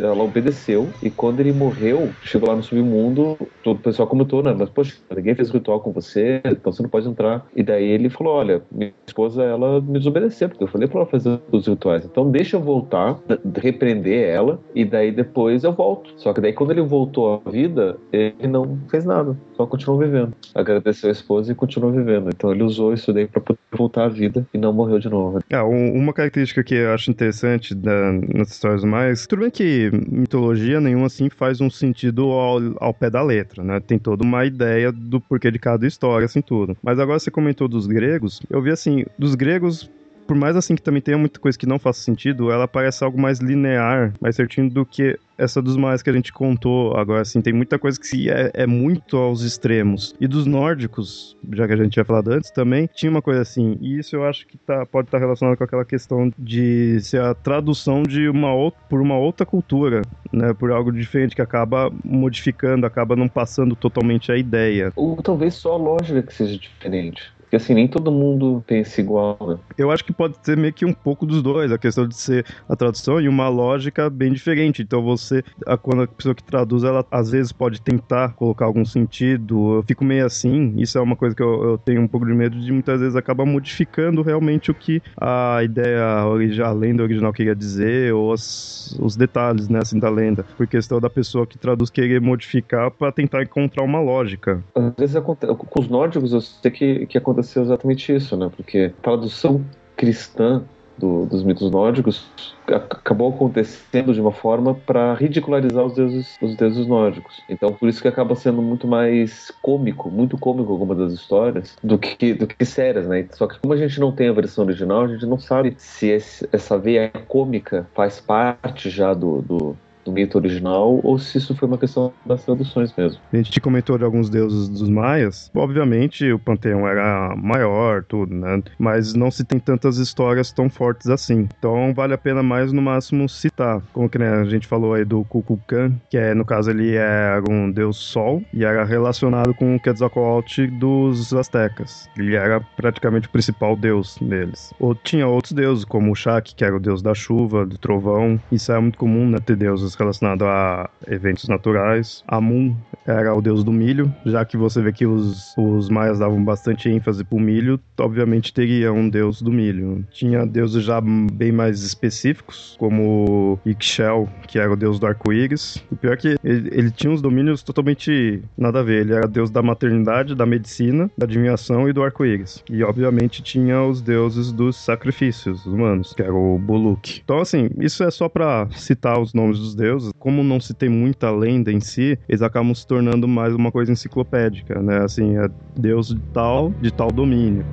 ela 0.00 0.22
obedeceu 0.22 0.88
e 1.02 1.10
quando 1.10 1.40
ele 1.40 1.52
morreu, 1.52 2.10
chegou 2.22 2.48
lá 2.48 2.56
no 2.56 2.62
submundo, 2.62 3.36
todo 3.62 3.78
o 3.78 3.82
pessoal 3.82 4.08
comentou, 4.08 4.42
né? 4.42 4.54
Mas, 4.56 4.68
poxa, 4.68 4.96
ninguém 5.14 5.34
fez 5.34 5.50
ritual 5.50 5.80
com 5.80 5.92
você, 5.92 6.40
então 6.44 6.72
você 6.72 6.82
não 6.82 6.90
pode 6.90 7.08
entrar. 7.08 7.46
E 7.54 7.62
daí 7.62 7.84
ele 7.84 8.10
falou: 8.10 8.34
Olha, 8.34 8.62
minha 8.70 8.92
esposa, 9.06 9.42
ela 9.42 9.80
me 9.80 9.98
desobedeceu, 9.98 10.48
porque 10.48 10.64
eu 10.64 10.68
falei 10.68 10.88
pra 10.88 11.00
ela 11.00 11.08
fazer 11.08 11.38
os 11.50 11.66
rituais. 11.66 12.04
Então 12.04 12.30
deixa 12.30 12.56
eu 12.56 12.60
voltar, 12.60 13.18
repreender 13.56 14.28
ela, 14.28 14.60
e 14.74 14.84
daí 14.84 15.12
depois 15.12 15.64
eu 15.64 15.72
volto. 15.72 16.12
Só 16.16 16.32
que 16.32 16.40
daí 16.40 16.52
quando 16.52 16.70
ele 16.70 16.82
voltou 16.82 17.42
à 17.44 17.50
vida, 17.50 17.96
ele 18.12 18.48
não 18.48 18.78
fez 18.90 19.04
nada, 19.04 19.36
só 19.56 19.66
continuou 19.66 20.00
vivendo. 20.00 20.32
Agradeceu 20.54 21.08
a 21.08 21.12
esposa 21.12 21.52
e 21.52 21.54
continuou 21.54 21.92
vivendo. 21.92 22.30
Então 22.34 22.52
ele 22.52 22.62
usou 22.62 22.92
isso 22.92 23.12
daí 23.12 23.26
pra 23.26 23.40
poder 23.40 23.58
voltar 23.72 24.04
à 24.04 24.08
vida 24.08 24.46
e 24.52 24.58
não 24.58 24.72
morreu 24.72 24.98
de 24.98 25.08
novo. 25.08 25.40
É, 25.50 25.60
uma 25.62 26.12
característica 26.12 26.62
que 26.62 26.74
eu 26.74 26.92
acho 26.92 27.10
interessante 27.10 27.74
da, 27.74 28.12
nas 28.34 28.50
histórias 28.50 28.84
mais. 28.84 29.26
Tudo 29.26 29.40
bem 29.40 29.50
que 29.50 29.89
mitologia 29.92 30.80
nenhuma 30.80 31.06
assim 31.06 31.28
faz 31.28 31.60
um 31.60 31.70
sentido 31.70 32.24
ao, 32.30 32.58
ao 32.78 32.94
pé 32.94 33.10
da 33.10 33.22
letra, 33.22 33.62
né? 33.62 33.80
Tem 33.80 33.98
toda 33.98 34.22
uma 34.22 34.44
ideia 34.44 34.92
do 34.92 35.20
porquê 35.20 35.50
de 35.50 35.58
cada 35.58 35.86
história, 35.86 36.24
assim, 36.24 36.40
tudo. 36.40 36.76
Mas 36.82 36.98
agora 36.98 37.18
você 37.18 37.30
comentou 37.30 37.68
dos 37.68 37.86
gregos, 37.86 38.40
eu 38.48 38.62
vi 38.62 38.70
assim, 38.70 39.04
dos 39.18 39.34
gregos 39.34 39.90
por 40.30 40.36
mais 40.36 40.54
assim 40.54 40.76
que 40.76 40.82
também 40.82 41.02
tenha 41.02 41.18
muita 41.18 41.40
coisa 41.40 41.58
que 41.58 41.66
não 41.66 41.76
faça 41.76 42.02
sentido, 42.02 42.52
ela 42.52 42.68
parece 42.68 43.02
algo 43.02 43.20
mais 43.20 43.40
linear, 43.40 44.12
mais 44.20 44.36
certinho 44.36 44.70
do 44.70 44.86
que 44.86 45.18
essa 45.36 45.60
dos 45.60 45.76
mais 45.76 46.04
que 46.04 46.10
a 46.10 46.12
gente 46.12 46.32
contou. 46.32 46.96
Agora, 46.96 47.22
assim, 47.22 47.40
tem 47.40 47.52
muita 47.52 47.80
coisa 47.80 47.98
que 47.98 48.30
é, 48.30 48.48
é, 48.54 48.64
muito 48.64 49.16
aos 49.16 49.42
extremos. 49.42 50.14
E 50.20 50.28
dos 50.28 50.46
nórdicos, 50.46 51.36
já 51.52 51.66
que 51.66 51.72
a 51.72 51.76
gente 51.76 51.94
tinha 51.94 52.04
falado 52.04 52.30
antes, 52.30 52.52
também 52.52 52.88
tinha 52.94 53.10
uma 53.10 53.20
coisa 53.20 53.40
assim. 53.40 53.76
E 53.80 53.98
isso 53.98 54.14
eu 54.14 54.24
acho 54.24 54.46
que 54.46 54.56
tá, 54.56 54.86
pode 54.86 55.08
estar 55.08 55.18
tá 55.18 55.24
relacionado 55.24 55.56
com 55.56 55.64
aquela 55.64 55.84
questão 55.84 56.32
de 56.38 57.00
ser 57.00 57.20
a 57.20 57.34
tradução 57.34 58.04
de 58.04 58.28
uma 58.28 58.50
por 58.88 59.00
uma 59.00 59.18
outra 59.18 59.44
cultura, 59.44 60.02
né? 60.32 60.54
Por 60.54 60.70
algo 60.70 60.92
diferente 60.92 61.34
que 61.34 61.42
acaba 61.42 61.90
modificando, 62.04 62.86
acaba 62.86 63.16
não 63.16 63.26
passando 63.26 63.74
totalmente 63.74 64.30
a 64.30 64.36
ideia. 64.36 64.92
Ou 64.94 65.16
talvez 65.16 65.54
só 65.54 65.72
a 65.72 65.76
lógica 65.76 66.22
que 66.22 66.32
seja 66.32 66.56
diferente. 66.56 67.32
Porque 67.50 67.56
assim, 67.56 67.74
nem 67.74 67.88
todo 67.88 68.12
mundo 68.12 68.62
pensa 68.64 69.00
igual, 69.00 69.36
né? 69.40 69.58
Eu 69.76 69.90
acho 69.90 70.04
que 70.04 70.12
pode 70.12 70.36
ser 70.40 70.56
meio 70.56 70.72
que 70.72 70.84
um 70.84 70.92
pouco 70.92 71.26
dos 71.26 71.42
dois, 71.42 71.72
a 71.72 71.78
questão 71.78 72.06
de 72.06 72.14
ser 72.14 72.46
a 72.68 72.76
tradução 72.76 73.20
e 73.20 73.28
uma 73.28 73.48
lógica 73.48 74.08
bem 74.08 74.32
diferente. 74.32 74.82
Então 74.82 75.02
você, 75.02 75.42
quando 75.82 76.02
a 76.02 76.06
pessoa 76.06 76.32
que 76.32 76.44
traduz, 76.44 76.84
ela 76.84 77.04
às 77.10 77.28
vezes 77.28 77.50
pode 77.50 77.82
tentar 77.82 78.34
colocar 78.34 78.66
algum 78.66 78.84
sentido. 78.84 79.74
Eu 79.74 79.82
fico 79.82 80.04
meio 80.04 80.24
assim, 80.24 80.74
isso 80.76 80.96
é 80.96 81.00
uma 81.00 81.16
coisa 81.16 81.34
que 81.34 81.42
eu, 81.42 81.70
eu 81.70 81.78
tenho 81.78 82.00
um 82.00 82.06
pouco 82.06 82.24
de 82.24 82.32
medo 82.32 82.56
de 82.56 82.70
muitas 82.70 83.00
vezes 83.00 83.16
acabar 83.16 83.44
modificando 83.44 84.22
realmente 84.22 84.70
o 84.70 84.74
que 84.74 85.02
a 85.20 85.58
ideia, 85.64 86.04
a 86.04 86.72
lenda 86.72 87.02
original 87.02 87.32
queria 87.32 87.56
dizer, 87.56 88.14
ou 88.14 88.32
as, 88.32 88.96
os 89.00 89.16
detalhes, 89.16 89.68
né, 89.68 89.80
assim, 89.82 89.98
da 89.98 90.08
lenda. 90.08 90.46
Por 90.56 90.68
questão 90.68 91.00
da 91.00 91.10
pessoa 91.10 91.44
que 91.44 91.58
traduz 91.58 91.90
querer 91.90 92.20
modificar 92.20 92.92
para 92.92 93.10
tentar 93.10 93.42
encontrar 93.42 93.82
uma 93.82 94.00
lógica. 94.00 94.62
Às 94.72 94.94
vezes 94.96 95.20
com 95.20 95.80
os 95.80 95.88
nórdicos 95.88 96.32
eu 96.32 96.40
sei 96.40 96.70
que, 96.70 97.06
que 97.06 97.18
acontece 97.18 97.39
aconteceu 97.40 97.62
exatamente 97.62 98.14
isso, 98.14 98.36
né? 98.36 98.50
Porque 98.54 98.92
a 98.98 99.02
tradução 99.02 99.64
cristã 99.96 100.62
do, 100.96 101.24
dos 101.24 101.42
mitos 101.42 101.70
nórdicos 101.70 102.26
acabou 102.66 103.30
acontecendo 103.30 104.12
de 104.12 104.20
uma 104.20 104.32
forma 104.32 104.74
para 104.74 105.14
ridicularizar 105.14 105.84
os 105.84 105.94
deuses, 105.94 106.36
os 106.40 106.54
deuses 106.54 106.86
nórdicos. 106.86 107.42
Então, 107.48 107.72
por 107.72 107.88
isso 107.88 108.02
que 108.02 108.08
acaba 108.08 108.36
sendo 108.36 108.60
muito 108.60 108.86
mais 108.86 109.50
cômico, 109.62 110.10
muito 110.10 110.36
cômico 110.38 110.70
algumas 110.70 110.98
das 110.98 111.12
histórias 111.12 111.76
do 111.82 111.98
que 111.98 112.34
do 112.34 112.46
que 112.46 112.64
sérias, 112.64 113.08
né? 113.08 113.26
Só 113.32 113.46
que 113.46 113.58
como 113.58 113.72
a 113.72 113.76
gente 113.76 113.98
não 113.98 114.12
tem 114.12 114.28
a 114.28 114.32
versão 114.32 114.64
original, 114.64 115.02
a 115.02 115.08
gente 115.08 115.26
não 115.26 115.38
sabe 115.38 115.74
se 115.78 116.08
esse, 116.08 116.48
essa 116.52 116.78
veia 116.78 117.10
cômica 117.26 117.86
faz 117.94 118.20
parte 118.20 118.90
já 118.90 119.14
do, 119.14 119.42
do 119.42 119.76
do 120.04 120.12
mito 120.12 120.38
original 120.38 121.00
ou 121.02 121.18
se 121.18 121.38
isso 121.38 121.54
foi 121.54 121.68
uma 121.68 121.78
questão 121.78 122.12
das 122.24 122.44
traduções 122.44 122.94
mesmo. 122.96 123.20
A 123.32 123.36
gente 123.36 123.60
comentou 123.60 123.98
de 123.98 124.04
alguns 124.04 124.30
deuses 124.30 124.68
dos 124.68 124.88
maias. 124.88 125.50
Obviamente 125.54 126.30
o 126.32 126.38
panteão 126.38 126.86
era 126.86 127.34
maior, 127.36 128.04
tudo, 128.04 128.34
né? 128.34 128.62
Mas 128.78 129.14
não 129.14 129.30
se 129.30 129.44
tem 129.44 129.58
tantas 129.58 129.98
histórias 129.98 130.52
tão 130.52 130.68
fortes 130.68 131.08
assim. 131.08 131.48
Então 131.58 131.92
vale 131.94 132.14
a 132.14 132.18
pena 132.18 132.42
mais 132.42 132.72
no 132.72 132.82
máximo 132.82 133.28
citar. 133.28 133.82
Como 133.92 134.08
que 134.08 134.18
né, 134.18 134.28
a 134.28 134.44
gente 134.44 134.66
falou 134.66 134.94
aí 134.94 135.04
do 135.04 135.24
Kukulkan, 135.24 135.92
que 136.08 136.16
é 136.16 136.34
no 136.34 136.44
caso 136.44 136.70
ele 136.70 136.94
era 136.94 137.42
um 137.50 137.70
deus 137.70 137.96
sol 137.96 138.42
e 138.52 138.64
era 138.64 138.84
relacionado 138.84 139.54
com 139.54 139.76
o 139.76 139.80
Quetzalcoatl 139.80 140.66
dos 140.78 141.32
astecas. 141.32 142.08
Ele 142.16 142.34
era 142.34 142.60
praticamente 142.76 143.28
o 143.28 143.30
principal 143.30 143.76
deus 143.76 144.16
deles. 144.20 144.72
Ou 144.78 144.94
tinha 144.94 145.26
outros 145.26 145.52
deuses, 145.52 145.84
como 145.84 146.12
o 146.12 146.14
Shak, 146.14 146.54
que 146.54 146.64
era 146.64 146.76
o 146.76 146.80
deus 146.80 147.02
da 147.02 147.14
chuva, 147.14 147.66
do 147.66 147.78
trovão. 147.78 148.40
Isso 148.50 148.72
é 148.72 148.78
muito 148.78 148.98
comum, 148.98 149.28
né, 149.28 149.38
ter 149.38 149.56
deuses 149.56 149.89
relacionado 149.94 150.44
a 150.44 150.88
eventos 151.08 151.48
naturais. 151.48 152.22
Amun 152.26 152.76
era 153.06 153.34
o 153.34 153.40
deus 153.40 153.64
do 153.64 153.72
milho, 153.72 154.12
já 154.24 154.44
que 154.44 154.56
você 154.56 154.80
vê 154.80 154.92
que 154.92 155.06
os, 155.06 155.54
os 155.56 155.88
maias 155.88 156.18
davam 156.18 156.42
bastante 156.44 156.88
ênfase 156.88 157.24
pro 157.24 157.38
milho, 157.38 157.80
obviamente 157.98 158.52
teria 158.52 158.92
um 158.92 159.08
deus 159.08 159.42
do 159.42 159.50
milho. 159.50 160.04
Tinha 160.10 160.46
deuses 160.46 160.84
já 160.84 161.00
bem 161.00 161.52
mais 161.52 161.82
específicos, 161.82 162.76
como 162.78 163.58
Ixchel, 163.64 164.28
que 164.46 164.58
era 164.58 164.72
o 164.72 164.76
deus 164.76 164.98
do 164.98 165.06
arco-íris. 165.06 165.82
O 165.90 165.96
pior 165.96 166.14
é 166.14 166.16
que 166.16 166.36
ele, 166.42 166.68
ele, 166.72 166.90
tinha 166.90 167.12
uns 167.12 167.22
domínios 167.22 167.62
totalmente 167.62 168.42
nada 168.56 168.80
a 168.80 168.82
ver. 168.82 169.02
Ele 169.02 169.14
era 169.14 169.26
deus 169.26 169.50
da 169.50 169.62
maternidade, 169.62 170.34
da 170.34 170.46
medicina, 170.46 171.10
da 171.16 171.24
adivinhação 171.24 171.88
e 171.88 171.92
do 171.92 172.02
arco-íris. 172.02 172.62
E 172.70 172.82
obviamente 172.82 173.42
tinha 173.42 173.82
os 173.82 174.00
deuses 174.00 174.52
dos 174.52 174.76
sacrifícios 174.76 175.66
humanos, 175.66 176.12
que 176.12 176.22
era 176.22 176.34
o 176.34 176.58
Buluk. 176.58 177.20
Então 177.24 177.38
assim, 177.38 177.70
isso 177.78 178.02
é 178.04 178.10
só 178.10 178.28
para 178.28 178.68
citar 178.72 179.20
os 179.20 179.32
nomes 179.34 179.58
dos 179.58 179.74
deuses, 179.80 180.12
como 180.18 180.44
não 180.44 180.60
se 180.60 180.74
tem 180.74 180.88
muita 180.88 181.30
lenda 181.30 181.72
em 181.72 181.80
si, 181.80 182.18
eles 182.28 182.42
acabam 182.42 182.74
se 182.74 182.86
tornando 182.86 183.26
mais 183.26 183.54
uma 183.54 183.72
coisa 183.72 183.90
enciclopédica, 183.90 184.80
né? 184.82 185.02
Assim, 185.02 185.36
é 185.38 185.48
deus 185.74 186.08
de 186.08 186.20
tal, 186.32 186.70
de 186.80 186.92
tal 186.92 187.10
domínio. 187.10 187.64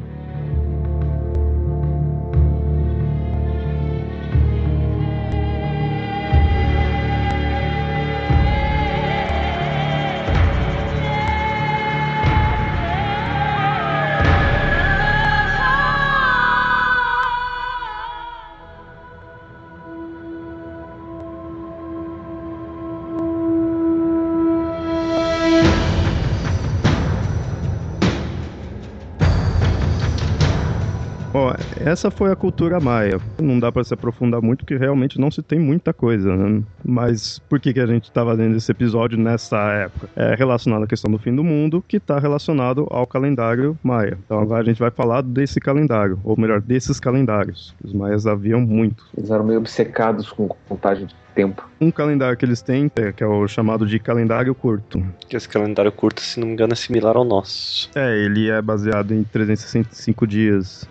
Essa 31.98 32.12
foi 32.12 32.32
a 32.32 32.36
cultura 32.36 32.80
maia. 32.80 33.20
Não 33.42 33.60
dá 33.60 33.72
para 33.72 33.84
se 33.84 33.92
aprofundar 33.92 34.40
muito, 34.40 34.60
porque 34.60 34.78
realmente 34.78 35.20
não 35.20 35.32
se 35.32 35.42
tem 35.42 35.58
muita 35.58 35.92
coisa, 35.92 36.38
né? 36.38 36.62
Mas 36.86 37.40
por 37.40 37.60
que, 37.60 37.74
que 37.74 37.80
a 37.80 37.88
gente 37.88 38.04
está 38.04 38.24
fazendo 38.24 38.56
esse 38.56 38.72
episódio 38.72 39.18
nessa 39.18 39.58
época? 39.72 40.08
É 40.16 40.36
relacionado 40.36 40.84
à 40.84 40.88
questão 40.88 41.10
do 41.10 41.18
fim 41.18 41.36
do 41.36 41.44
mundo, 41.44 41.84
que 41.88 41.98
está 41.98 42.20
relacionado 42.20 42.86
ao 42.92 43.08
calendário 43.08 43.76
maia. 43.82 44.16
Então 44.24 44.38
agora 44.38 44.62
a 44.62 44.64
gente 44.64 44.78
vai 44.78 44.92
falar 44.92 45.24
desse 45.24 45.60
calendário, 45.60 46.20
ou 46.24 46.40
melhor, 46.40 46.62
desses 46.62 47.00
calendários. 47.00 47.74
Os 47.84 47.92
maias 47.92 48.28
haviam 48.28 48.62
muito. 48.62 49.04
Eles 49.18 49.32
eram 49.32 49.44
meio 49.44 49.58
obcecados 49.58 50.32
com 50.32 50.48
contagem 50.70 51.08
de 51.08 51.16
tempo. 51.38 51.70
Um 51.80 51.92
calendário 51.92 52.36
que 52.36 52.44
eles 52.44 52.64
têm, 52.64 52.92
é, 52.96 53.12
que 53.12 53.24
é 53.24 53.28
o 53.28 53.48
chamado 53.48 53.86
de 53.86 54.00
calendário 54.00 54.56
curto. 54.56 55.06
Que 55.30 55.38
esse 55.38 55.48
calendário 55.48 55.92
curto, 55.92 56.20
se 56.20 56.40
não 56.40 56.48
me 56.48 56.54
engano, 56.54 56.74
é 56.74 56.76
similar 56.76 57.16
ao 57.16 57.24
nosso. 57.24 57.92
É, 57.94 58.18
ele 58.18 58.50
é 58.50 58.60
baseado 58.60 59.14
em 59.14 59.24
365 59.24 60.26
dias. 60.26 60.88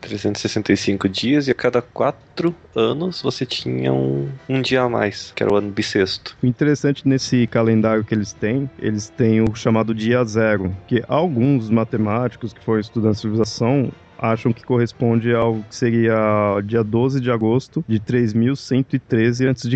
365 0.00 1.06
hum. 1.06 1.10
dias 1.10 1.46
e 1.46 1.50
a 1.50 1.54
cada 1.54 1.82
quatro 1.82 2.54
anos 2.74 3.20
você 3.20 3.44
tinha 3.44 3.92
um, 3.92 4.30
um 4.48 4.62
dia 4.62 4.80
a 4.80 4.88
mais, 4.88 5.32
que 5.36 5.42
era 5.42 5.52
o 5.52 5.56
ano 5.56 5.70
bissexto. 5.70 6.34
O 6.42 6.46
interessante 6.46 7.06
nesse 7.06 7.46
calendário 7.46 8.02
que 8.02 8.14
eles 8.14 8.32
têm, 8.32 8.70
eles 8.78 9.10
têm 9.10 9.42
o 9.42 9.54
chamado 9.54 9.94
dia 9.94 10.24
zero, 10.24 10.74
que 10.86 11.04
alguns 11.06 11.68
matemáticos 11.68 12.54
que 12.54 12.64
foram 12.64 12.80
estudando 12.80 13.14
civilização 13.14 13.92
acham 14.20 14.52
que 14.52 14.64
corresponde 14.64 15.34
ao 15.34 15.56
que 15.56 15.74
seria 15.74 16.60
dia 16.64 16.84
12 16.84 17.20
de 17.20 17.30
agosto 17.30 17.84
de 17.88 17.98
3113 17.98 19.48
a.C. 19.48 19.70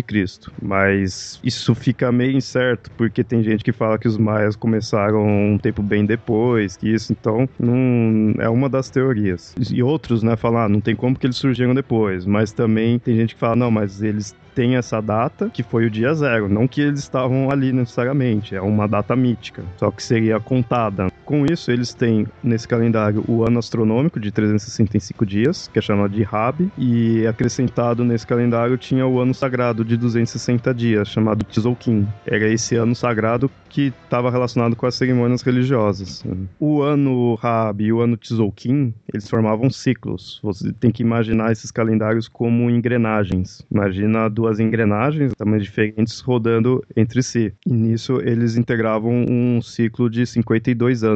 Mas 0.61 1.39
isso 1.43 1.73
fica 1.73 2.11
meio 2.11 2.37
incerto, 2.37 2.91
porque 2.91 3.23
tem 3.23 3.43
gente 3.43 3.63
que 3.63 3.71
fala 3.71 3.97
que 3.97 4.07
os 4.07 4.17
maias 4.17 4.55
começaram 4.55 5.25
um 5.25 5.57
tempo 5.57 5.81
bem 5.81 6.05
depois, 6.05 6.77
que 6.77 6.93
isso 6.93 7.11
então 7.11 7.49
não 7.59 8.33
é 8.39 8.49
uma 8.49 8.69
das 8.69 8.89
teorias. 8.89 9.55
E 9.71 9.81
outros, 9.81 10.21
né, 10.21 10.35
falam, 10.35 10.61
ah, 10.61 10.69
não 10.69 10.79
tem 10.79 10.95
como 10.95 11.17
que 11.17 11.25
eles 11.25 11.37
surgiram 11.37 11.73
depois, 11.73 12.25
mas 12.25 12.51
também 12.51 12.99
tem 12.99 13.15
gente 13.15 13.33
que 13.33 13.39
fala, 13.39 13.55
não, 13.55 13.71
mas 13.71 14.01
eles 14.01 14.35
tem 14.55 14.77
essa 14.77 15.01
data, 15.01 15.49
que 15.49 15.61
foi 15.61 15.85
o 15.85 15.91
dia 15.91 16.13
zero. 16.13 16.47
Não 16.47 16.65
que 16.67 16.79
eles 16.79 17.01
estavam 17.01 17.51
ali 17.51 17.73
necessariamente, 17.73 18.55
é 18.55 18.61
uma 18.61 18.87
data 18.87 19.13
mítica, 19.15 19.61
só 19.75 19.91
que 19.91 20.01
seria 20.01 20.39
contada. 20.39 21.11
Com 21.25 21.45
isso, 21.45 21.71
eles 21.71 21.93
têm 21.93 22.27
nesse 22.43 22.67
calendário 22.67 23.23
o 23.27 23.43
ano 23.43 23.59
astronômico 23.59 24.19
de 24.19 24.31
365 24.31 25.25
dias, 25.25 25.69
que 25.71 25.79
é 25.79 25.81
chamado 25.81 26.11
de 26.11 26.23
Rabi, 26.23 26.71
e 26.77 27.25
acrescentado 27.27 28.03
nesse 28.03 28.25
calendário 28.25 28.77
tinha 28.77 29.05
o 29.05 29.19
ano 29.19 29.33
sagrado 29.33 29.83
de 29.83 29.97
260 29.97 30.73
dias, 30.73 31.07
chamado 31.07 31.45
Tzolk'in. 31.45 32.07
Era 32.25 32.47
esse 32.47 32.75
ano 32.75 32.95
sagrado 32.95 33.49
que 33.69 33.93
estava 34.03 34.31
relacionado 34.31 34.75
com 34.75 34.85
as 34.85 34.95
cerimônias 34.95 35.41
religiosas. 35.41 36.23
O 36.59 36.81
ano 36.81 37.35
Rabi 37.35 37.85
e 37.85 37.93
o 37.93 37.99
ano 37.99 38.15
Tzolk'in, 38.15 38.93
eles 39.13 39.29
formavam 39.29 39.69
ciclos. 39.69 40.39
Você 40.41 40.71
tem 40.71 40.91
que 40.91 41.03
imaginar 41.03 41.51
esses 41.51 41.71
calendários 41.71 42.27
como 42.27 42.69
engrenagens. 42.69 43.65
Imagina 43.69 44.29
duas 44.29 44.55
duas 44.55 44.59
engrenagens, 44.59 45.33
tamanhos 45.35 45.63
diferentes, 45.63 46.19
rodando 46.21 46.83
entre 46.95 47.21
si. 47.21 47.53
E 47.65 47.73
nisso 47.73 48.19
eles 48.21 48.55
integravam 48.55 49.25
um 49.27 49.61
ciclo 49.61 50.09
de 50.09 50.25
52 50.25 51.03
anos. 51.03 51.14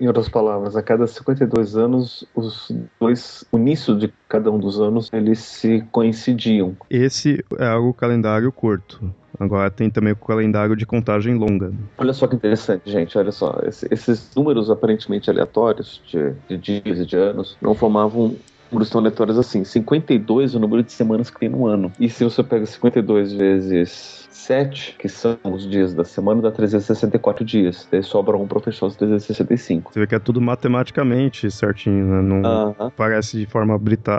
Em 0.00 0.06
outras 0.06 0.28
palavras, 0.28 0.76
a 0.76 0.82
cada 0.82 1.06
52 1.06 1.76
anos, 1.76 2.24
os 2.34 2.70
dois, 3.00 3.44
o 3.50 3.58
início 3.58 3.96
de 3.96 4.12
cada 4.28 4.50
um 4.50 4.58
dos 4.58 4.80
anos, 4.80 5.08
eles 5.12 5.38
se 5.38 5.84
coincidiam. 5.90 6.76
Esse 6.90 7.44
é 7.58 7.74
o 7.74 7.92
calendário 7.92 8.50
curto. 8.52 9.12
Agora 9.38 9.70
tem 9.70 9.90
também 9.90 10.12
o 10.12 10.16
calendário 10.16 10.74
de 10.74 10.86
contagem 10.86 11.34
longa. 11.34 11.72
Olha 11.98 12.12
só 12.12 12.26
que 12.26 12.36
interessante, 12.36 12.90
gente. 12.90 13.16
Olha 13.18 13.32
só. 13.32 13.58
esses 13.62 14.30
números 14.34 14.70
aparentemente 14.70 15.30
aleatórios 15.30 16.02
de, 16.06 16.32
de 16.48 16.82
dias 16.82 16.98
e 16.98 17.06
de 17.06 17.16
anos 17.16 17.56
não 17.60 17.74
formavam 17.74 18.34
números 18.70 18.90
tão 18.90 19.00
aleatórios 19.00 19.38
assim. 19.38 19.64
52 19.64 20.54
é 20.54 20.56
o 20.56 20.60
número 20.60 20.82
de 20.82 20.92
semanas 20.92 21.30
que 21.30 21.38
tem 21.38 21.48
no 21.48 21.66
ano. 21.66 21.92
E 22.00 22.08
se 22.08 22.24
você 22.24 22.42
pega 22.42 22.64
52 22.64 23.32
vezes 23.32 24.25
7, 24.46 24.96
que 24.98 25.08
são 25.08 25.36
os 25.44 25.68
dias 25.68 25.92
da 25.92 26.04
semana, 26.04 26.40
dá 26.40 26.52
364 26.52 27.44
dias. 27.44 27.88
Daí 27.90 28.02
sobra 28.02 28.36
um 28.36 28.46
para 28.46 28.60
fechar 28.60 28.86
os 28.86 28.94
365. 28.94 29.92
Você 29.92 30.00
vê 30.00 30.06
que 30.06 30.14
é 30.14 30.18
tudo 30.18 30.40
matematicamente 30.40 31.50
certinho, 31.50 32.06
né? 32.06 32.22
Não 32.22 32.40
uh 32.40 32.74
-huh. 32.74 32.92
parece 32.96 33.38
de 33.38 33.46
forma 33.46 33.74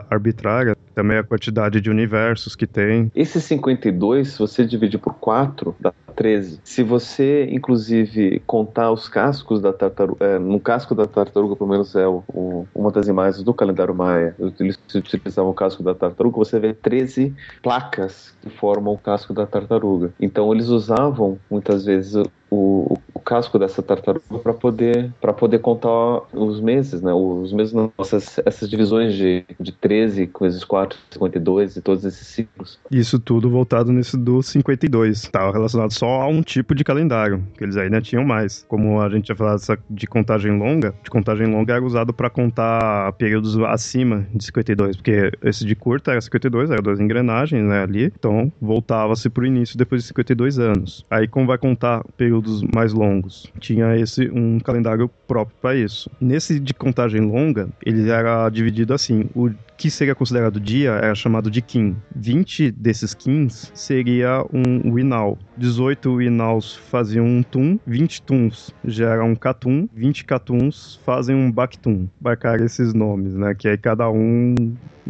arbitrária. 0.10 0.76
Também 0.94 1.18
a 1.18 1.24
quantidade 1.24 1.80
de 1.80 1.90
universos 1.90 2.56
que 2.56 2.66
tem. 2.66 3.12
Esse 3.16 3.40
52, 3.40 4.30
se 4.30 4.40
você 4.40 4.66
dividir 4.66 4.98
por 5.00 5.14
4, 5.14 5.76
dá 5.80 5.94
13. 6.18 6.60
Se 6.64 6.84
você, 6.84 7.48
inclusive, 7.52 8.42
contar 8.46 8.92
os 8.92 9.08
cascos 9.08 9.62
da 9.62 9.72
tartaruga, 9.72 10.26
é, 10.26 10.40
no 10.40 10.60
casco 10.60 10.96
da 10.96 11.06
tartaruga, 11.06 11.56
pelo 11.56 11.70
menos 11.70 11.96
é 11.96 12.08
o, 12.08 12.24
o, 12.28 12.68
uma 12.74 12.92
das 12.92 13.08
imagens 13.08 13.44
do 13.44 13.54
calendário 13.54 13.94
maia, 13.94 14.36
eles 14.60 14.78
utilizavam 14.94 15.52
o 15.52 15.54
casco 15.54 15.84
da 15.84 15.94
tartaruga, 15.94 16.38
você 16.38 16.60
vê 16.60 16.74
13 16.74 17.34
placas 17.62 18.34
que 18.42 18.50
formam 18.50 18.96
o 18.96 18.98
casco 18.98 19.32
da 19.32 19.46
tartaruga. 19.46 20.12
Então 20.20 20.52
eles 20.52 20.70
usavam 20.70 21.38
muitas 21.50 21.86
vezes 21.86 22.16
o, 22.16 22.26
o 22.50 22.97
casco 23.28 23.60
dessa 23.60 23.84
tartaruga 23.84 24.40
para 24.42 24.54
poder 24.54 25.12
para 25.20 25.34
poder 25.34 25.60
contar 25.60 26.22
os 26.34 26.62
meses, 26.62 27.02
né? 27.02 27.14
Os 27.14 27.52
meses 27.52 27.74
nossas 27.74 28.40
essas 28.46 28.70
divisões 28.70 29.14
de, 29.14 29.44
de 29.60 29.74
13 29.74 30.28
com 30.28 30.46
esses 30.46 30.64
4, 30.64 30.98
52 31.12 31.76
e 31.76 31.82
todos 31.82 32.06
esses 32.06 32.26
ciclos. 32.26 32.80
Isso 32.90 33.20
tudo 33.20 33.50
voltado 33.50 33.92
nesse 33.92 34.16
do 34.18 34.42
52. 34.42 35.24
Estava 35.24 35.52
relacionado 35.52 35.92
só 35.92 36.22
a 36.22 36.28
um 36.28 36.42
tipo 36.42 36.74
de 36.74 36.86
calendário, 36.86 37.44
que 37.58 37.64
eles 37.64 37.76
ainda 37.76 38.02
tinham 38.02 38.24
mais. 38.24 38.66
Como 38.70 39.02
a 39.02 39.10
gente 39.10 39.26
tinha 39.26 39.36
falado 39.36 39.60
de 39.90 40.08
contagem 40.08 40.58
longa, 40.58 40.96
de 41.04 41.10
contagem 41.10 41.48
longa 41.48 41.74
era 41.74 41.84
usado 41.84 42.14
para 42.14 42.30
contar 42.30 43.12
períodos 43.14 43.58
acima 43.60 44.26
de 44.34 44.46
52, 44.46 44.96
porque 44.96 45.32
esse 45.44 45.66
de 45.66 45.76
curta 45.76 46.12
era 46.12 46.22
52, 46.22 46.72
era 46.72 46.82
duas 46.82 47.00
engrenagens, 47.00 47.64
né, 47.64 47.84
ali. 47.84 48.06
Então 48.06 48.52
voltava-se 48.62 49.30
pro 49.30 49.46
início 49.46 49.78
depois 49.78 50.02
de 50.02 50.08
52 50.08 50.60
anos. 50.60 51.06
Aí 51.10 51.28
como 51.28 51.46
vai 51.46 51.58
contar 51.58 52.04
período 52.16 52.38
períodos 52.38 52.62
mais 52.74 52.94
longos. 52.94 53.17
Tinha 53.60 53.96
esse 53.98 54.30
um 54.30 54.60
calendário 54.60 55.10
próprio 55.28 55.58
para 55.62 55.76
isso. 55.76 56.10
Nesse 56.20 56.60
de 56.60 56.74
contagem 56.74 57.22
longa, 57.22 57.70
ele 57.86 58.10
era 58.10 58.50
dividido 58.50 58.94
assim: 58.94 59.30
o 59.36 59.52
que 59.78 59.92
seria 59.92 60.16
considerado 60.16 60.60
dia 60.60 60.92
era 60.92 61.14
chamado 61.14 61.52
de 61.52 61.62
Kim. 61.62 61.96
20 62.16 62.72
desses 62.72 63.14
Kins 63.14 63.72
seria 63.76 64.44
um 64.52 64.94
Winal. 64.94 65.38
18 65.58 66.18
Winals 66.18 66.76
faziam 66.76 67.26
um 67.26 67.44
Tum, 67.44 67.80
20 67.86 68.22
Tuns 68.24 68.74
geram 68.84 69.32
um 69.32 69.36
Katum, 69.36 69.88
20 69.94 70.26
Katuns 70.26 71.00
fazem 71.06 71.36
um 71.36 71.52
Baktum. 71.52 72.08
Marcar 72.20 72.60
esses 72.62 72.94
nomes, 72.94 73.36
né? 73.36 73.54
Que 73.54 73.68
aí 73.68 73.78
cada 73.78 74.10
um 74.10 74.56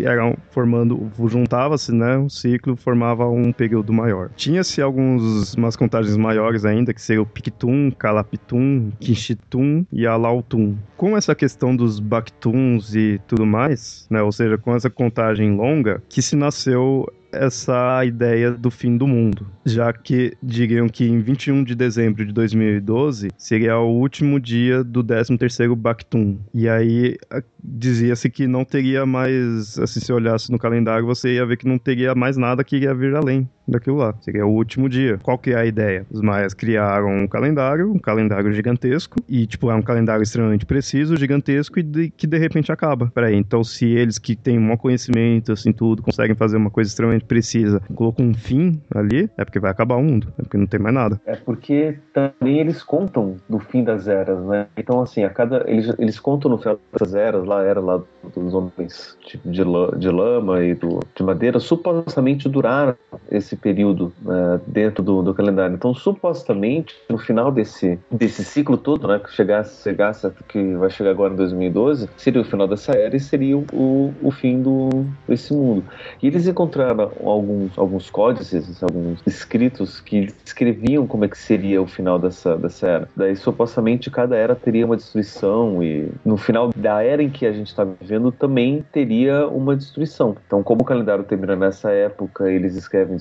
eram 0.03 0.35
formando, 0.51 1.11
juntava-se, 1.27 1.91
né, 1.91 2.17
um 2.17 2.29
ciclo, 2.29 2.75
formava 2.75 3.27
um 3.27 3.51
período 3.51 3.91
maior. 3.93 4.29
Tinha-se 4.35 4.81
algumas 4.81 5.53
umas 5.55 5.75
contagens 5.75 6.15
maiores 6.17 6.65
ainda, 6.65 6.93
que 6.93 7.01
seria 7.01 7.21
o 7.21 7.25
Pictum, 7.25 7.91
Calaptum, 7.91 8.91
Kishitum 8.99 9.85
e 9.91 10.05
Alautum. 10.07 10.75
Com 10.95 11.15
essa 11.17 11.35
questão 11.35 11.75
dos 11.75 11.99
Bactuns 11.99 12.95
e 12.95 13.19
tudo 13.27 13.45
mais, 13.45 14.07
né, 14.09 14.21
ou 14.21 14.31
seja, 14.31 14.57
com 14.57 14.75
essa 14.75 14.89
contagem 14.89 15.55
longa, 15.55 16.01
que 16.09 16.21
se 16.21 16.35
nasceu 16.35 17.05
essa 17.31 18.03
ideia 18.05 18.51
do 18.51 18.71
fim 18.71 18.97
do 18.97 19.07
mundo, 19.07 19.47
já 19.65 19.91
que 19.91 20.33
diriam 20.41 20.87
que 20.87 21.05
em 21.05 21.19
21 21.19 21.63
de 21.63 21.75
dezembro 21.75 22.25
de 22.25 22.31
2012 22.33 23.29
seria 23.37 23.77
o 23.77 23.89
último 23.89 24.39
dia 24.39 24.83
do 24.83 25.03
13º 25.03 25.75
Bactum. 25.75 26.37
E 26.53 26.67
aí 26.69 27.17
dizia-se 27.63 28.29
que 28.29 28.47
não 28.47 28.63
teria 28.63 29.05
mais, 29.05 29.77
assim, 29.77 29.99
se 29.99 30.11
olhasse 30.11 30.51
no 30.51 30.57
calendário, 30.57 31.05
você 31.05 31.35
ia 31.35 31.45
ver 31.45 31.57
que 31.57 31.67
não 31.67 31.77
teria 31.77 32.15
mais 32.15 32.37
nada 32.37 32.63
que 32.63 32.75
iria 32.75 32.93
vir 32.93 33.15
além 33.15 33.47
daquilo 33.67 33.97
lá. 33.97 34.13
Seria 34.21 34.45
o 34.45 34.51
último 34.51 34.87
dia. 34.87 35.19
Qual 35.21 35.37
que 35.37 35.51
é 35.51 35.55
a 35.55 35.65
ideia? 35.65 36.05
Os 36.09 36.21
maias 36.21 36.53
criaram 36.53 37.09
um 37.09 37.27
calendário, 37.27 37.91
um 37.91 37.99
calendário 37.99 38.51
gigantesco, 38.53 39.17
e, 39.27 39.45
tipo, 39.45 39.69
é 39.69 39.75
um 39.75 39.81
calendário 39.81 40.23
extremamente 40.23 40.65
preciso, 40.65 41.17
gigantesco, 41.17 41.79
e 41.79 41.83
de, 41.83 42.09
que 42.09 42.25
de 42.25 42.37
repente 42.37 42.71
acaba. 42.71 43.11
Peraí, 43.13 43.35
então 43.35 43.63
se 43.63 43.85
eles 43.85 44.17
que 44.17 44.35
têm 44.35 44.57
um 44.57 44.77
conhecimento, 44.77 45.51
assim, 45.51 45.71
tudo, 45.71 46.01
conseguem 46.01 46.35
fazer 46.35 46.57
uma 46.57 46.69
coisa 46.69 46.89
extremamente 46.89 47.25
precisa, 47.25 47.81
colocam 47.95 48.25
um 48.25 48.33
fim 48.33 48.81
ali, 48.93 49.29
é 49.37 49.43
porque 49.43 49.59
vai 49.59 49.71
acabar 49.71 49.95
o 49.95 50.03
mundo, 50.03 50.31
é 50.37 50.43
porque 50.43 50.57
não 50.57 50.67
tem 50.67 50.79
mais 50.79 50.93
nada. 50.93 51.19
É 51.25 51.35
porque 51.35 51.97
também 52.13 52.59
eles 52.59 52.83
contam 52.83 53.35
do 53.49 53.59
fim 53.59 53.83
das 53.83 54.07
eras, 54.07 54.43
né? 54.45 54.67
Então, 54.77 55.01
assim, 55.01 55.23
a 55.23 55.29
cada. 55.29 55.65
Eles, 55.67 55.93
eles 55.97 56.19
contam 56.19 56.51
no 56.51 56.57
final 56.57 56.79
das 56.99 57.13
eras, 57.13 57.45
lá 57.45 57.63
era 57.63 57.79
lá 57.79 58.01
dos 58.35 58.53
homens 58.53 59.17
tipo, 59.21 59.49
de, 59.49 59.63
de 59.97 60.09
lama 60.09 60.63
e 60.63 60.73
do, 60.75 60.99
de 61.15 61.23
madeira, 61.23 61.59
supostamente 61.59 62.47
duraram 62.47 62.95
esse 63.29 63.56
período 63.57 64.13
uh, 64.25 64.59
dentro 64.67 65.03
do, 65.03 65.21
do, 65.21 65.33
calendário. 65.33 65.75
Então, 65.75 65.93
supostamente, 65.93 66.95
no 67.09 67.17
final 67.17 67.51
desse, 67.51 67.99
desse 68.11 68.43
ciclo 68.43 68.77
todo, 68.77 69.07
né, 69.07 69.19
que 69.19 69.31
chegasse, 69.33 69.83
chegasse, 69.83 70.29
que 70.47 70.75
vai 70.75 70.89
chegar 70.89 71.11
agora 71.11 71.33
em 71.33 71.37
2012, 71.37 72.09
seria 72.17 72.41
o 72.41 72.45
final 72.45 72.67
dessa 72.67 72.93
era 72.93 73.15
e 73.15 73.19
seria 73.19 73.57
o, 73.57 74.13
o 74.21 74.31
fim 74.31 74.61
do, 74.61 75.05
desse 75.27 75.53
mundo. 75.53 75.83
E 76.21 76.27
eles 76.27 76.47
encontraram 76.47 77.11
alguns, 77.23 77.77
alguns 77.77 78.09
códices, 78.09 78.81
alguns 78.81 79.19
escritos 79.25 79.99
que 79.99 80.27
descreviam 80.43 81.07
como 81.07 81.25
é 81.25 81.27
que 81.27 81.37
seria 81.37 81.81
o 81.81 81.87
final 81.87 82.19
dessa, 82.19 82.57
dessa 82.57 82.87
era. 82.87 83.09
Daí, 83.15 83.35
supostamente, 83.35 84.09
cada 84.09 84.35
era 84.35 84.55
teria 84.55 84.85
uma 84.85 84.95
destruição 84.95 85.83
e 85.83 86.09
no 86.25 86.37
final 86.37 86.71
da 86.75 87.03
era 87.03 87.21
em 87.21 87.29
que 87.29 87.45
a 87.45 87.51
gente 87.51 87.67
está 87.67 87.83
vivendo 87.83 88.31
também 88.31 88.83
teria 88.91 89.47
uma 89.47 89.75
destruição. 89.75 90.35
Então, 90.45 90.63
como 90.63 90.81
o 90.81 90.85
calendário 90.85 91.23
termina 91.23 91.55
nessa 91.55 91.91
época, 91.91 92.49
eles 92.51 92.75
escrevem 92.75 93.19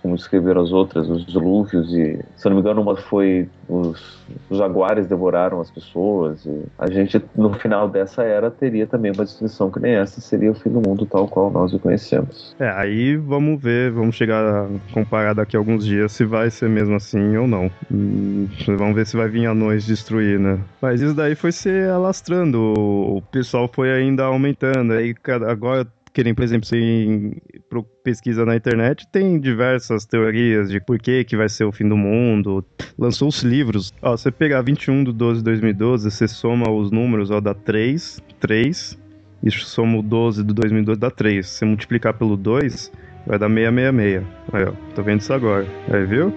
como 0.00 0.14
escreveram 0.14 0.62
as 0.62 0.72
outras, 0.72 1.08
os 1.08 1.24
dilúvios 1.26 1.92
e, 1.92 2.20
se 2.36 2.46
não 2.46 2.54
me 2.54 2.60
engano, 2.60 2.80
uma 2.80 2.96
foi 2.96 3.48
os, 3.68 4.18
os 4.50 4.58
jaguares 4.58 5.06
devoraram 5.06 5.60
as 5.60 5.70
pessoas 5.70 6.44
e 6.46 6.64
a 6.78 6.90
gente, 6.90 7.22
no 7.36 7.52
final 7.54 7.88
dessa 7.88 8.22
era, 8.22 8.50
teria 8.50 8.86
também 8.86 9.12
uma 9.12 9.24
destruição 9.24 9.70
que 9.70 9.80
nem 9.80 9.94
essa, 9.94 10.20
seria 10.20 10.50
o 10.50 10.54
fim 10.54 10.70
do 10.70 10.80
mundo 10.86 11.06
tal 11.06 11.26
qual 11.28 11.50
nós 11.50 11.72
o 11.72 11.78
conhecemos. 11.78 12.54
É, 12.58 12.68
aí 12.70 13.16
vamos 13.16 13.60
ver, 13.60 13.90
vamos 13.90 14.16
chegar 14.16 14.44
a 14.44 14.68
comparar 14.92 15.34
daqui 15.34 15.56
a 15.56 15.58
alguns 15.58 15.84
dias 15.84 16.12
se 16.12 16.24
vai 16.24 16.50
ser 16.50 16.68
mesmo 16.68 16.94
assim 16.94 17.36
ou 17.36 17.46
não. 17.46 17.70
Hum, 17.90 18.48
vamos 18.66 18.94
ver 18.94 19.06
se 19.06 19.16
vai 19.16 19.28
vir 19.28 19.46
anões 19.46 19.86
destruir, 19.86 20.38
né? 20.38 20.58
Mas 20.80 21.00
isso 21.00 21.14
daí 21.14 21.34
foi 21.34 21.52
se 21.52 21.70
alastrando, 21.88 22.58
o 22.58 23.22
pessoal 23.30 23.68
foi 23.72 23.92
ainda 23.92 24.24
aumentando, 24.24 24.92
aí 24.92 25.14
agora 25.48 25.86
querem, 26.12 26.34
por 26.34 26.44
exemplo, 26.44 26.66
se 26.66 27.42
pesquisa 28.04 28.44
na 28.44 28.54
internet, 28.54 29.06
tem 29.10 29.40
diversas 29.40 30.04
teorias 30.04 30.70
de 30.70 30.80
por 30.80 30.98
que, 30.98 31.24
que 31.24 31.36
vai 31.36 31.48
ser 31.48 31.64
o 31.64 31.72
fim 31.72 31.88
do 31.88 31.96
mundo. 31.96 32.64
Lançou 32.98 33.28
os 33.28 33.42
livros. 33.42 33.92
Ó, 34.02 34.16
você 34.16 34.30
pegar 34.30 34.62
21 34.62 35.04
de 35.04 35.12
12 35.12 35.38
de 35.38 35.44
2012, 35.44 36.10
você 36.10 36.28
soma 36.28 36.70
os 36.70 36.90
números, 36.90 37.30
ó, 37.30 37.40
dá 37.40 37.54
3, 37.54 38.20
3. 38.40 38.98
Isso 39.42 39.66
soma 39.66 39.98
o 39.98 40.02
12 40.02 40.44
de 40.44 40.54
2012, 40.54 41.00
dá 41.00 41.10
3. 41.10 41.46
Se 41.46 41.64
multiplicar 41.64 42.14
pelo 42.14 42.36
2, 42.36 42.92
vai 43.26 43.38
dar 43.38 43.48
666. 43.48 44.22
Aí, 44.52 44.64
ó, 44.64 44.72
tô 44.94 45.02
vendo 45.02 45.20
isso 45.20 45.32
agora. 45.32 45.66
Aí, 45.90 46.04
viu? 46.04 46.32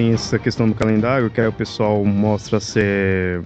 Tem 0.00 0.14
essa 0.14 0.38
questão 0.38 0.66
do 0.66 0.74
calendário, 0.74 1.28
que 1.28 1.38
aí 1.42 1.46
o 1.46 1.52
pessoal 1.52 2.02
mostra 2.02 2.58
ser, 2.58 3.42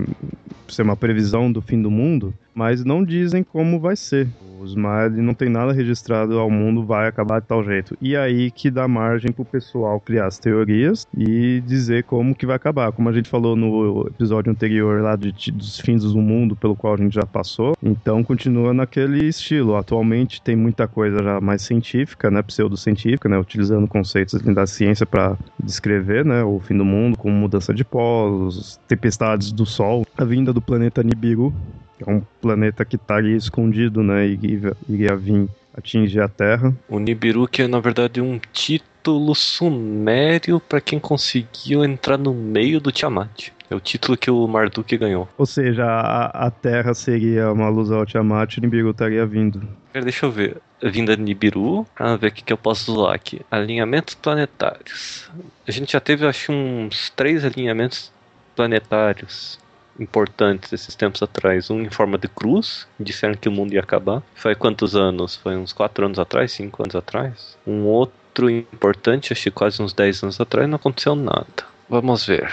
ser 0.68 0.82
uma 0.82 0.96
previsão 0.96 1.50
do 1.50 1.60
fim 1.60 1.82
do 1.82 1.90
mundo, 1.90 2.32
mas 2.54 2.84
não 2.84 3.04
dizem 3.04 3.42
como 3.42 3.80
vai 3.80 3.96
ser 3.96 4.28
mas 4.72 5.12
não 5.12 5.34
tem 5.34 5.48
nada 5.48 5.72
registrado 5.72 6.38
ao 6.38 6.48
mundo 6.48 6.84
vai 6.84 7.08
acabar 7.08 7.40
de 7.40 7.48
tal 7.48 7.64
jeito. 7.64 7.96
E 8.00 8.16
aí 8.16 8.52
que 8.52 8.70
dá 8.70 8.86
margem 8.86 9.32
pro 9.32 9.44
pessoal 9.44 9.98
criar 9.98 10.26
as 10.26 10.38
teorias 10.38 11.06
e 11.16 11.60
dizer 11.66 12.04
como 12.04 12.34
que 12.34 12.46
vai 12.46 12.54
acabar. 12.54 12.92
Como 12.92 13.08
a 13.08 13.12
gente 13.12 13.28
falou 13.28 13.56
no 13.56 14.06
episódio 14.06 14.52
anterior 14.52 15.02
lá 15.02 15.16
de, 15.16 15.32
dos 15.50 15.80
fins 15.80 16.04
do 16.04 16.20
mundo, 16.20 16.54
pelo 16.54 16.76
qual 16.76 16.94
a 16.94 16.96
gente 16.96 17.14
já 17.14 17.26
passou. 17.26 17.76
Então 17.82 18.22
continua 18.22 18.72
naquele 18.72 19.26
estilo. 19.26 19.76
Atualmente 19.76 20.40
tem 20.40 20.54
muita 20.54 20.86
coisa 20.86 21.22
já 21.22 21.40
mais 21.40 21.62
científica, 21.62 22.30
né, 22.30 22.42
pseudocientífica, 22.42 23.28
né, 23.28 23.36
utilizando 23.38 23.88
conceitos 23.88 24.40
da 24.42 24.66
ciência 24.66 25.04
para 25.04 25.36
descrever, 25.62 26.24
né, 26.24 26.44
o 26.44 26.60
fim 26.60 26.76
do 26.76 26.84
mundo, 26.84 27.16
como 27.16 27.34
mudança 27.34 27.74
de 27.74 27.84
polos, 27.84 28.78
tempestades 28.86 29.50
do 29.50 29.66
Sol, 29.66 30.06
a 30.16 30.24
vinda 30.24 30.52
do 30.52 30.60
planeta 30.60 31.02
Nibiru, 31.02 31.52
é 32.00 32.10
um 32.10 32.22
planeta 32.40 32.84
que 32.84 32.96
está 32.96 33.16
ali 33.16 33.36
escondido, 33.36 34.02
né? 34.02 34.26
E 34.26 34.60
iria 34.88 35.16
vir 35.16 35.48
atingir 35.76 36.20
a 36.20 36.28
Terra. 36.28 36.74
O 36.88 36.98
Nibiru, 36.98 37.48
que 37.48 37.62
é 37.62 37.68
na 37.68 37.80
verdade 37.80 38.20
um 38.20 38.40
título 38.52 39.34
sumério 39.34 40.60
para 40.60 40.80
quem 40.80 40.98
conseguiu 40.98 41.84
entrar 41.84 42.16
no 42.16 42.32
meio 42.32 42.80
do 42.80 42.92
Tiamat. 42.92 43.52
É 43.70 43.74
o 43.74 43.80
título 43.80 44.16
que 44.16 44.30
o 44.30 44.46
Marduk 44.46 44.96
ganhou. 44.96 45.28
Ou 45.38 45.46
seja, 45.46 45.84
a, 45.84 46.46
a 46.46 46.50
Terra 46.50 46.94
seria 46.94 47.50
uma 47.50 47.66
alusão 47.66 47.98
ao 47.98 48.06
Tiamat 48.06 48.54
e 48.54 48.58
o 48.58 48.62
Nibiru 48.62 48.90
estaria 48.90 49.24
vindo. 49.26 49.66
Deixa 49.92 50.26
eu 50.26 50.30
ver. 50.30 50.58
Vinda 50.82 51.16
de 51.16 51.22
Nibiru. 51.22 51.86
Ah, 51.96 52.14
ver 52.16 52.28
o 52.28 52.32
que, 52.32 52.44
que 52.44 52.52
eu 52.52 52.58
posso 52.58 52.92
usar 52.92 53.14
aqui. 53.14 53.40
Alinhamentos 53.50 54.14
planetários. 54.14 55.30
A 55.66 55.70
gente 55.70 55.92
já 55.92 56.00
teve, 56.00 56.26
acho, 56.26 56.52
uns 56.52 57.10
três 57.10 57.44
alinhamentos 57.44 58.12
planetários 58.54 59.58
importantes 59.98 60.72
esses 60.72 60.94
tempos 60.94 61.22
atrás. 61.22 61.70
Um 61.70 61.82
em 61.82 61.90
forma 61.90 62.18
de 62.18 62.28
cruz, 62.28 62.86
disseram 62.98 63.34
que 63.34 63.48
o 63.48 63.52
mundo 63.52 63.72
ia 63.72 63.80
acabar. 63.80 64.22
Foi 64.34 64.54
quantos 64.54 64.94
anos? 64.96 65.36
Foi 65.36 65.56
uns 65.56 65.72
4 65.72 66.06
anos 66.06 66.18
atrás, 66.18 66.52
5 66.52 66.82
anos 66.82 66.96
atrás. 66.96 67.56
Um 67.66 67.84
outro 67.84 68.50
importante, 68.50 69.32
acho 69.32 69.44
que 69.44 69.50
quase 69.50 69.82
uns 69.82 69.92
10 69.92 70.24
anos 70.24 70.40
atrás, 70.40 70.68
não 70.68 70.76
aconteceu 70.76 71.14
nada. 71.14 71.46
Vamos 71.88 72.26
ver. 72.26 72.52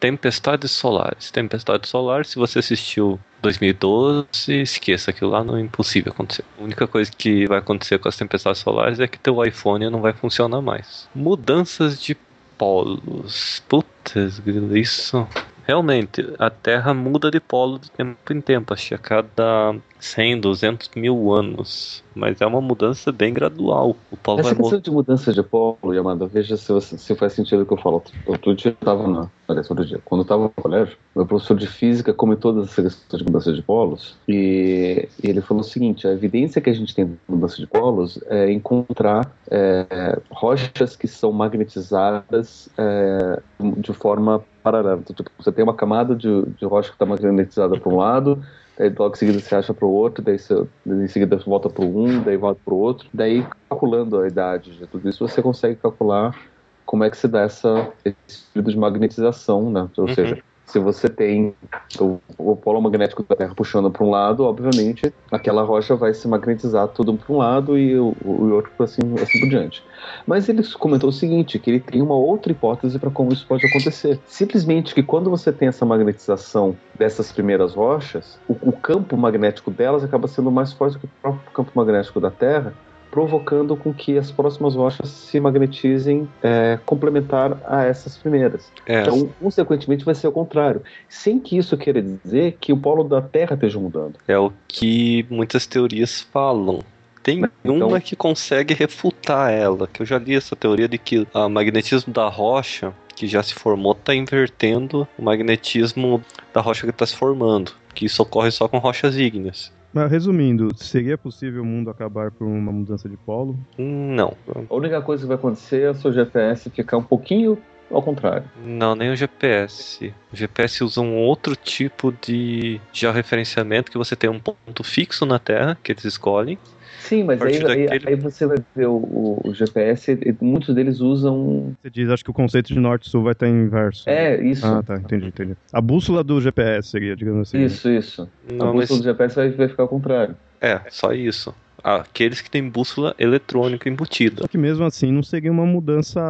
Tempestades 0.00 0.70
solares. 0.72 1.30
Tempestade 1.30 1.88
solar, 1.88 2.24
se 2.24 2.36
você 2.36 2.58
assistiu 2.58 3.18
2012, 3.40 4.26
esqueça 4.60 5.10
aquilo 5.10 5.30
lá 5.30 5.44
não 5.44 5.56
é 5.56 5.60
impossível 5.60 6.12
acontecer. 6.12 6.44
A 6.58 6.62
única 6.64 6.86
coisa 6.86 7.10
que 7.10 7.46
vai 7.46 7.58
acontecer 7.58 7.98
com 7.98 8.08
as 8.08 8.16
tempestades 8.16 8.60
solares 8.60 9.00
é 9.00 9.06
que 9.06 9.18
teu 9.18 9.44
iPhone 9.44 9.88
não 9.88 10.00
vai 10.00 10.12
funcionar 10.12 10.60
mais. 10.60 11.08
Mudanças 11.14 12.00
de 12.00 12.16
polos. 12.58 13.62
Putz, 13.68 14.40
isso 14.74 15.26
realmente, 15.66 16.34
a 16.38 16.48
Terra 16.48 16.94
muda 16.94 17.30
de 17.30 17.40
polo 17.40 17.78
de 17.78 17.90
tempo 17.90 18.32
em 18.32 18.40
tempo, 18.40 18.72
acho 18.72 18.88
que 18.88 18.94
a 18.94 18.98
cada 18.98 19.74
100, 20.06 20.40
200 20.40 20.90
mil 20.96 21.32
anos. 21.32 22.02
Mas 22.14 22.40
é 22.40 22.46
uma 22.46 22.60
mudança 22.60 23.12
bem 23.12 23.32
gradual. 23.32 23.96
O 24.10 24.16
polo 24.16 24.40
Essa 24.40 24.54
questão 24.54 24.80
de 24.80 24.90
mudança 24.90 25.32
de 25.32 25.42
polo, 25.42 25.92
Yamada, 25.92 26.26
veja 26.26 26.56
se, 26.56 26.72
você, 26.72 26.96
se 26.96 27.14
faz 27.14 27.34
sentido 27.34 27.62
o 27.62 27.66
que 27.66 27.72
eu 27.72 27.78
falo. 27.78 28.02
Outro 28.24 28.54
dia 28.54 28.70
eu 28.70 28.74
estava 28.74 29.06
na. 29.06 29.28
Aliás, 29.48 29.68
outro 29.70 29.84
dia. 29.84 30.00
Quando 30.04 30.20
eu 30.20 30.22
estava 30.22 30.44
no 30.44 30.50
colégio, 30.50 30.96
meu 31.14 31.26
professor 31.26 31.56
de 31.56 31.66
física 31.66 32.14
comentou 32.14 32.52
todas 32.52 32.70
essas 32.70 32.94
questões 32.94 33.22
de 33.22 33.30
mudança 33.30 33.52
de 33.52 33.62
polos. 33.62 34.16
E, 34.26 35.08
e, 35.22 35.28
ele 35.28 35.40
falou 35.42 35.60
o 35.60 35.66
seguinte: 35.66 36.06
a 36.06 36.12
evidência 36.12 36.60
que 36.60 36.70
a 36.70 36.74
gente 36.74 36.94
tem 36.94 37.06
de 37.06 37.18
mudança 37.28 37.56
de 37.56 37.66
polos 37.66 38.18
é 38.28 38.50
encontrar 38.50 39.30
é, 39.50 40.18
rochas 40.30 40.96
que 40.96 41.06
são 41.06 41.32
magnetizadas 41.32 42.70
é, 42.78 43.40
de 43.78 43.92
forma 43.92 44.42
paralela. 44.62 45.00
Então, 45.02 45.14
tipo, 45.14 45.30
você 45.38 45.52
tem 45.52 45.62
uma 45.62 45.74
camada 45.74 46.14
de, 46.14 46.42
de 46.58 46.64
rocha 46.64 46.88
que 46.88 46.94
está 46.94 47.04
magnetizada 47.04 47.78
para 47.78 47.92
um 47.92 47.96
lado 47.96 48.42
Daí 48.78 48.92
logo 48.96 49.14
em 49.14 49.18
seguida 49.18 49.38
você 49.38 49.54
acha 49.54 49.72
para 49.72 49.86
o 49.86 49.90
outro, 49.90 50.22
daí 50.22 50.38
você, 50.38 50.66
em 50.86 51.08
seguida 51.08 51.38
você 51.38 51.48
volta 51.48 51.70
para 51.70 51.84
um, 51.84 52.22
daí 52.22 52.36
volta 52.36 52.60
para 52.64 52.74
o 52.74 52.78
outro. 52.78 53.08
Daí, 53.12 53.46
calculando 53.70 54.20
a 54.20 54.28
idade 54.28 54.76
de 54.76 54.86
tudo 54.86 55.08
isso, 55.08 55.26
você 55.26 55.40
consegue 55.40 55.76
calcular 55.76 56.38
como 56.84 57.02
é 57.02 57.10
que 57.10 57.16
se 57.16 57.26
dá 57.26 57.42
essa, 57.42 57.90
esse 58.04 58.44
período 58.52 58.70
de 58.70 58.78
magnetização, 58.78 59.70
né? 59.70 59.88
Ou 59.96 60.06
uhum. 60.06 60.14
seja, 60.14 60.38
se 60.66 60.78
você 60.78 61.08
tem 61.08 61.54
o, 62.00 62.18
o 62.36 62.56
polo 62.56 62.80
magnético 62.80 63.22
da 63.22 63.36
Terra 63.36 63.54
puxando 63.54 63.90
para 63.90 64.04
um 64.04 64.10
lado, 64.10 64.44
obviamente 64.44 65.12
aquela 65.30 65.62
rocha 65.62 65.94
vai 65.94 66.12
se 66.12 66.26
magnetizar 66.26 66.88
tudo 66.88 67.14
para 67.14 67.32
um 67.32 67.38
lado 67.38 67.78
e 67.78 67.98
o, 67.98 68.14
o 68.24 68.52
outro 68.52 68.72
assim, 68.80 69.00
assim 69.22 69.40
por 69.40 69.48
diante. 69.48 69.82
Mas 70.26 70.48
ele 70.48 70.62
comentou 70.74 71.10
o 71.10 71.12
seguinte, 71.12 71.58
que 71.58 71.70
ele 71.70 71.80
tem 71.80 72.02
uma 72.02 72.16
outra 72.16 72.50
hipótese 72.52 72.98
para 72.98 73.10
como 73.10 73.32
isso 73.32 73.46
pode 73.46 73.64
acontecer. 73.66 74.20
Simplesmente 74.26 74.94
que 74.94 75.02
quando 75.02 75.30
você 75.30 75.52
tem 75.52 75.68
essa 75.68 75.86
magnetização 75.86 76.76
dessas 76.94 77.30
primeiras 77.30 77.74
rochas, 77.74 78.38
o, 78.48 78.56
o 78.68 78.72
campo 78.72 79.16
magnético 79.16 79.70
delas 79.70 80.02
acaba 80.02 80.26
sendo 80.26 80.50
mais 80.50 80.72
forte 80.72 80.94
do 80.94 81.00
que 81.00 81.06
o 81.06 81.10
próprio 81.22 81.50
campo 81.52 81.70
magnético 81.74 82.20
da 82.20 82.30
Terra, 82.30 82.74
provocando 83.16 83.74
com 83.74 83.94
que 83.94 84.18
as 84.18 84.30
próximas 84.30 84.74
rochas 84.74 85.08
se 85.08 85.40
magnetizem 85.40 86.28
é, 86.42 86.78
complementar 86.84 87.58
a 87.66 87.82
essas 87.82 88.14
primeiras. 88.18 88.70
É. 88.84 89.00
Então, 89.00 89.30
consequentemente, 89.40 90.04
vai 90.04 90.14
ser 90.14 90.28
o 90.28 90.32
contrário. 90.32 90.82
Sem 91.08 91.40
que 91.40 91.56
isso 91.56 91.78
queira 91.78 92.02
dizer 92.02 92.58
que 92.60 92.74
o 92.74 92.76
polo 92.76 93.02
da 93.02 93.22
Terra 93.22 93.54
esteja 93.54 93.80
mudando. 93.80 94.16
É 94.28 94.38
o 94.38 94.52
que 94.68 95.24
muitas 95.30 95.66
teorias 95.66 96.20
falam. 96.30 96.80
Tem 97.22 97.42
então, 97.64 97.88
uma 97.88 98.02
que 98.02 98.14
consegue 98.14 98.74
refutar 98.74 99.50
ela, 99.50 99.88
que 99.90 100.02
eu 100.02 100.06
já 100.06 100.18
li 100.18 100.36
essa 100.36 100.54
teoria 100.54 100.86
de 100.86 100.98
que 100.98 101.26
o 101.32 101.48
magnetismo 101.48 102.12
da 102.12 102.28
rocha 102.28 102.92
que 103.14 103.26
já 103.26 103.42
se 103.42 103.54
formou 103.54 103.92
está 103.92 104.14
invertendo 104.14 105.08
o 105.18 105.22
magnetismo 105.22 106.22
da 106.52 106.60
rocha 106.60 106.82
que 106.82 106.90
está 106.90 107.06
se 107.06 107.16
formando, 107.16 107.72
que 107.94 108.04
isso 108.04 108.22
ocorre 108.22 108.50
só 108.50 108.68
com 108.68 108.76
rochas 108.76 109.16
ígneas. 109.16 109.74
Mas 109.96 110.10
resumindo, 110.10 110.68
seria 110.76 111.16
possível 111.16 111.62
o 111.62 111.64
mundo 111.64 111.88
acabar 111.88 112.30
por 112.30 112.46
uma 112.46 112.70
mudança 112.70 113.08
de 113.08 113.16
polo? 113.16 113.58
Não. 113.78 114.36
A 114.68 114.74
única 114.74 115.00
coisa 115.00 115.22
que 115.22 115.26
vai 115.26 115.38
acontecer 115.38 115.84
é 115.84 115.90
o 115.90 115.94
seu 115.94 116.12
GPS 116.12 116.68
ficar 116.68 116.98
um 116.98 117.02
pouquinho 117.02 117.56
ao 117.90 118.02
contrário. 118.02 118.44
Não, 118.62 118.94
nem 118.94 119.10
o 119.10 119.16
GPS. 119.16 120.12
O 120.30 120.36
GPS 120.36 120.84
usa 120.84 121.00
um 121.00 121.16
outro 121.16 121.56
tipo 121.56 122.12
de 122.12 122.78
georreferenciamento 122.92 123.90
que 123.90 123.96
você 123.96 124.14
tem 124.14 124.28
um 124.28 124.38
ponto 124.38 124.84
fixo 124.84 125.24
na 125.24 125.38
Terra 125.38 125.78
que 125.82 125.92
eles 125.92 126.04
escolhem. 126.04 126.58
Sim, 126.98 127.24
mas 127.24 127.40
aí, 127.40 127.58
daquele... 127.58 128.08
aí, 128.08 128.16
você 128.16 128.46
vai 128.46 128.58
ver 128.74 128.86
o, 128.86 129.40
o, 129.44 129.54
GPS, 129.54 130.18
muitos 130.40 130.74
deles 130.74 131.00
usam. 131.00 131.76
Você 131.82 131.90
diz, 131.90 132.10
acho 132.10 132.24
que 132.24 132.30
o 132.30 132.34
conceito 132.34 132.72
de 132.72 132.80
norte-sul 132.80 133.22
vai 133.22 133.32
estar 133.32 133.48
inverso. 133.48 134.08
É, 134.08 134.42
isso. 134.42 134.66
Ah, 134.66 134.82
tá, 134.82 134.96
entendi, 134.96 135.26
entendi. 135.26 135.56
A 135.72 135.80
bússola 135.80 136.24
do 136.24 136.40
GPS 136.40 136.88
seria, 136.88 137.14
digamos 137.14 137.48
assim. 137.48 137.62
Isso, 137.62 137.88
isso. 137.90 138.28
Não, 138.52 138.70
a 138.70 138.72
bússola 138.72 138.98
mas... 138.98 139.00
do 139.00 139.04
GPS 139.04 139.36
vai, 139.36 139.50
vai 139.50 139.68
ficar 139.68 139.84
ao 139.84 139.88
contrário. 139.88 140.36
É, 140.60 140.80
só 140.88 141.12
isso 141.12 141.54
aqueles 141.82 142.40
que 142.40 142.50
têm 142.50 142.68
bússola 142.68 143.14
eletrônica 143.18 143.88
embutida. 143.88 144.42
Só 144.42 144.48
que 144.48 144.58
mesmo 144.58 144.84
assim 144.84 145.12
não 145.12 145.22
seria 145.22 145.50
uma 145.50 145.66
mudança 145.66 146.20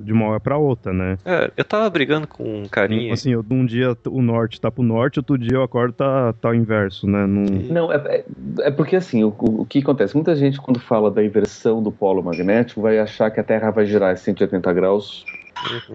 de 0.00 0.12
uma 0.12 0.26
hora 0.28 0.40
para 0.40 0.56
outra, 0.56 0.92
né? 0.92 1.18
É, 1.24 1.50
eu 1.56 1.64
tava 1.64 1.88
brigando 1.90 2.26
com 2.26 2.62
um 2.62 2.68
carinha. 2.68 3.12
Assim, 3.12 3.32
eu, 3.32 3.44
um 3.50 3.64
dia 3.64 3.96
o 4.06 4.22
norte 4.22 4.60
tá 4.60 4.70
pro 4.70 4.82
norte, 4.82 5.18
outro 5.18 5.38
dia 5.38 5.56
eu 5.56 5.62
acordo 5.62 5.92
tá, 5.92 6.32
tá 6.34 6.50
o 6.50 6.54
inverso, 6.54 7.06
né? 7.06 7.26
Não, 7.26 7.42
não 7.42 7.92
é, 7.92 7.96
é, 7.96 8.24
é, 8.60 8.70
porque 8.70 8.96
assim, 8.96 9.24
o, 9.24 9.34
o, 9.38 9.66
que 9.66 9.80
acontece? 9.80 10.14
Muita 10.14 10.34
gente 10.34 10.60
quando 10.60 10.80
fala 10.80 11.10
da 11.10 11.24
inversão 11.24 11.82
do 11.82 11.92
polo 11.92 12.22
magnético 12.22 12.80
vai 12.80 12.98
achar 12.98 13.30
que 13.30 13.40
a 13.40 13.44
Terra 13.44 13.70
vai 13.70 13.86
girar 13.86 14.16
180 14.16 14.72
graus 14.72 15.24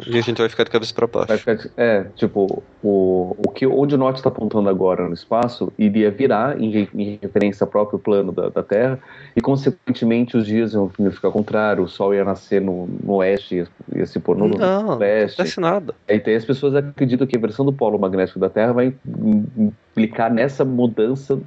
e 0.07 0.17
a 0.17 0.21
gente 0.21 0.37
vai 0.37 0.49
ficar 0.49 0.63
de 0.63 0.69
cabeça 0.69 0.93
para 0.93 1.07
baixo. 1.07 1.37
Ficar, 1.37 1.69
é, 1.77 2.05
tipo, 2.15 2.63
o, 2.83 3.35
o 3.37 3.51
que, 3.51 3.65
onde 3.65 3.95
o 3.95 3.97
norte 3.97 4.17
está 4.17 4.29
apontando 4.29 4.69
agora 4.69 5.07
no 5.07 5.13
espaço 5.13 5.71
iria 5.77 6.11
virar 6.11 6.59
em, 6.59 6.87
em 6.93 7.19
referência 7.21 7.63
ao 7.63 7.69
próprio 7.69 7.99
plano 7.99 8.31
da, 8.31 8.49
da, 8.49 8.63
Terra, 8.63 8.99
e 9.35 9.41
consequentemente 9.41 10.37
os 10.37 10.45
dias 10.45 10.73
iam 10.73 10.89
ficar 10.89 11.27
ao 11.27 11.31
contrário, 11.31 11.83
o 11.83 11.87
Sol 11.87 12.13
ia 12.13 12.23
nascer 12.23 12.61
no, 12.61 12.87
no 13.03 13.13
oeste, 13.15 13.55
ia, 13.55 13.67
ia 13.95 14.05
se 14.05 14.19
pôr 14.19 14.37
no, 14.37 14.47
não, 14.47 14.97
leste. 14.97 15.37
Não 15.37 15.43
acontece 15.43 15.59
nada. 15.59 15.95
E 16.07 16.13
aí 16.13 16.35
as 16.35 16.45
pessoas 16.45 16.75
acreditam 16.75 17.27
que 17.27 17.35
a 17.35 17.39
inversão 17.39 17.65
do 17.65 17.73
polo 17.73 17.99
magnético 17.99 18.39
da 18.39 18.49
Terra 18.49 18.73
vai 18.73 18.93
implicar 19.57 20.31
nessa 20.31 20.65
mudança 20.65 21.39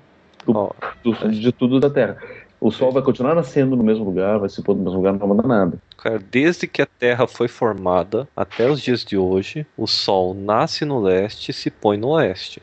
do, 0.46 0.52
oh, 0.52 0.74
do, 1.02 1.30
de 1.30 1.52
tudo 1.52 1.80
da 1.80 1.90
Terra. 1.90 2.16
O 2.64 2.70
Sol 2.70 2.90
vai 2.90 3.02
continuar 3.02 3.34
nascendo 3.34 3.76
no 3.76 3.84
mesmo 3.84 4.06
lugar, 4.06 4.38
vai 4.38 4.48
se 4.48 4.62
pôr 4.62 4.74
no 4.74 4.84
mesmo 4.84 4.96
lugar, 4.96 5.12
não 5.12 5.18
vai 5.18 5.28
mudar 5.28 5.46
nada. 5.46 5.78
Cara, 5.98 6.18
desde 6.18 6.66
que 6.66 6.80
a 6.80 6.86
Terra 6.86 7.26
foi 7.26 7.46
formada 7.46 8.26
até 8.34 8.70
os 8.70 8.80
dias 8.80 9.04
de 9.04 9.18
hoje, 9.18 9.66
o 9.76 9.86
Sol 9.86 10.32
nasce 10.32 10.86
no 10.86 10.98
leste 10.98 11.50
e 11.50 11.52
se 11.52 11.70
põe 11.70 11.98
no 11.98 12.08
oeste. 12.12 12.62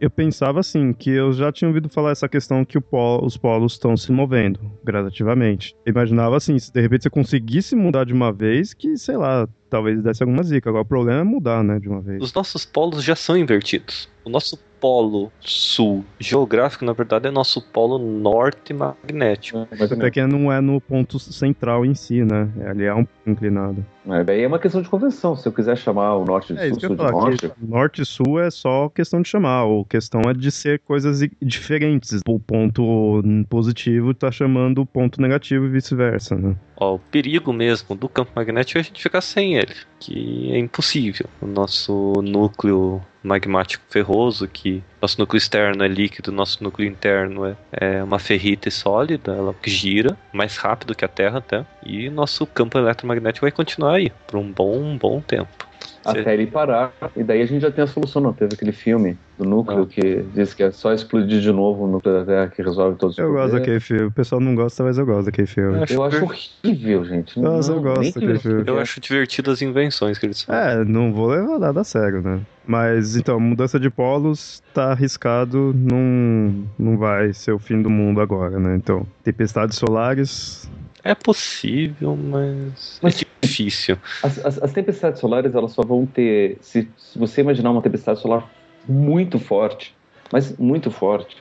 Eu 0.00 0.08
pensava 0.08 0.60
assim, 0.60 0.90
que 0.94 1.10
eu 1.10 1.34
já 1.34 1.52
tinha 1.52 1.68
ouvido 1.68 1.90
falar 1.90 2.12
essa 2.12 2.26
questão 2.26 2.64
que 2.64 2.80
polo, 2.80 3.26
os 3.26 3.36
polos 3.36 3.74
estão 3.74 3.94
se 3.94 4.10
movendo 4.10 4.58
gradativamente. 4.82 5.76
Eu 5.84 5.92
imaginava 5.92 6.38
assim, 6.38 6.58
se 6.58 6.72
de 6.72 6.80
repente 6.80 7.02
você 7.02 7.10
conseguisse 7.10 7.76
mudar 7.76 8.04
de 8.04 8.14
uma 8.14 8.32
vez, 8.32 8.72
que, 8.72 8.96
sei 8.96 9.18
lá, 9.18 9.46
talvez 9.68 10.02
desse 10.02 10.22
alguma 10.22 10.42
zica. 10.42 10.70
Agora 10.70 10.82
o 10.82 10.86
problema 10.86 11.20
é 11.20 11.24
mudar, 11.24 11.62
né, 11.62 11.78
de 11.78 11.90
uma 11.90 12.00
vez. 12.00 12.22
Os 12.22 12.32
nossos 12.32 12.64
polos 12.64 13.04
já 13.04 13.14
são 13.14 13.36
invertidos. 13.36 14.08
O 14.24 14.30
nosso 14.30 14.58
polo 14.80 15.32
sul 15.40 16.04
geográfico, 16.18 16.84
na 16.84 16.92
verdade, 16.92 17.28
é 17.28 17.30
nosso 17.30 17.60
polo 17.60 17.98
norte 17.98 18.72
magnético. 18.72 19.66
Mas 19.70 19.92
até 19.92 20.10
que 20.10 20.26
não 20.26 20.52
é 20.52 20.60
no 20.60 20.80
ponto 20.80 21.18
central 21.18 21.84
em 21.84 21.94
si, 21.94 22.22
né? 22.22 22.48
Ali 22.66 22.84
é 22.84 22.94
um 22.94 23.06
inclinado. 23.26 23.84
É, 24.08 24.22
daí 24.22 24.42
é 24.42 24.46
uma 24.46 24.58
questão 24.58 24.80
de 24.80 24.88
convenção. 24.88 25.34
Se 25.34 25.48
eu 25.48 25.52
quiser 25.52 25.76
chamar 25.76 26.16
o 26.16 26.24
norte 26.24 26.54
de 26.54 26.60
é, 26.60 26.68
sul, 26.68 26.80
sul 26.80 26.90
de 26.90 26.96
norte. 26.96 27.52
Norte 27.60 28.02
e 28.02 28.06
sul 28.06 28.40
é 28.40 28.50
só 28.50 28.88
questão 28.88 29.20
de 29.20 29.28
chamar. 29.28 29.64
A 29.64 29.84
questão 29.88 30.20
é 30.28 30.32
de 30.32 30.50
ser 30.50 30.78
coisas 30.80 31.20
diferentes. 31.42 32.20
O 32.26 32.38
ponto 32.38 33.22
positivo 33.48 34.14
tá 34.14 34.30
chamando 34.30 34.82
o 34.82 34.86
ponto 34.86 35.20
negativo 35.20 35.66
e 35.66 35.68
vice-versa, 35.68 36.36
né? 36.36 36.54
Ó, 36.76 36.94
o 36.94 36.98
perigo 36.98 37.52
mesmo 37.52 37.96
do 37.96 38.08
campo 38.08 38.30
magnético 38.36 38.78
é 38.78 38.80
a 38.80 38.84
gente 38.84 39.02
ficar 39.02 39.20
sem 39.20 39.56
ele, 39.56 39.74
que 39.98 40.52
é 40.52 40.58
impossível. 40.58 41.26
O 41.40 41.46
nosso 41.46 42.12
núcleo 42.22 43.02
magmático 43.26 43.84
ferroso, 43.90 44.46
que 44.48 44.82
nosso 45.02 45.18
núcleo 45.20 45.38
externo 45.38 45.84
é 45.84 45.88
líquido, 45.88 46.32
nosso 46.32 46.62
núcleo 46.62 46.88
interno 46.88 47.46
é, 47.46 47.56
é 47.72 48.02
uma 48.02 48.18
ferrite 48.18 48.70
sólida, 48.70 49.32
ela 49.32 49.54
gira 49.64 50.16
mais 50.32 50.56
rápido 50.56 50.94
que 50.94 51.04
a 51.04 51.08
Terra 51.08 51.38
até, 51.38 51.66
e 51.84 52.08
nosso 52.08 52.46
campo 52.46 52.78
eletromagnético 52.78 53.44
vai 53.44 53.52
continuar 53.52 53.96
aí 53.96 54.10
por 54.26 54.38
um 54.38 54.50
bom, 54.50 54.78
um 54.78 54.96
bom 54.96 55.20
tempo. 55.20 55.66
Até 56.06 56.34
ele 56.34 56.46
parar. 56.46 56.92
E 57.16 57.22
daí 57.22 57.42
a 57.42 57.46
gente 57.46 57.62
já 57.62 57.70
tem 57.70 57.84
a 57.84 57.86
solução, 57.86 58.22
não? 58.22 58.32
Teve 58.32 58.54
aquele 58.54 58.72
filme 58.72 59.16
do 59.38 59.44
núcleo 59.44 59.82
ah. 59.82 59.86
que 59.86 60.24
diz 60.34 60.54
que 60.54 60.62
é 60.62 60.70
só 60.70 60.92
explodir 60.92 61.40
de 61.40 61.52
novo 61.52 61.84
o 61.84 61.86
núcleo 61.86 62.14
da 62.14 62.24
Terra 62.24 62.48
que 62.48 62.62
resolve 62.62 62.96
todos 62.96 63.14
os 63.14 63.18
eu 63.18 63.26
problemas. 63.26 63.52
Eu 63.52 63.52
gosto 63.52 63.60
daquele 63.60 63.80
filme. 63.80 64.04
O 64.04 64.12
pessoal 64.12 64.40
não 64.40 64.54
gosta, 64.54 64.84
mas 64.84 64.98
eu 64.98 65.06
gosto 65.06 65.26
daquele 65.26 65.46
filme. 65.46 65.76
Eu 65.76 65.82
acho, 65.82 65.94
eu 65.94 66.04
acho 66.04 66.24
horrível, 66.24 67.04
gente. 67.04 67.40
Nossa, 67.40 67.70
não, 67.70 67.78
eu 67.78 67.82
gosto 67.82 68.14
daquele 68.14 68.38
filme. 68.38 68.64
Eu 68.66 68.78
acho 68.78 69.00
divertido 69.00 69.50
as 69.50 69.62
invenções 69.62 70.18
que 70.18 70.26
eles 70.26 70.42
fazem. 70.42 70.80
É, 70.80 70.84
não 70.84 71.12
vou 71.12 71.28
levar 71.28 71.58
nada 71.58 71.80
a 71.80 71.84
sério, 71.84 72.22
né? 72.22 72.40
Mas 72.66 73.16
então, 73.16 73.38
mudança 73.38 73.78
de 73.78 73.88
polos 73.88 74.62
tá 74.74 74.92
arriscado, 74.92 75.72
não, 75.74 76.64
não 76.78 76.98
vai 76.98 77.32
ser 77.32 77.52
o 77.52 77.58
fim 77.58 77.80
do 77.80 77.88
mundo 77.88 78.20
agora, 78.20 78.58
né? 78.58 78.74
Então, 78.76 79.06
tempestades 79.22 79.76
solares 79.78 80.68
é 81.06 81.14
possível, 81.14 82.16
mas, 82.16 82.98
mas 83.00 83.22
é 83.22 83.25
difícil. 83.40 83.96
As, 84.22 84.44
as, 84.44 84.62
as, 84.62 84.72
tempestades 84.72 85.20
solares 85.20 85.54
elas 85.54 85.72
só 85.72 85.82
vão 85.82 86.06
ter. 86.06 86.58
Se, 86.60 86.88
se, 86.96 87.18
você 87.18 87.40
imaginar 87.40 87.70
uma 87.70 87.82
tempestade 87.82 88.20
solar 88.20 88.48
muito 88.88 89.38
forte, 89.38 89.94
mas 90.32 90.56
muito 90.56 90.90
forte, 90.90 91.36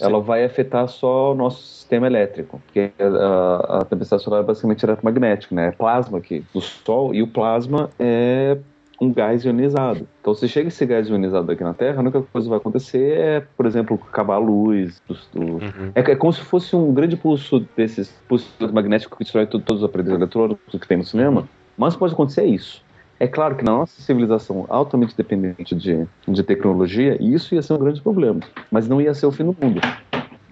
ela 0.00 0.20
vai 0.20 0.44
afetar 0.44 0.86
só 0.88 1.32
o 1.32 1.34
nosso 1.34 1.62
sistema 1.62 2.06
elétrico, 2.06 2.60
porque 2.64 2.92
a, 2.98 3.78
a 3.80 3.84
tempestade 3.84 4.22
solar 4.22 4.40
é 4.40 4.44
basicamente 4.44 4.84
eletromagnética, 4.84 5.54
né? 5.54 5.68
É 5.68 5.70
plasma 5.72 6.18
aqui 6.18 6.44
do 6.52 6.60
Sol 6.60 7.14
e 7.14 7.22
o 7.22 7.26
plasma 7.26 7.90
é 7.98 8.58
um 9.02 9.12
gás 9.12 9.44
ionizado. 9.44 10.06
Então, 10.20 10.32
se 10.32 10.48
chega 10.48 10.68
esse 10.68 10.86
gás 10.86 11.08
ionizado 11.08 11.50
aqui 11.50 11.64
na 11.64 11.74
Terra, 11.74 11.96
a 11.96 12.00
única 12.00 12.22
coisa 12.22 12.46
que 12.46 12.50
vai 12.50 12.58
acontecer 12.58 13.18
é, 13.18 13.40
por 13.40 13.66
exemplo, 13.66 14.00
acabar 14.08 14.34
a 14.34 14.38
luz. 14.38 15.02
Do, 15.08 15.16
do... 15.34 15.40
Uhum. 15.54 15.92
É, 15.92 16.00
é, 16.00 16.16
como 16.16 16.32
se 16.32 16.40
fosse 16.40 16.76
um 16.76 16.94
grande 16.94 17.16
pulso 17.16 17.66
desses 17.76 18.08
pulsos 18.28 18.54
magnéticos 18.72 19.18
que 19.18 19.24
destrói 19.24 19.46
todos 19.46 19.78
os 19.78 19.84
aparelhos 19.84 20.12
eletrônicos 20.12 20.78
que 20.80 20.86
tem 20.86 20.96
no 20.96 21.04
cinema. 21.04 21.40
Uhum. 21.40 21.48
Mas 21.76 21.96
pode 21.96 22.12
acontecer 22.12 22.44
isso. 22.44 22.80
É 23.18 23.26
claro 23.26 23.56
que 23.56 23.64
na 23.64 23.72
nossa 23.72 24.00
civilização 24.00 24.66
altamente 24.68 25.16
dependente 25.16 25.74
de, 25.74 26.06
de 26.26 26.42
tecnologia, 26.42 27.16
isso 27.20 27.54
ia 27.54 27.62
ser 27.62 27.72
um 27.72 27.78
grande 27.78 28.00
problema. 28.00 28.40
Mas 28.70 28.88
não 28.88 29.00
ia 29.00 29.14
ser 29.14 29.26
o 29.26 29.32
fim 29.32 29.44
do 29.44 29.56
mundo. 29.60 29.80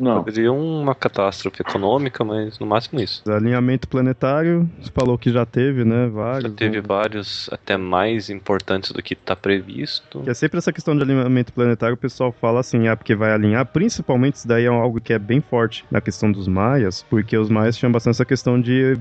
Não. 0.00 0.24
Poderia 0.24 0.52
uma 0.52 0.94
catástrofe 0.94 1.60
econômica, 1.60 2.24
mas 2.24 2.58
no 2.58 2.66
máximo 2.66 3.00
isso. 3.00 3.22
Alinhamento 3.30 3.86
planetário, 3.86 4.68
você 4.80 4.90
falou 4.90 5.18
que 5.18 5.30
já 5.30 5.44
teve, 5.44 5.84
né? 5.84 6.08
Vários. 6.08 6.50
Já 6.50 6.56
teve 6.56 6.76
né? 6.76 6.82
vários, 6.86 7.48
até 7.52 7.76
mais 7.76 8.30
importantes 8.30 8.92
do 8.92 9.02
que 9.02 9.14
está 9.14 9.36
previsto. 9.36 10.20
Que 10.20 10.30
é 10.30 10.34
sempre 10.34 10.58
essa 10.58 10.72
questão 10.72 10.96
de 10.96 11.02
alinhamento 11.02 11.52
planetário, 11.52 11.94
o 11.94 11.98
pessoal 11.98 12.32
fala 12.32 12.60
assim, 12.60 12.88
ah, 12.88 12.96
porque 12.96 13.14
vai 13.14 13.32
alinhar. 13.32 13.66
Principalmente 13.66 14.36
isso 14.36 14.48
daí 14.48 14.64
é 14.64 14.68
algo 14.68 15.00
que 15.00 15.12
é 15.12 15.18
bem 15.18 15.40
forte 15.40 15.84
na 15.90 16.00
questão 16.00 16.32
dos 16.32 16.48
maias, 16.48 17.04
porque 17.10 17.36
os 17.36 17.50
maias 17.50 17.76
tinham 17.76 17.92
bastante 17.92 18.14
essa 18.14 18.24
questão 18.24 18.60
de, 18.60 18.96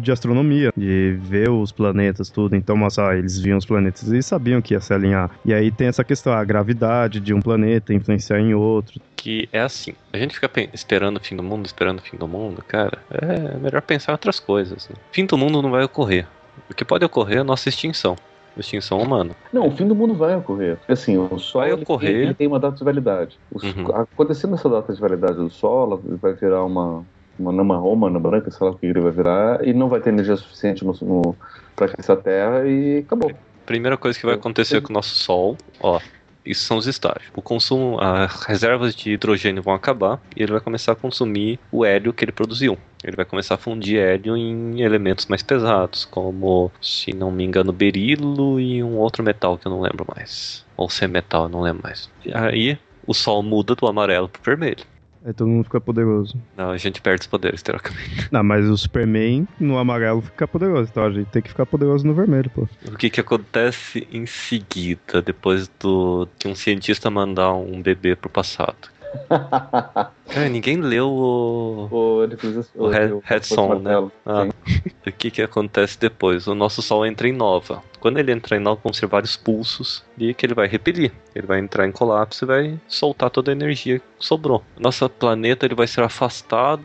de 0.00 0.12
astronomia, 0.12 0.72
de 0.76 1.18
ver 1.22 1.50
os 1.50 1.72
planetas, 1.72 2.28
tudo. 2.28 2.54
Então, 2.54 2.76
nossa, 2.76 3.08
ah, 3.08 3.16
eles 3.16 3.38
viam 3.38 3.56
os 3.56 3.64
planetas 3.64 4.08
e 4.08 4.22
sabiam 4.22 4.60
que 4.60 4.74
ia 4.74 4.80
se 4.80 4.92
alinhar. 4.92 5.30
E 5.44 5.54
aí 5.54 5.70
tem 5.70 5.88
essa 5.88 6.04
questão, 6.04 6.32
a 6.32 6.44
gravidade 6.44 7.20
de 7.20 7.32
um 7.32 7.40
planeta 7.40 7.94
influenciar 7.94 8.38
em 8.38 8.54
outro 8.54 9.00
que 9.22 9.48
é 9.52 9.60
assim. 9.60 9.94
A 10.12 10.18
gente 10.18 10.40
fica 10.48 10.70
esperando 10.74 11.18
o 11.18 11.20
fim 11.20 11.36
do 11.36 11.42
mundo, 11.42 11.66
esperando 11.66 11.98
o 12.00 12.02
fim 12.02 12.16
do 12.16 12.26
mundo, 12.26 12.62
cara. 12.66 12.98
É 13.10 13.56
melhor 13.58 13.82
pensar 13.82 14.12
em 14.12 14.14
outras 14.14 14.40
coisas. 14.40 14.88
Né? 14.88 14.96
O 15.10 15.14
fim 15.14 15.26
do 15.26 15.38
mundo 15.38 15.62
não 15.62 15.70
vai 15.70 15.84
ocorrer. 15.84 16.26
O 16.70 16.74
que 16.74 16.84
pode 16.84 17.04
ocorrer 17.04 17.38
é 17.38 17.40
a 17.40 17.44
nossa 17.44 17.68
extinção. 17.68 18.16
Extinção 18.56 18.98
humana. 19.00 19.34
Não, 19.50 19.66
o 19.66 19.70
fim 19.70 19.86
do 19.86 19.94
mundo 19.94 20.14
vai 20.14 20.36
ocorrer. 20.36 20.76
Assim, 20.86 21.16
o 21.16 21.38
Sol 21.38 21.62
vai 21.62 21.72
ocorrer. 21.72 22.10
Ele, 22.10 22.22
ele 22.24 22.34
tem 22.34 22.46
uma 22.46 22.60
data 22.60 22.76
de 22.76 22.84
validade. 22.84 23.38
Uhum. 23.50 23.86
Acontecendo 23.94 24.54
essa 24.54 24.68
data 24.68 24.92
de 24.92 25.00
validade 25.00 25.36
do 25.36 25.48
Sol, 25.48 26.02
vai 26.20 26.34
virar 26.34 26.62
uma, 26.64 27.02
uma 27.38 27.50
nama 27.50 27.76
roma, 27.78 28.08
uma 28.08 28.20
branca, 28.20 28.50
sei 28.50 28.66
lá 28.66 28.72
o 28.72 28.76
que 28.76 28.84
ele 28.84 29.00
vai 29.00 29.10
virar, 29.10 29.66
e 29.66 29.72
não 29.72 29.88
vai 29.88 30.00
ter 30.00 30.10
energia 30.10 30.36
suficiente 30.36 30.84
no, 30.84 30.92
no, 31.00 31.36
pra 31.74 31.86
aquecer 31.86 32.14
a 32.14 32.18
Terra 32.18 32.66
e 32.66 32.98
acabou. 32.98 33.32
Primeira 33.64 33.96
coisa 33.96 34.18
que 34.18 34.26
vai 34.26 34.34
acontecer 34.34 34.82
com 34.82 34.90
o 34.90 34.92
nosso 34.92 35.14
Sol, 35.14 35.56
ó, 35.80 35.98
isso 36.44 36.64
são 36.64 36.76
os 36.76 36.86
estágios. 36.86 37.30
O 37.34 37.42
consumo, 37.42 37.98
as 38.00 38.42
reservas 38.44 38.94
de 38.94 39.12
hidrogênio 39.12 39.62
vão 39.62 39.74
acabar 39.74 40.20
e 40.36 40.42
ele 40.42 40.52
vai 40.52 40.60
começar 40.60 40.92
a 40.92 40.96
consumir 40.96 41.58
o 41.70 41.84
hélio 41.84 42.12
que 42.12 42.24
ele 42.24 42.32
produziu. 42.32 42.78
Ele 43.02 43.16
vai 43.16 43.24
começar 43.24 43.54
a 43.54 43.58
fundir 43.58 43.98
hélio 43.98 44.36
em 44.36 44.80
elementos 44.80 45.26
mais 45.26 45.42
pesados, 45.42 46.04
como, 46.04 46.70
se 46.80 47.12
não 47.12 47.30
me 47.30 47.44
engano, 47.44 47.72
berilo 47.72 48.60
e 48.60 48.82
um 48.82 48.96
outro 48.96 49.24
metal 49.24 49.58
que 49.58 49.66
eu 49.66 49.70
não 49.70 49.80
lembro 49.80 50.06
mais. 50.14 50.64
Ou 50.76 50.88
metal, 51.08 51.44
eu 51.44 51.48
não 51.48 51.60
lembro 51.60 51.82
mais. 51.82 52.08
E 52.24 52.32
aí 52.32 52.78
o 53.06 53.12
Sol 53.12 53.42
muda 53.42 53.74
do 53.74 53.86
amarelo 53.86 54.28
pro 54.28 54.42
vermelho. 54.42 54.84
Aí 55.24 55.32
todo 55.32 55.48
mundo 55.48 55.64
fica 55.64 55.80
poderoso. 55.80 56.36
Não, 56.56 56.70
a 56.70 56.76
gente 56.76 57.00
perde 57.00 57.22
os 57.22 57.26
poderes, 57.26 57.62
teoricamente. 57.62 58.28
Não, 58.32 58.42
mas 58.42 58.68
o 58.68 58.76
Superman 58.76 59.46
no 59.58 59.78
amarelo 59.78 60.20
fica 60.20 60.48
poderoso, 60.48 60.90
então 60.90 61.04
a 61.04 61.10
gente 61.10 61.28
tem 61.28 61.40
que 61.40 61.48
ficar 61.48 61.64
poderoso 61.64 62.06
no 62.06 62.14
vermelho, 62.14 62.50
pô. 62.50 62.68
O 62.86 62.96
que 62.96 63.08
que 63.08 63.20
acontece 63.20 64.06
em 64.10 64.26
seguida, 64.26 65.22
depois 65.22 65.68
do 65.80 66.28
de 66.38 66.48
um 66.48 66.54
cientista 66.54 67.10
mandar 67.10 67.54
um 67.54 67.80
bebê 67.80 68.16
pro 68.16 68.28
passado? 68.28 68.91
É, 70.34 70.48
ninguém 70.48 70.80
leu 70.80 71.08
o. 71.10 71.88
O, 71.90 72.24
o, 72.24 72.84
o 72.84 72.88
Red, 72.88 73.20
Red 73.22 73.42
Son, 73.42 73.78
né? 73.80 73.92
Ah. 74.24 74.48
o 75.06 75.12
que 75.12 75.30
que 75.30 75.42
acontece 75.42 75.98
depois? 76.00 76.46
O 76.46 76.54
nosso 76.54 76.80
Sol 76.80 77.04
entra 77.04 77.28
em 77.28 77.32
nova. 77.32 77.82
Quando 78.00 78.18
ele 78.18 78.32
entrar 78.32 78.56
em 78.56 78.60
nova, 78.60 78.80
vão 78.82 78.94
ser 78.94 79.06
vários 79.06 79.36
pulsos 79.36 80.02
e 80.16 80.32
que 80.32 80.46
ele 80.46 80.54
vai 80.54 80.66
repelir. 80.66 81.12
Ele 81.34 81.46
vai 81.46 81.58
entrar 81.58 81.86
em 81.86 81.92
colapso 81.92 82.44
e 82.44 82.46
vai 82.46 82.80
soltar 82.88 83.28
toda 83.28 83.50
a 83.50 83.52
energia 83.52 83.98
que 83.98 84.04
sobrou. 84.18 84.64
Nosso 84.78 85.06
planeta 85.08 85.66
ele 85.66 85.74
vai 85.74 85.86
ser 85.86 86.02
afastado 86.02 86.82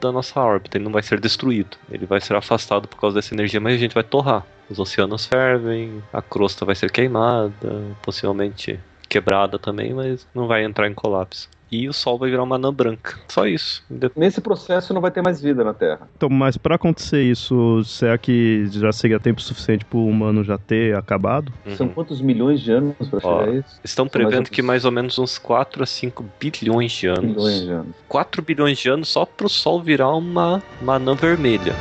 da 0.00 0.12
nossa 0.12 0.38
órbita, 0.40 0.76
ele 0.78 0.84
não 0.84 0.92
vai 0.92 1.02
ser 1.02 1.18
destruído. 1.18 1.76
Ele 1.90 2.06
vai 2.06 2.20
ser 2.20 2.36
afastado 2.36 2.86
por 2.86 3.00
causa 3.00 3.16
dessa 3.16 3.34
energia, 3.34 3.60
mas 3.60 3.74
a 3.74 3.78
gente 3.78 3.94
vai 3.94 4.04
torrar. 4.04 4.46
Os 4.70 4.78
oceanos 4.78 5.26
fervem, 5.26 6.02
a 6.12 6.22
crosta 6.22 6.64
vai 6.64 6.76
ser 6.76 6.90
queimada, 6.92 7.82
possivelmente 8.00 8.78
quebrada 9.08 9.58
também, 9.58 9.92
mas 9.92 10.24
não 10.32 10.46
vai 10.46 10.64
entrar 10.64 10.88
em 10.88 10.94
colapso 10.94 11.48
e 11.70 11.88
o 11.88 11.92
Sol 11.92 12.18
vai 12.18 12.30
virar 12.30 12.42
uma 12.42 12.56
anã 12.56 12.72
branca. 12.72 13.18
Só 13.28 13.46
isso. 13.46 13.84
Nesse 14.16 14.40
processo 14.40 14.94
não 14.94 15.00
vai 15.00 15.10
ter 15.10 15.22
mais 15.22 15.40
vida 15.40 15.64
na 15.64 15.74
Terra. 15.74 16.08
Então, 16.16 16.28
mas 16.28 16.56
para 16.56 16.76
acontecer 16.76 17.22
isso, 17.22 17.82
será 17.84 18.16
que 18.16 18.66
já 18.70 18.92
seria 18.92 19.18
tempo 19.18 19.40
suficiente 19.40 19.84
para 19.84 19.98
o 19.98 20.06
humano 20.06 20.44
já 20.44 20.58
ter 20.58 20.96
acabado? 20.96 21.52
Uhum. 21.66 21.76
São 21.76 21.88
quantos 21.88 22.20
milhões 22.20 22.60
de 22.60 22.72
anos 22.72 22.94
para 23.08 23.20
chegar 23.20 23.48
a 23.48 23.50
isso? 23.50 23.80
Estão 23.84 24.06
prevendo 24.08 24.36
mais 24.36 24.48
que 24.48 24.62
mais 24.62 24.84
ou 24.84 24.92
menos 24.92 25.18
uns 25.18 25.38
4 25.38 25.82
a 25.82 25.86
5 25.86 26.24
bilhões 26.38 26.92
de 26.92 27.06
anos. 27.06 27.34
Bilhões 27.34 27.62
de 27.62 27.70
anos. 27.70 27.94
4 28.08 28.42
bilhões 28.42 28.78
de 28.78 28.88
anos 28.88 29.08
só 29.08 29.24
para 29.24 29.46
o 29.46 29.50
Sol 29.50 29.82
virar 29.82 30.14
uma, 30.14 30.62
uma 30.80 30.94
anã 30.94 31.14
vermelha. 31.14 31.74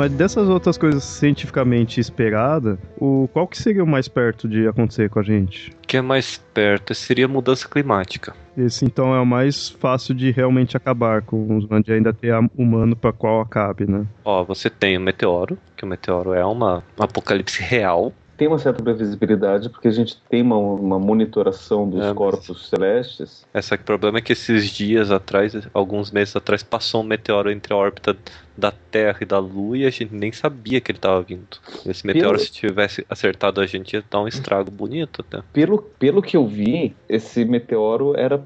Mas 0.00 0.10
dessas 0.12 0.48
outras 0.48 0.78
coisas 0.78 1.04
cientificamente 1.04 2.00
esperadas, 2.00 2.78
o 2.96 3.28
qual 3.34 3.46
que 3.46 3.58
seria 3.58 3.84
o 3.84 3.86
mais 3.86 4.08
perto 4.08 4.48
de 4.48 4.66
acontecer 4.66 5.10
com 5.10 5.18
a 5.18 5.22
gente? 5.22 5.72
O 5.72 5.86
que 5.86 5.98
é 5.98 6.00
mais 6.00 6.38
perto 6.54 6.94
seria 6.94 7.28
mudança 7.28 7.68
climática. 7.68 8.34
Esse 8.56 8.86
então 8.86 9.14
é 9.14 9.20
o 9.20 9.26
mais 9.26 9.68
fácil 9.68 10.14
de 10.14 10.30
realmente 10.30 10.74
acabar 10.74 11.20
com 11.20 11.54
os 11.54 11.66
humanos, 11.66 11.84
de 11.84 11.92
ainda 11.92 12.14
ter 12.14 12.34
humano 12.56 12.96
para 12.96 13.12
qual 13.12 13.42
acabe, 13.42 13.84
né? 13.86 14.06
Ó, 14.24 14.42
você 14.42 14.70
tem 14.70 14.96
o 14.96 15.00
meteoro, 15.02 15.58
que 15.76 15.84
o 15.84 15.86
meteoro 15.86 16.32
é 16.32 16.44
uma, 16.46 16.82
um 16.98 17.02
apocalipse 17.02 17.62
real, 17.62 18.10
tem 18.40 18.48
uma 18.48 18.58
certa 18.58 18.82
previsibilidade 18.82 19.68
porque 19.68 19.86
a 19.86 19.90
gente 19.90 20.16
tem 20.30 20.40
uma, 20.40 20.56
uma 20.56 20.98
monitoração 20.98 21.86
dos 21.86 22.02
é, 22.02 22.14
corpos 22.14 22.70
celestes. 22.70 23.44
Esse 23.52 23.76
que 23.76 23.82
o 23.82 23.84
problema 23.84 24.16
é 24.16 24.22
que 24.22 24.32
esses 24.32 24.70
dias 24.70 25.10
atrás, 25.10 25.54
alguns 25.74 26.10
meses 26.10 26.34
atrás, 26.34 26.62
passou 26.62 27.02
um 27.02 27.04
meteoro 27.04 27.50
entre 27.50 27.74
a 27.74 27.76
órbita 27.76 28.16
da 28.56 28.72
Terra 28.72 29.18
e 29.20 29.24
da 29.26 29.38
Lua 29.38 29.76
e 29.76 29.84
a 29.84 29.90
gente 29.90 30.14
nem 30.14 30.32
sabia 30.32 30.80
que 30.80 30.90
ele 30.90 30.96
estava 30.96 31.20
vindo. 31.20 31.58
Esse 31.84 32.06
meteoro, 32.06 32.38
pelo... 32.38 32.38
se 32.38 32.50
tivesse 32.50 33.06
acertado 33.10 33.60
a 33.60 33.66
gente, 33.66 33.92
ia 33.92 34.02
dar 34.10 34.22
um 34.22 34.28
estrago 34.28 34.70
bonito 34.70 35.20
até. 35.20 35.44
Pelo, 35.52 35.76
pelo 35.98 36.22
que 36.22 36.34
eu 36.34 36.46
vi, 36.46 36.96
esse 37.10 37.44
meteoro 37.44 38.16
era, 38.16 38.42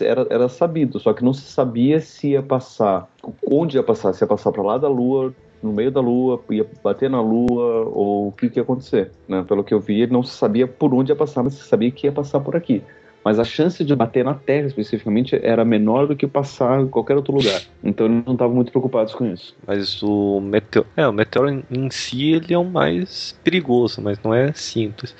era, 0.00 0.26
era 0.28 0.48
sabido, 0.48 0.98
só 0.98 1.12
que 1.12 1.22
não 1.22 1.32
se 1.32 1.42
sabia 1.42 2.00
se 2.00 2.30
ia 2.30 2.42
passar, 2.42 3.08
onde 3.48 3.76
ia 3.76 3.82
passar, 3.84 4.12
se 4.12 4.24
ia 4.24 4.28
passar 4.28 4.50
para 4.50 4.62
lá 4.62 4.76
da 4.76 4.88
Lua, 4.88 5.32
no 5.62 5.72
meio 5.72 5.90
da 5.90 6.00
Lua, 6.00 6.40
ia 6.50 6.66
bater 6.82 7.10
na 7.10 7.20
Lua, 7.20 7.90
ou 7.92 8.28
o 8.28 8.32
que, 8.32 8.48
que 8.48 8.58
ia 8.58 8.62
acontecer. 8.62 9.10
Né? 9.28 9.44
Pelo 9.46 9.62
que 9.62 9.74
eu 9.74 9.80
vi, 9.80 10.00
ele 10.00 10.12
não 10.12 10.22
sabia 10.22 10.66
por 10.66 10.94
onde 10.94 11.12
ia 11.12 11.16
passar, 11.16 11.42
mas 11.42 11.54
sabia 11.54 11.90
que 11.90 12.06
ia 12.06 12.12
passar 12.12 12.40
por 12.40 12.56
aqui. 12.56 12.82
Mas 13.24 13.38
a 13.38 13.44
chance 13.44 13.84
de 13.84 13.94
bater 13.94 14.24
na 14.24 14.34
Terra 14.34 14.66
especificamente 14.66 15.38
era 15.42 15.64
menor 15.64 16.06
do 16.06 16.16
que 16.16 16.26
passar 16.26 16.80
em 16.80 16.88
qualquer 16.88 17.16
outro 17.16 17.34
lugar. 17.34 17.60
Então 17.84 18.06
eles 18.06 18.24
não 18.24 18.32
estavam 18.32 18.54
muito 18.54 18.70
preocupados 18.70 19.14
com 19.14 19.26
isso. 19.26 19.54
Mas 19.66 20.02
o 20.02 20.40
meteoro, 20.40 20.88
é, 20.96 21.06
o 21.06 21.12
meteoro 21.12 21.62
em 21.70 21.90
si 21.90 22.32
ele 22.32 22.54
é 22.54 22.58
o 22.58 22.64
mais 22.64 23.38
perigoso, 23.44 24.00
mas 24.00 24.18
não 24.22 24.32
é 24.32 24.52
simples. 24.52 25.14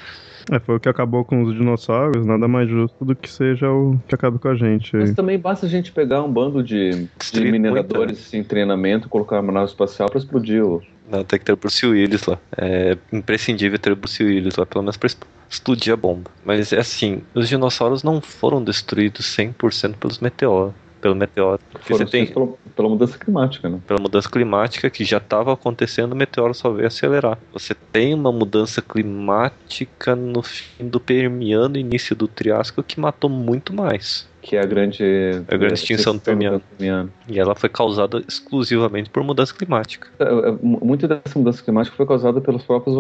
É, 0.50 0.58
foi 0.58 0.76
o 0.76 0.80
que 0.80 0.88
acabou 0.88 1.24
com 1.24 1.44
os 1.44 1.54
dinossauros, 1.54 2.26
nada 2.26 2.48
mais 2.48 2.68
justo 2.68 3.04
do 3.04 3.14
que 3.14 3.30
seja 3.30 3.70
o 3.70 3.96
que 4.08 4.14
acabe 4.16 4.36
com 4.38 4.48
a 4.48 4.54
gente. 4.56 4.96
Mas 4.96 5.14
também 5.14 5.38
basta 5.38 5.64
a 5.64 5.68
gente 5.68 5.92
pegar 5.92 6.22
um 6.24 6.32
bando 6.32 6.60
de, 6.60 7.06
de 7.32 7.40
mineradores 7.52 8.34
em 8.34 8.42
treinamento, 8.42 9.08
colocar 9.08 9.40
uma 9.40 9.52
nave 9.52 9.66
espacial 9.66 10.10
para 10.10 10.18
explodir 10.18 10.64
o. 10.64 10.82
Não, 11.08 11.22
tem 11.22 11.38
que 11.38 11.44
ter 11.44 11.52
o 11.52 11.56
Bruce 11.56 11.86
Willis 11.86 12.26
lá. 12.26 12.38
É 12.56 12.98
imprescindível 13.12 13.78
ter 13.78 13.92
o 13.92 13.96
Bruce 13.96 14.22
Willis 14.22 14.56
lá, 14.56 14.66
pelo 14.66 14.82
menos 14.82 14.96
pra 14.96 15.08
explodir 15.48 15.92
a 15.92 15.96
bomba. 15.96 16.30
Mas 16.44 16.72
é 16.72 16.80
assim, 16.80 17.22
os 17.32 17.48
dinossauros 17.48 18.02
não 18.02 18.20
foram 18.20 18.62
destruídos 18.62 19.26
100% 19.36 19.94
pelos 19.94 20.18
meteoros 20.18 20.74
pelo 21.00 21.14
meteoro. 21.14 21.60
Foram 21.80 22.06
você 22.06 22.10
tem 22.10 22.26
pela, 22.26 22.48
pela, 22.76 22.88
mudança 22.88 23.18
climática, 23.18 23.68
né? 23.68 23.80
Pela 23.86 24.00
mudança 24.00 24.28
climática 24.28 24.90
que 24.90 25.04
já 25.04 25.18
estava 25.18 25.52
acontecendo, 25.52 26.12
o 26.12 26.16
meteoro 26.16 26.54
só 26.54 26.70
veio 26.70 26.86
acelerar. 26.86 27.38
Você 27.52 27.74
tem 27.74 28.14
uma 28.14 28.30
mudança 28.30 28.82
climática 28.82 30.14
no 30.14 30.42
fim 30.42 30.88
do 30.88 31.00
Permiano, 31.00 31.76
início 31.76 32.14
do 32.14 32.28
Triássico, 32.28 32.82
que 32.82 33.00
matou 33.00 33.30
muito 33.30 33.72
mais 33.72 34.29
que 34.40 34.56
é 34.56 34.60
a 34.60 34.66
grande, 34.66 35.04
a 35.48 35.56
grande 35.56 35.74
extinção 35.74 36.14
do 36.14 36.20
Permiano. 36.20 36.60
Permiano. 36.60 37.12
E 37.28 37.38
ela 37.38 37.54
foi 37.54 37.68
causada 37.68 38.22
exclusivamente 38.26 39.10
por 39.10 39.22
mudança 39.22 39.54
climática. 39.54 40.08
É, 40.18 40.24
é, 40.24 40.52
muito 40.62 41.06
dessa 41.06 41.38
mudança 41.38 41.62
climática 41.62 41.96
foi 41.96 42.06
causada 42.06 42.40
pelos 42.40 42.62
próprios 42.62 42.96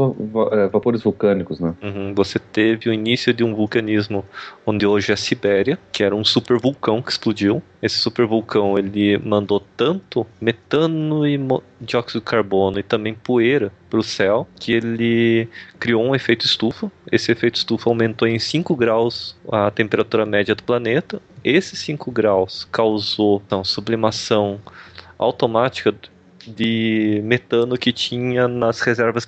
é, 0.52 0.68
vapores 0.68 1.02
vulcânicos, 1.02 1.58
né? 1.60 1.74
Uhum. 1.82 2.14
Você 2.14 2.38
teve 2.38 2.88
o 2.88 2.92
início 2.92 3.32
de 3.32 3.42
um 3.42 3.54
vulcanismo 3.54 4.24
onde 4.66 4.86
hoje 4.86 5.10
é 5.10 5.14
a 5.14 5.16
Sibéria, 5.16 5.78
que 5.92 6.02
era 6.02 6.14
um 6.14 6.24
supervulcão 6.24 7.00
que 7.00 7.10
explodiu. 7.10 7.62
Esse 7.82 7.98
supervulcão 7.98 8.78
ele 8.78 9.18
mandou 9.18 9.60
tanto 9.76 10.26
metano 10.40 11.26
e 11.26 11.38
dióxido 11.80 12.20
de 12.20 12.26
carbono 12.26 12.78
e 12.78 12.82
também 12.82 13.14
poeira 13.14 13.72
para 13.88 13.98
o 13.98 14.02
céu 14.02 14.46
que 14.58 14.72
ele 14.72 15.48
criou 15.78 16.04
um 16.04 16.14
efeito 16.14 16.44
estufa. 16.44 16.90
Esse 17.10 17.32
efeito 17.32 17.56
estufa 17.56 17.88
aumentou 17.88 18.28
em 18.28 18.38
5 18.38 18.76
graus 18.76 19.36
a 19.50 19.70
temperatura 19.70 20.26
média 20.26 20.54
do 20.54 20.62
planeta. 20.62 21.20
Esses 21.42 21.78
5 21.80 22.10
graus 22.10 22.68
causou 22.70 23.42
então, 23.46 23.64
sublimação 23.64 24.60
automática 25.18 25.94
de 26.46 27.20
metano 27.24 27.76
que 27.76 27.92
tinha 27.92 28.48
nas 28.48 28.80
reservas 28.80 29.26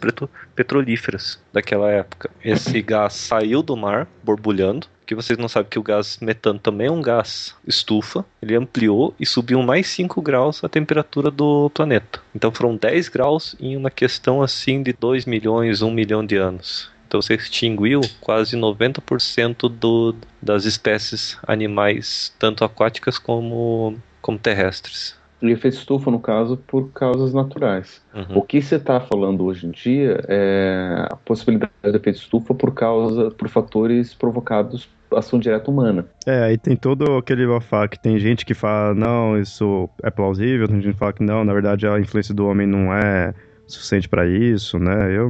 petrolíferas 0.54 1.40
daquela 1.52 1.90
época. 1.90 2.30
Esse 2.44 2.80
gás 2.82 3.14
saiu 3.14 3.62
do 3.62 3.76
mar, 3.76 4.06
borbulhando, 4.22 4.86
que 5.06 5.14
vocês 5.14 5.38
não 5.38 5.48
sabem 5.48 5.68
que 5.68 5.78
o 5.78 5.82
gás 5.82 6.18
metano 6.20 6.58
também 6.58 6.86
é 6.86 6.90
um 6.90 7.02
gás 7.02 7.54
estufa, 7.66 8.24
ele 8.40 8.56
ampliou 8.56 9.14
e 9.18 9.26
subiu 9.26 9.62
mais 9.62 9.86
5 9.88 10.22
graus 10.22 10.62
a 10.64 10.68
temperatura 10.68 11.30
do 11.30 11.70
planeta. 11.70 12.20
Então 12.34 12.50
foram 12.52 12.76
10 12.76 13.08
graus 13.08 13.54
em 13.60 13.76
uma 13.76 13.90
questão 13.90 14.42
assim 14.42 14.82
de 14.82 14.92
2 14.92 15.26
milhões, 15.26 15.82
1 15.82 15.90
milhão 15.90 16.24
de 16.24 16.36
anos. 16.36 16.90
Então 17.06 17.20
você 17.20 17.34
extinguiu 17.34 18.00
quase 18.20 18.56
90% 18.56 19.68
do, 19.68 20.14
das 20.40 20.64
espécies 20.64 21.36
animais, 21.46 22.34
tanto 22.38 22.64
aquáticas 22.64 23.18
como, 23.18 23.98
como 24.22 24.38
terrestres 24.38 25.20
e 25.42 25.50
efeito 25.50 25.74
estufa, 25.74 26.10
no 26.10 26.20
caso, 26.20 26.56
por 26.56 26.90
causas 26.92 27.34
naturais. 27.34 28.00
Uhum. 28.14 28.38
O 28.38 28.42
que 28.42 28.62
você 28.62 28.76
está 28.76 29.00
falando 29.00 29.44
hoje 29.44 29.66
em 29.66 29.70
dia 29.70 30.22
é 30.28 31.06
a 31.10 31.16
possibilidade 31.16 31.72
de 31.82 31.96
efeito 31.96 32.16
estufa 32.16 32.54
por 32.54 32.72
causa, 32.72 33.30
por 33.30 33.48
fatores 33.48 34.14
provocados 34.14 34.88
ação 35.14 35.38
direta 35.38 35.70
humana. 35.70 36.06
É, 36.26 36.44
aí 36.44 36.56
tem 36.56 36.74
todo 36.74 37.16
aquele 37.16 37.46
bafá 37.46 37.86
que 37.86 38.00
tem 38.00 38.18
gente 38.18 38.46
que 38.46 38.54
fala, 38.54 38.94
não, 38.94 39.38
isso 39.38 39.88
é 40.02 40.10
plausível, 40.10 40.66
tem 40.66 40.80
gente 40.80 40.94
que 40.94 40.98
fala 40.98 41.12
que 41.12 41.22
não, 41.22 41.44
na 41.44 41.52
verdade 41.52 41.86
a 41.86 42.00
influência 42.00 42.34
do 42.34 42.46
homem 42.46 42.66
não 42.66 42.92
é 42.94 43.34
suficiente 43.66 44.08
para 44.08 44.26
isso, 44.26 44.78
né? 44.78 45.14
Eu 45.14 45.28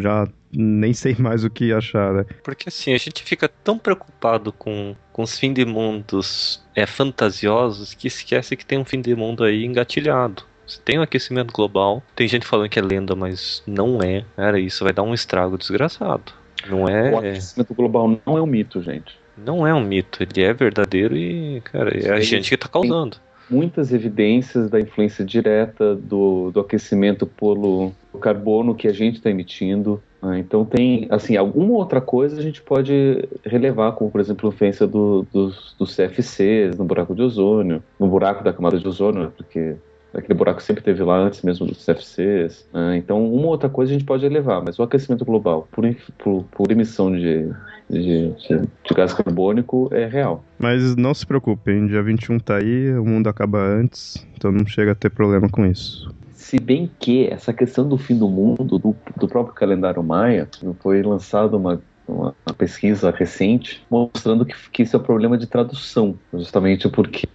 já 0.00 0.26
nem 0.52 0.92
sei 0.92 1.16
mais 1.18 1.44
o 1.44 1.50
que 1.50 1.72
achar, 1.72 2.12
né? 2.12 2.24
Porque 2.42 2.68
assim, 2.68 2.92
a 2.92 2.98
gente 2.98 3.22
fica 3.22 3.48
tão 3.48 3.78
preocupado 3.78 4.52
com, 4.52 4.94
com 5.12 5.22
os 5.22 5.38
fins 5.38 5.54
de 5.54 5.64
mundos 5.64 6.62
é, 6.74 6.86
fantasiosos 6.86 7.94
que 7.94 8.06
esquece 8.06 8.56
que 8.56 8.66
tem 8.66 8.78
um 8.78 8.84
fim 8.84 9.00
de 9.00 9.14
mundo 9.14 9.44
aí 9.44 9.64
engatilhado. 9.64 10.44
Você 10.66 10.80
tem 10.84 10.98
um 10.98 11.02
aquecimento 11.02 11.52
global, 11.52 12.02
tem 12.14 12.28
gente 12.28 12.46
falando 12.46 12.68
que 12.68 12.78
é 12.78 12.82
lenda, 12.82 13.14
mas 13.14 13.62
não 13.66 14.00
é. 14.02 14.24
Cara, 14.36 14.58
isso 14.60 14.84
vai 14.84 14.92
dar 14.92 15.02
um 15.02 15.12
estrago 15.12 15.58
desgraçado. 15.58 16.32
Não 16.68 16.88
é. 16.88 17.12
O 17.12 17.18
aquecimento 17.18 17.74
global 17.74 18.20
não 18.24 18.38
é 18.38 18.42
um 18.42 18.46
mito, 18.46 18.82
gente. 18.82 19.18
Não 19.36 19.66
é 19.66 19.74
um 19.74 19.82
mito, 19.82 20.22
ele 20.22 20.42
é 20.42 20.52
verdadeiro 20.52 21.16
e, 21.16 21.60
cara, 21.62 21.90
é 21.96 22.12
a 22.12 22.20
gente 22.20 22.50
que 22.50 22.56
tá 22.56 22.68
causando 22.68 23.16
muitas 23.52 23.92
evidências 23.92 24.70
da 24.70 24.80
influência 24.80 25.24
direta 25.24 25.94
do, 25.94 26.50
do 26.50 26.60
aquecimento 26.60 27.26
pelo 27.26 27.92
carbono 28.20 28.74
que 28.74 28.88
a 28.88 28.92
gente 28.92 29.16
está 29.16 29.30
emitindo. 29.30 30.02
Ah, 30.22 30.38
então 30.38 30.64
tem, 30.64 31.08
assim, 31.10 31.36
alguma 31.36 31.74
outra 31.74 32.00
coisa 32.00 32.38
a 32.38 32.42
gente 32.42 32.62
pode 32.62 33.28
relevar, 33.44 33.92
como 33.92 34.08
por 34.08 34.20
exemplo 34.20 34.48
a 34.48 34.54
influência 34.54 34.86
do, 34.86 35.26
dos, 35.32 35.74
dos 35.76 35.96
CFCs 35.96 36.78
no 36.78 36.84
buraco 36.84 37.12
de 37.12 37.22
ozônio, 37.22 37.82
no 37.98 38.06
buraco 38.06 38.44
da 38.44 38.52
camada 38.52 38.78
de 38.78 38.86
ozônio, 38.86 39.24
né, 39.24 39.32
porque 39.36 39.74
aquele 40.14 40.38
buraco 40.38 40.62
sempre 40.62 40.82
teve 40.82 41.02
lá 41.02 41.18
antes 41.18 41.42
mesmo 41.42 41.66
dos 41.66 41.84
CFCs. 41.84 42.68
Né? 42.72 42.98
Então, 42.98 43.24
uma 43.34 43.48
outra 43.48 43.68
coisa 43.68 43.90
a 43.90 43.94
gente 43.94 44.04
pode 44.04 44.24
elevar, 44.24 44.62
mas 44.64 44.78
o 44.78 44.82
aquecimento 44.84 45.24
global 45.24 45.66
por, 45.72 45.84
por, 46.18 46.44
por 46.52 46.70
emissão 46.70 47.10
de, 47.10 47.48
de, 47.90 48.30
de, 48.30 48.60
de, 48.60 48.94
gás 48.94 49.12
carbônico 49.12 49.88
é 49.92 50.06
real. 50.06 50.44
Mas 50.56 50.94
não 50.94 51.12
se 51.14 51.26
preocupem, 51.26 51.88
dia 51.88 52.02
21 52.02 52.38
tá 52.38 52.58
aí, 52.58 52.96
o 52.96 53.04
mundo 53.04 53.28
acaba 53.28 53.58
antes, 53.58 54.24
então 54.36 54.52
não 54.52 54.64
chega 54.66 54.92
a 54.92 54.94
ter 54.94 55.10
problema 55.10 55.48
com 55.48 55.66
isso. 55.66 56.14
Se 56.42 56.58
bem 56.58 56.90
que 56.98 57.28
essa 57.28 57.52
questão 57.52 57.88
do 57.88 57.96
fim 57.96 58.18
do 58.18 58.28
mundo, 58.28 58.76
do, 58.76 58.96
do 59.16 59.28
próprio 59.28 59.54
calendário 59.54 60.02
maia, 60.02 60.48
foi 60.80 61.00
lançada 61.00 61.56
uma, 61.56 61.80
uma, 62.06 62.34
pesquisa 62.58 63.12
recente 63.12 63.84
mostrando 63.88 64.44
que, 64.44 64.54
que 64.70 64.82
isso 64.82 64.96
é 64.96 64.98
um 64.98 65.02
problema 65.02 65.38
de 65.38 65.46
tradução, 65.46 66.18
justamente 66.32 66.88
porque 66.88 67.28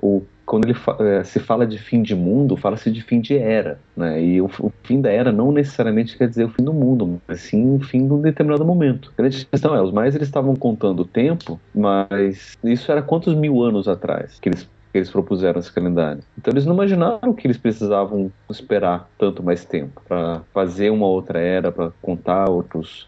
o 0.00 0.22
quando 0.46 0.64
ele 0.64 0.74
fa 0.74 0.96
é, 1.00 1.24
se 1.24 1.40
fala 1.40 1.66
de 1.66 1.76
fim 1.76 2.00
de 2.00 2.14
mundo, 2.14 2.56
fala-se 2.56 2.90
de 2.90 3.02
fim 3.02 3.20
de 3.20 3.36
era, 3.36 3.80
né? 3.96 4.22
E 4.22 4.40
o, 4.40 4.46
o, 4.60 4.72
fim 4.84 5.00
da 5.00 5.10
era 5.10 5.32
não 5.32 5.50
necessariamente 5.50 6.16
quer 6.16 6.28
dizer 6.28 6.44
o 6.44 6.50
fim 6.50 6.62
do 6.62 6.72
mundo, 6.72 7.20
mas 7.26 7.40
sim 7.40 7.74
o 7.74 7.80
fim 7.80 8.06
de 8.06 8.12
um 8.12 8.20
determinado 8.20 8.64
momento. 8.64 9.12
A 9.18 9.22
grande 9.22 9.44
questão 9.44 9.74
é, 9.74 9.82
os 9.82 9.90
mais 9.90 10.14
eles 10.14 10.28
estavam 10.28 10.54
contando 10.54 11.00
o 11.00 11.04
tempo, 11.04 11.60
mas 11.74 12.56
isso 12.62 12.90
era 12.92 13.02
quantos 13.02 13.34
mil 13.34 13.60
anos 13.60 13.88
atrás 13.88 14.38
que 14.40 14.48
eles 14.48 14.68
que 14.96 15.00
eles 15.00 15.10
propuseram 15.10 15.60
esse 15.60 15.70
calendário. 15.70 16.22
Então 16.38 16.52
eles 16.52 16.64
não 16.64 16.72
imaginaram 16.72 17.34
que 17.34 17.46
eles 17.46 17.58
precisavam 17.58 18.32
esperar 18.48 19.08
tanto 19.18 19.42
mais 19.42 19.62
tempo 19.62 20.00
para 20.08 20.40
fazer 20.54 20.90
uma 20.90 21.06
outra 21.06 21.38
era, 21.38 21.70
para 21.70 21.92
contar 22.00 22.48
outros 22.48 23.06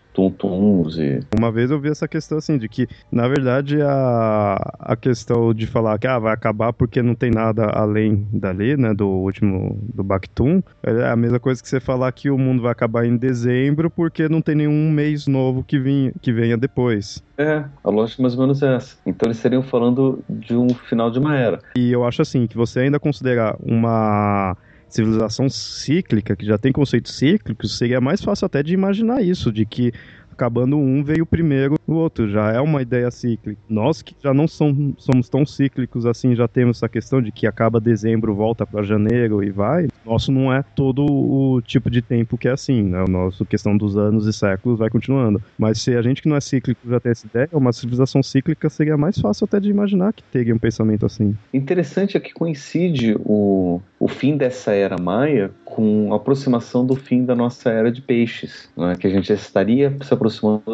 e... 0.99 1.21
Uma 1.37 1.53
vez 1.53 1.71
eu 1.71 1.79
vi 1.79 1.89
essa 1.89 2.09
questão 2.09 2.39
assim, 2.39 2.59
de 2.59 2.69
que, 2.69 2.89
na 3.11 3.29
verdade, 3.29 3.81
a, 3.81 4.57
a 4.79 4.97
questão 4.97 5.55
de 5.55 5.67
falar 5.67 5.99
que 5.99 6.07
ah, 6.07 6.19
vai 6.19 6.33
acabar 6.33 6.73
porque 6.73 7.01
não 7.01 7.15
tem 7.15 7.31
nada 7.31 7.67
além 7.67 8.27
dali, 8.33 8.77
né, 8.77 8.93
do 8.93 9.09
último, 9.09 9.79
do 9.95 10.03
Bactum, 10.03 10.63
é 10.83 11.09
a 11.09 11.17
mesma 11.17 11.39
coisa 11.39 11.63
que 11.63 11.69
você 11.69 11.79
falar 11.79 12.11
que 12.13 12.31
o 12.31 12.39
mundo 12.39 12.63
vai 12.63 12.73
acabar 12.73 13.05
em 13.05 13.17
dezembro 13.17 13.91
porque 13.91 14.29
não 14.29 14.41
tem 14.41 14.55
nenhum 14.55 14.91
mês 14.91 15.27
novo 15.27 15.63
que, 15.63 15.79
vinha, 15.79 16.13
que 16.21 16.33
venha 16.33 16.57
depois. 16.57 17.23
É, 17.37 17.65
a 17.85 17.91
lógica 17.91 18.21
mais 18.21 18.35
ou 18.35 18.41
menos 18.41 18.63
é 18.63 18.75
essa. 18.75 18.97
Então 19.07 19.29
eles 19.29 19.37
estariam 19.37 19.63
falando 19.63 20.25
de 20.29 20.57
um 20.57 20.69
final 20.71 21.11
de 21.11 21.21
uma 21.21 21.37
era. 21.37 21.61
E 21.77 21.93
eu 21.93 22.05
acho 22.05 22.23
assim, 22.23 22.49
que 22.49 22.57
você 22.57 22.81
ainda 22.81 22.99
considerar 22.99 23.57
uma 23.61 24.57
civilização 24.89 25.49
cíclica, 25.49 26.35
que 26.35 26.47
já 26.47 26.59
tem 26.59 26.73
conceitos 26.73 27.17
cíclicos, 27.17 27.77
seria 27.77 28.01
mais 28.01 28.23
fácil 28.23 28.47
até 28.47 28.63
de 28.63 28.73
imaginar 28.75 29.23
isso, 29.23 29.53
de 29.53 29.65
que 29.67 29.93
acabando 30.39 30.79
um, 30.79 31.03
veio 31.03 31.27
primeiro 31.27 31.75
o 31.87 31.95
outro. 31.95 32.29
Já 32.29 32.53
é 32.53 32.61
uma 32.61 32.81
ideia 32.81 33.11
cíclica. 33.11 33.61
Nós 33.69 34.03
que 34.03 34.15
já 34.23 34.33
não 34.33 34.47
somos 34.47 35.29
tão 35.29 35.45
cíclicos 35.45 36.07
assim, 36.07 36.37
já 36.37 36.47
temos 36.47 36.79
essa 36.79 36.89
questão 36.89 37.21
de 37.21 37.33
que 37.33 37.47
acaba 37.47 37.81
dezembro, 37.81 38.35
volta 38.35 38.65
para 38.65 38.85
janeiro 38.85 39.43
e 39.43 39.51
vai. 39.51 39.89
Nosso 40.07 40.31
não 40.31 40.53
é 40.53 40.63
todo 40.63 41.05
o 41.05 41.61
tipo 41.61 41.91
de 41.91 42.01
tempo 42.01 42.39
que 42.39 42.47
é 42.47 42.53
assim, 42.53 42.83
né? 42.83 43.03
O 43.03 43.11
nosso 43.11 43.45
questão 43.45 43.77
dos 43.77 43.97
anos 43.97 44.27
e 44.27 44.33
séculos 44.33 44.79
vai 44.79 44.89
continuando. 44.89 45.43
Mas 45.59 45.81
se 45.81 45.97
a 45.97 46.03
gente 46.03 46.23
que 46.23 46.29
não 46.29 46.37
é 46.37 46.41
cíclico 46.41 46.89
já 46.89 47.01
tem 47.01 47.13
essa 47.13 47.27
ideia, 47.27 47.49
uma 47.53 47.73
civilização 47.73 48.23
cíclica 48.23 48.71
seria 48.71 48.97
mais 48.97 49.19
fácil 49.19 49.45
até 49.45 49.59
de 49.59 49.69
imaginar 49.69 50.13
que 50.13 50.23
teria 50.23 50.55
um 50.55 50.59
pensamento 50.59 51.05
assim. 51.05 51.37
Interessante 51.53 52.17
é 52.17 52.21
que 52.21 52.33
coincide 52.33 53.17
o, 53.25 53.81
o 53.99 54.07
fim 54.07 54.37
dessa 54.37 54.73
era 54.73 54.97
maia 55.01 55.51
com 55.65 56.13
a 56.13 56.17
aproximação 56.17 56.87
do 56.87 56.95
fim 56.95 57.25
da 57.25 57.35
nossa 57.35 57.71
era 57.71 57.91
de 57.91 58.01
peixes, 58.01 58.69
né? 58.77 58.95
que 58.99 59.07
a 59.07 59.11
gente 59.11 59.33
estaria 59.33 59.97
se 60.03 60.15
aproximando 60.15 60.28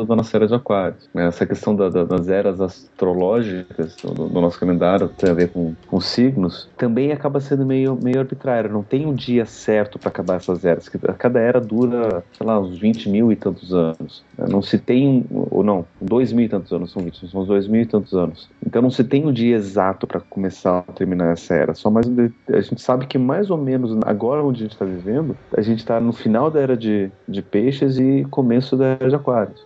da 0.06 0.16
nossa 0.16 0.36
era 0.36 0.46
de 0.46 0.54
aquários. 0.54 1.08
Essa 1.14 1.46
questão 1.46 1.74
da, 1.74 1.88
da, 1.88 2.04
das 2.04 2.28
eras 2.28 2.60
astrológicas 2.60 3.96
do, 3.96 4.28
do, 4.28 4.40
nosso 4.40 4.58
calendário 4.58 5.08
tem 5.08 5.30
a 5.30 5.34
ver 5.34 5.50
com, 5.50 5.74
com 5.86 6.00
signos, 6.00 6.68
também 6.76 7.12
acaba 7.12 7.40
sendo 7.40 7.64
meio, 7.64 7.98
meio 8.02 8.18
arbitrário. 8.18 8.70
Não 8.70 8.82
tem 8.82 9.06
um 9.06 9.14
dia 9.14 9.46
certo 9.46 9.98
para 9.98 10.08
acabar 10.08 10.36
essas 10.36 10.64
eras. 10.64 10.88
Cada 11.18 11.40
era 11.40 11.60
dura, 11.60 12.24
sei 12.36 12.46
lá, 12.46 12.58
uns 12.58 12.78
20 12.78 13.08
mil 13.08 13.32
e 13.32 13.36
tantos 13.36 13.72
anos. 13.72 14.24
Não 14.38 14.62
se 14.62 14.78
tem, 14.78 15.24
ou 15.30 15.62
não, 15.62 15.84
dois 16.00 16.32
mil 16.32 16.46
e 16.46 16.48
tantos 16.48 16.72
anos, 16.72 16.92
são 16.92 17.02
20, 17.02 17.28
são 17.28 17.40
uns 17.42 17.48
dois 17.48 17.66
mil 17.66 17.82
e 17.82 17.86
tantos 17.86 18.12
anos. 18.14 18.48
Então 18.64 18.82
não 18.82 18.90
se 18.90 19.04
tem 19.04 19.26
um 19.26 19.32
dia 19.32 19.56
exato 19.56 20.06
para 20.06 20.20
começar 20.20 20.84
a 20.86 20.92
terminar 20.92 21.32
essa 21.32 21.54
era. 21.54 21.74
Só 21.74 21.90
mais 21.90 22.06
a 22.48 22.60
gente 22.60 22.80
sabe 22.80 23.06
que 23.06 23.18
mais 23.18 23.50
ou 23.50 23.56
menos 23.56 23.96
agora 24.04 24.42
onde 24.42 24.60
a 24.60 24.62
gente 24.64 24.72
está 24.72 24.84
vivendo, 24.84 25.36
a 25.56 25.60
gente 25.60 25.78
está 25.78 26.00
no 26.00 26.12
final 26.12 26.50
da 26.50 26.60
era 26.60 26.76
de, 26.76 27.10
de 27.28 27.42
peixes 27.42 27.98
e 27.98 28.26
começo 28.30 28.76
da 28.76 28.86
era 28.86 29.08
de 29.08 29.14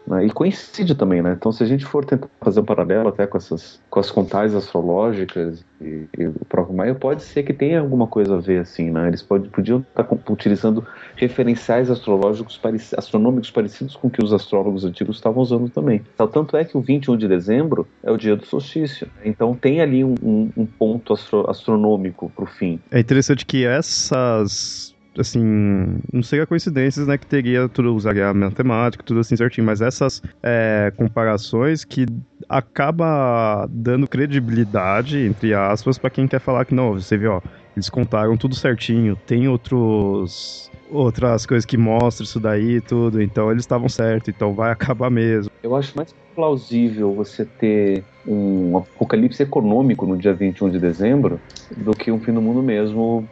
Né? 0.06 0.26
E 0.26 0.30
coincide 0.30 0.94
também, 0.94 1.22
né? 1.22 1.34
Então 1.38 1.52
se 1.52 1.62
a 1.62 1.66
gente 1.66 1.84
for 1.84 2.04
tentar 2.04 2.28
fazer 2.40 2.60
um 2.60 2.64
paralelo 2.64 3.08
até 3.08 3.26
com 3.26 3.36
essas 3.36 3.80
com 3.90 4.00
as 4.00 4.10
contagens 4.10 4.54
astrológicas 4.54 5.64
e, 5.80 6.04
e 6.18 6.26
o 6.26 6.44
próprio 6.48 6.76
Maia, 6.76 6.94
pode 6.94 7.22
ser 7.22 7.42
que 7.42 7.52
tenha 7.52 7.80
alguma 7.80 8.06
coisa 8.06 8.36
a 8.36 8.40
ver 8.40 8.60
assim, 8.60 8.90
né? 8.90 9.08
Eles 9.08 9.22
pode, 9.22 9.48
podiam 9.48 9.80
estar 9.80 10.04
tá 10.04 10.16
utilizando 10.30 10.86
referenciais 11.16 11.90
astrológicos 11.90 12.60
astronômicos 12.96 13.50
parecidos 13.50 13.96
com 13.96 14.10
que 14.10 14.22
os 14.22 14.32
astrólogos 14.32 14.84
antigos 14.84 15.16
estavam 15.16 15.42
usando 15.42 15.68
também. 15.68 16.02
Então, 16.14 16.26
tanto 16.26 16.56
é 16.56 16.64
que 16.64 16.76
o 16.76 16.80
21 16.80 17.16
de 17.16 17.28
dezembro 17.28 17.86
é 18.02 18.10
o 18.10 18.16
dia 18.16 18.36
do 18.36 18.44
solstício. 18.44 19.08
Então 19.24 19.54
tem 19.54 19.80
ali 19.80 20.04
um, 20.04 20.14
um, 20.22 20.50
um 20.56 20.66
ponto 20.66 21.12
astro, 21.12 21.48
astronômico 21.50 22.30
para 22.34 22.44
o 22.44 22.46
fim. 22.46 22.80
É 22.90 23.00
interessante 23.00 23.44
que 23.44 23.66
essas 23.66 24.94
assim, 25.18 26.00
não 26.12 26.22
seria 26.22 26.46
coincidências, 26.46 27.06
né, 27.06 27.18
que 27.18 27.26
teria 27.26 27.68
tudo, 27.68 27.94
usaria 27.94 28.28
a 28.28 28.34
matemática, 28.34 29.04
tudo 29.04 29.20
assim 29.20 29.36
certinho, 29.36 29.66
mas 29.66 29.80
essas 29.80 30.22
é, 30.42 30.92
comparações 30.96 31.84
que 31.84 32.06
acaba 32.48 33.66
dando 33.70 34.08
credibilidade, 34.08 35.18
entre 35.18 35.54
aspas, 35.54 35.98
para 35.98 36.10
quem 36.10 36.26
quer 36.26 36.40
falar 36.40 36.64
que 36.64 36.74
não, 36.74 36.94
você 36.94 37.16
viu, 37.16 37.32
ó, 37.32 37.42
eles 37.76 37.88
contaram 37.88 38.36
tudo 38.36 38.54
certinho, 38.54 39.16
tem 39.26 39.48
outros 39.48 40.70
outras 40.90 41.44
coisas 41.44 41.66
que 41.66 41.76
mostram 41.76 42.24
isso 42.24 42.40
daí 42.40 42.80
tudo, 42.80 43.20
então 43.20 43.50
eles 43.50 43.62
estavam 43.62 43.88
certos, 43.88 44.28
então 44.34 44.54
vai 44.54 44.72
acabar 44.72 45.10
mesmo. 45.10 45.50
Eu 45.62 45.76
acho 45.76 45.94
mais 45.96 46.14
plausível 46.34 47.14
você 47.14 47.44
ter 47.44 48.04
um 48.26 48.78
apocalipse 48.78 49.42
econômico 49.42 50.06
no 50.06 50.16
dia 50.16 50.32
21 50.32 50.70
de 50.70 50.78
dezembro 50.78 51.40
do 51.76 51.92
que 51.92 52.10
um 52.10 52.20
fim 52.20 52.32
do 52.32 52.40
mundo 52.40 52.62
mesmo 52.62 53.28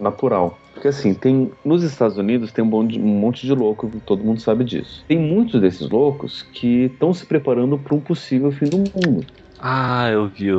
natural. 0.00 0.58
Porque 0.82 0.88
assim, 0.88 1.14
tem 1.14 1.48
nos 1.64 1.84
Estados 1.84 2.18
Unidos 2.18 2.50
tem 2.50 2.64
um, 2.64 2.66
monte, 2.66 2.98
um 2.98 3.06
monte 3.06 3.46
de 3.46 3.54
louco, 3.54 3.88
todo 4.04 4.24
mundo 4.24 4.40
sabe 4.40 4.64
disso. 4.64 5.04
Tem 5.06 5.16
muitos 5.16 5.60
desses 5.60 5.88
loucos 5.88 6.42
que 6.42 6.86
estão 6.86 7.14
se 7.14 7.24
preparando 7.24 7.78
para 7.78 7.94
um 7.94 8.00
possível 8.00 8.50
fim 8.50 8.66
do 8.66 8.90
mundo. 8.92 9.24
Ah, 9.60 10.10
eu 10.10 10.28
vi 10.28 10.50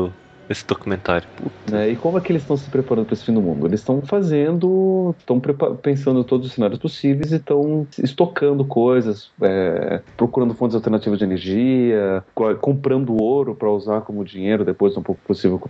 esse 0.53 0.65
documentário. 0.65 1.27
Né? 1.69 1.89
E 1.89 1.95
como 1.95 2.17
é 2.17 2.21
que 2.21 2.31
eles 2.31 2.43
estão 2.43 2.55
se 2.55 2.69
preparando 2.69 3.05
para 3.05 3.13
esse 3.13 3.25
fim 3.25 3.33
do 3.33 3.41
mundo? 3.41 3.67
Eles 3.67 3.81
estão 3.81 4.01
fazendo, 4.01 5.13
estão 5.19 5.39
pensando 5.81 6.23
todos 6.23 6.47
os 6.47 6.53
cenários 6.53 6.79
possíveis 6.79 7.31
e 7.31 7.35
estão 7.35 7.85
estocando 8.01 8.63
coisas, 8.63 9.31
é, 9.41 10.01
procurando 10.15 10.53
fontes 10.53 10.75
alternativas 10.75 11.19
de 11.19 11.25
energia, 11.25 12.23
comprando 12.61 13.21
ouro 13.21 13.53
para 13.55 13.69
usar 13.69 14.01
como 14.01 14.23
dinheiro 14.23 14.63
depois, 14.63 14.95
um 14.95 15.03
pouco 15.03 15.21
possível 15.25 15.59
com 15.59 15.69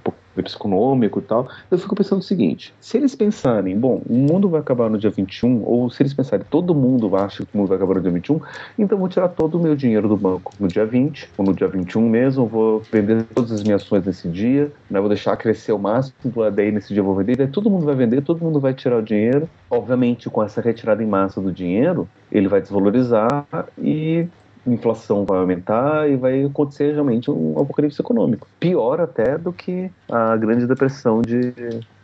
econômico 0.74 1.20
e 1.20 1.22
tal. 1.22 1.48
Eu 1.70 1.78
fico 1.78 1.96
pensando 1.96 2.20
o 2.20 2.24
seguinte: 2.24 2.74
se 2.80 2.98
eles 2.98 3.16
pensarem, 3.16 3.78
bom, 3.78 4.02
o 4.08 4.14
mundo 4.14 4.50
vai 4.50 4.60
acabar 4.60 4.90
no 4.90 4.98
dia 4.98 5.10
21, 5.10 5.64
ou 5.64 5.90
se 5.90 6.02
eles 6.02 6.14
pensarem, 6.14 6.46
todo 6.50 6.74
mundo 6.74 7.16
acha 7.16 7.46
que 7.46 7.50
o 7.54 7.58
mundo 7.58 7.68
vai 7.68 7.78
acabar 7.78 7.96
no 7.96 8.02
dia 8.02 8.12
21, 8.12 8.40
então 8.78 8.98
vou 8.98 9.08
tirar 9.08 9.30
todo 9.30 9.58
o 9.58 9.62
meu 9.62 9.76
dinheiro 9.76 10.08
do 10.08 10.18
banco 10.18 10.54
no 10.60 10.68
dia 10.68 10.86
20, 10.86 11.30
ou 11.38 11.46
no 11.46 11.54
dia 11.54 11.68
21 11.68 12.10
mesmo, 12.10 12.46
vou 12.46 12.82
vender 12.92 13.24
todas 13.36 13.52
as 13.52 13.64
minhas 13.64 13.82
ações 13.84 14.06
nesse 14.06 14.28
dia, 14.28 14.72
né, 14.90 15.00
vou 15.00 15.10
deixar 15.10 15.36
crescer 15.38 15.72
o 15.72 15.80
máximo, 15.80 16.16
daí 16.52 16.72
nesse 16.72 16.90
dia 16.90 17.00
eu 17.00 17.06
vou 17.06 17.16
vender, 17.16 17.38
daí 17.38 17.48
todo 17.48 17.70
mundo 17.70 17.86
vai 17.86 17.96
vender, 17.96 18.22
todo 18.22 18.44
mundo 18.44 18.60
vai 18.60 18.74
tirar 18.74 18.98
o 18.98 19.02
dinheiro. 19.02 19.50
Obviamente, 19.70 20.30
com 20.30 20.44
essa 20.44 20.62
retirada 20.62 21.04
em 21.04 21.08
massa 21.08 21.42
do 21.42 21.52
dinheiro, 21.52 22.08
ele 22.32 22.48
vai 22.48 22.62
desvalorizar 22.62 23.46
e 23.78 24.28
inflação 24.66 25.26
vai 25.26 25.40
aumentar 25.40 26.10
e 26.10 26.16
vai 26.16 26.44
acontecer 26.46 26.94
realmente 26.94 27.30
um 27.30 27.60
apocalipse 27.60 28.02
econômico. 28.02 28.48
Pior 28.60 29.02
até 29.02 29.38
do 29.38 29.52
que 29.52 29.92
a 30.10 30.36
grande 30.38 30.66
depressão 30.66 31.22
de, 31.22 31.54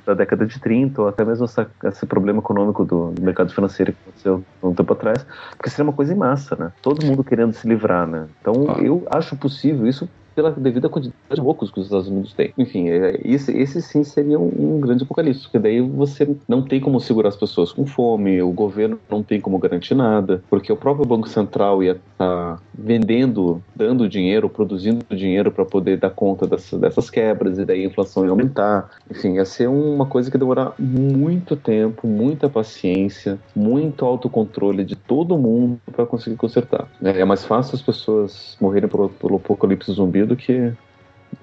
da 0.05 0.13
década 0.13 0.45
de 0.45 0.59
30, 0.59 1.01
ou 1.01 1.07
até 1.07 1.24
mesmo 1.24 1.45
essa, 1.45 1.70
esse 1.86 2.05
problema 2.05 2.39
econômico 2.39 2.84
do, 2.84 3.11
do, 3.11 3.22
mercado 3.22 3.53
financeiro 3.53 3.93
que 3.93 3.99
aconteceu 4.01 4.43
um 4.61 4.74
tempo 4.74 4.93
atrás, 4.93 5.26
porque 5.51 5.70
seria 5.70 5.86
uma 5.86 5.95
coisa 5.95 6.13
em 6.13 6.17
massa, 6.17 6.55
né? 6.55 6.72
Todo 6.82 7.05
mundo 7.05 7.24
querendo 7.24 7.53
se 7.53 7.67
livrar, 7.67 8.07
né? 8.07 8.28
Então, 8.41 8.65
ah. 8.70 8.82
eu 8.82 9.07
acho 9.09 9.36
possível, 9.36 9.88
isso 9.88 10.09
pela 10.39 10.51
devida 10.51 10.87
quantidade 10.87 11.17
de 11.33 11.41
loucos 11.41 11.69
que 11.69 11.81
os 11.81 11.87
Estados 11.87 12.07
Unidos 12.07 12.31
têm. 12.31 12.53
Enfim, 12.57 12.87
é, 12.87 13.19
esse, 13.25 13.51
esse 13.51 13.81
sim 13.81 14.05
seria 14.05 14.39
um, 14.39 14.77
um, 14.77 14.79
grande 14.79 15.03
apocalipse, 15.03 15.41
porque 15.41 15.59
daí 15.59 15.81
você 15.81 16.33
não 16.47 16.61
tem 16.61 16.79
como 16.79 16.97
segurar 17.01 17.27
as 17.27 17.35
pessoas 17.35 17.73
com 17.73 17.85
fome, 17.85 18.41
o 18.41 18.51
governo 18.51 18.97
não 19.09 19.21
tem 19.21 19.41
como 19.41 19.59
garantir 19.59 19.95
nada, 19.95 20.41
porque 20.49 20.71
o 20.71 20.77
próprio 20.77 21.05
Banco 21.05 21.27
Central 21.27 21.83
ia 21.83 21.91
estar 21.91 22.07
tá 22.17 22.59
vendendo, 22.73 23.61
dando 23.75 24.07
dinheiro, 24.07 24.49
produzindo 24.49 25.03
dinheiro 25.13 25.51
para 25.51 25.65
poder 25.65 25.97
dar 25.97 26.11
conta 26.11 26.47
dessas, 26.47 26.79
dessas 26.79 27.09
quebras, 27.09 27.59
e 27.59 27.65
daí 27.65 27.83
a 27.83 27.87
inflação 27.87 28.23
ia 28.23 28.31
aumentar. 28.31 28.89
Enfim, 29.11 29.33
ia 29.33 29.45
ser 29.45 29.67
uma 29.67 30.05
coisa 30.05 30.31
que 30.31 30.37
demorar 30.37 30.73
muito 30.79 31.57
tempo, 31.57 32.07
muita 32.07 32.47
paciência, 32.47 33.37
muito 33.53 34.05
autocontrole 34.05 34.85
de 34.85 34.95
todo 34.95 35.37
mundo 35.37 35.81
para 35.91 36.05
conseguir 36.05 36.37
consertar. 36.37 36.87
É, 37.03 37.19
é 37.19 37.25
mais 37.25 37.43
fácil 37.43 37.75
as 37.75 37.81
pessoas 37.81 38.55
morrerem 38.61 38.87
pelo, 38.87 39.09
pelo 39.09 39.35
apocalipse 39.35 39.91
zumbi 39.91 40.28
do 40.30 40.36
que, 40.36 40.71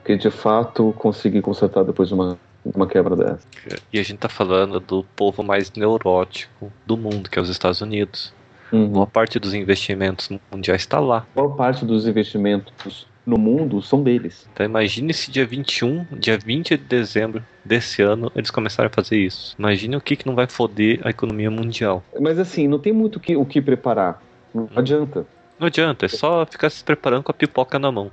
que 0.05 0.17
de 0.17 0.31
fato 0.31 0.95
conseguir 0.97 1.43
consertar 1.43 1.85
depois 1.85 2.09
de 2.09 2.15
uma, 2.15 2.39
uma 2.65 2.87
quebra 2.87 3.15
dessa. 3.15 3.47
E 3.93 3.99
a 3.99 4.03
gente 4.03 4.19
tá 4.19 4.29
falando 4.29 4.81
do 4.81 5.05
povo 5.15 5.43
mais 5.43 5.71
neurótico 5.73 6.73
do 6.87 6.97
mundo, 6.97 7.29
que 7.29 7.39
é 7.39 7.43
os 7.43 7.49
Estados 7.49 7.81
Unidos. 7.81 8.33
Uhum. 8.73 8.89
Boa 8.89 9.07
parte 9.07 9.39
dos 9.39 9.55
investimentos 9.55 10.31
mundiais 10.51 10.83
está 10.83 10.99
lá. 10.99 11.27
Boa 11.35 11.55
parte 11.55 11.85
dos 11.85 12.07
investimentos 12.07 13.07
no 13.25 13.37
mundo 13.37 13.83
são 13.83 14.03
deles. 14.03 14.49
Então 14.53 14.65
imagine 14.65 15.13
se 15.13 15.31
dia 15.31 15.45
21, 15.45 16.07
dia 16.13 16.39
20 16.39 16.77
de 16.77 16.85
dezembro 16.85 17.45
desse 17.65 18.01
ano, 18.01 18.31
eles 18.37 18.51
começarem 18.51 18.89
a 18.89 18.95
fazer 18.95 19.19
isso. 19.19 19.57
Imagine 19.59 19.97
o 19.97 20.01
que, 20.01 20.17
que 20.17 20.27
não 20.27 20.35
vai 20.35 20.47
foder 20.47 21.01
a 21.05 21.11
economia 21.11 21.51
mundial. 21.51 22.05
Mas 22.21 22.39
assim, 22.39 22.69
não 22.69 22.79
tem 22.79 22.93
muito 22.93 23.19
que, 23.19 23.37
o 23.37 23.45
que 23.45 23.61
preparar. 23.61 24.23
Não 24.55 24.65
hum. 24.65 24.69
adianta. 24.77 25.27
Não 25.59 25.67
adianta, 25.67 26.05
é 26.05 26.09
só 26.09 26.45
ficar 26.45 26.71
se 26.71 26.85
preparando 26.85 27.25
com 27.25 27.31
a 27.31 27.35
pipoca 27.35 27.79
na 27.79 27.91
mão. 27.91 28.11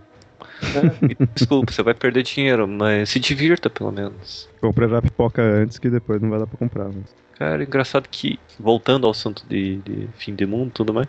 É. 0.64 1.26
Desculpa, 1.36 1.72
você 1.72 1.84
vai 1.84 1.94
perder 1.94 2.24
dinheiro, 2.24 2.68
mas 2.68 3.10
se 3.10 3.20
divirta 3.20 3.70
pelo 3.70 3.92
menos. 3.92 4.50
Compre 4.62 4.88
já 4.88 5.02
pipoca 5.02 5.42
antes 5.42 5.78
que 5.78 5.90
depois 5.90 6.22
não 6.22 6.30
vai 6.30 6.40
dar 6.40 6.48
pra 6.48 6.58
comprar. 6.58 6.86
Mas... 6.86 7.16
Cara, 7.38 7.64
engraçado 7.64 8.08
que, 8.10 8.40
voltando 8.60 9.06
ao 9.06 9.12
assunto 9.12 9.46
de, 9.48 9.78
de 9.78 10.08
fim 10.18 10.36
de 10.36 10.46
mundo 10.46 10.70
e 10.70 10.72
tudo 10.72 10.94
mais, 10.94 11.08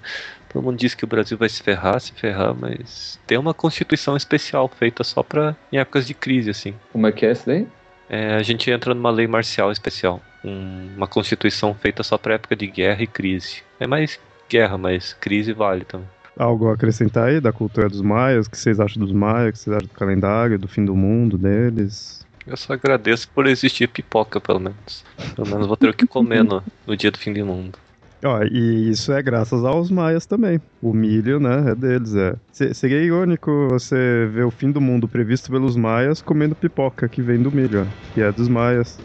todo 0.49 0.63
mundo 0.63 0.77
diz 0.77 0.95
que 0.95 1.05
o 1.05 1.07
Brasil 1.07 1.37
vai 1.37 1.49
se 1.49 1.63
ferrar, 1.63 2.01
se 2.01 2.13
ferrar, 2.13 2.55
mas 2.55 3.21
tem 3.27 3.39
uma 3.39 3.55
constituição 3.55 4.17
especial 4.17 4.69
feita 4.69 5.05
só 5.05 5.23
pra 5.23 5.55
em 5.71 5.79
épocas 5.79 6.07
de 6.07 6.15
crise, 6.15 6.51
assim. 6.51 6.75
Como 6.93 7.07
é 7.07 7.13
que 7.13 7.27
é 7.27 7.33
isso 7.33 7.47
daí? 7.47 7.67
É, 8.09 8.35
a 8.35 8.43
gente 8.43 8.71
entra 8.71 8.95
numa 8.95 9.11
lei 9.11 9.27
marcial 9.27 9.71
especial. 9.71 10.21
Um, 10.45 10.91
uma 10.97 11.07
constituição 11.07 11.75
feita 11.75 12.03
só 12.03 12.19
pra 12.19 12.35
época 12.35 12.55
de 12.55 12.67
guerra 12.67 13.03
e 13.03 13.07
crise. 13.07 13.63
É 13.81 13.87
mais 13.87 14.19
guerra, 14.49 14.77
mas 14.77 15.15
crise 15.15 15.53
vale 15.53 15.85
também. 15.85 16.09
Algo 16.37 16.69
a 16.69 16.75
acrescentar 16.75 17.29
aí 17.29 17.41
da 17.41 17.53
cultura 17.53 17.89
dos 17.89 18.03
maias? 18.03 18.47
O 18.47 18.51
que 18.51 18.59
vocês 18.59 18.81
acham 18.81 19.03
dos 19.03 19.13
maias? 19.13 19.51
O 19.51 19.53
que 19.53 19.59
vocês 19.59 19.77
acham 19.77 19.89
do 19.89 19.95
calendário, 19.95 20.59
do 20.59 20.69
fim 20.69 20.85
do 20.85 20.95
mundo 20.95 21.39
deles? 21.39 22.25
Eu 22.47 22.57
só 22.57 22.75
agradeço 22.75 23.29
por 23.31 23.47
existir 23.47 23.89
pipoca, 23.89 24.41
pelo 24.41 24.61
menos. 24.61 25.05
Pelo 25.35 25.49
menos 25.49 25.67
vou 25.67 25.77
ter 25.77 25.89
o 25.89 25.95
que 25.95 26.07
comer 26.07 26.45
no, 26.45 26.63
no 26.87 26.97
dia 26.97 27.11
do 27.11 27.19
fim 27.19 27.33
do 27.33 27.47
mundo. 27.47 27.79
Ó, 28.23 28.43
e 28.43 28.91
isso 28.91 29.13
é 29.13 29.23
graças 29.23 29.65
aos 29.65 29.91
maias 29.91 30.25
também. 30.25 30.61
O 30.81 30.93
milho, 30.93 31.39
né, 31.39 31.71
é 31.71 31.75
deles, 31.75 32.15
é. 32.15 32.35
Seria 32.51 33.03
irônico 33.03 33.69
você 33.71 34.29
ver 34.33 34.45
o 34.45 34.51
fim 34.51 34.71
do 34.71 34.81
mundo 34.81 35.07
previsto 35.07 35.51
pelos 35.51 35.77
maias 35.77 36.23
comendo 36.23 36.55
pipoca 36.55 37.09
que 37.09 37.21
vem 37.21 37.43
do 37.43 37.53
milho, 37.53 37.83
ó, 37.83 38.13
que 38.15 38.23
é 38.23 38.33
dos 38.33 38.49
maias. 38.49 38.99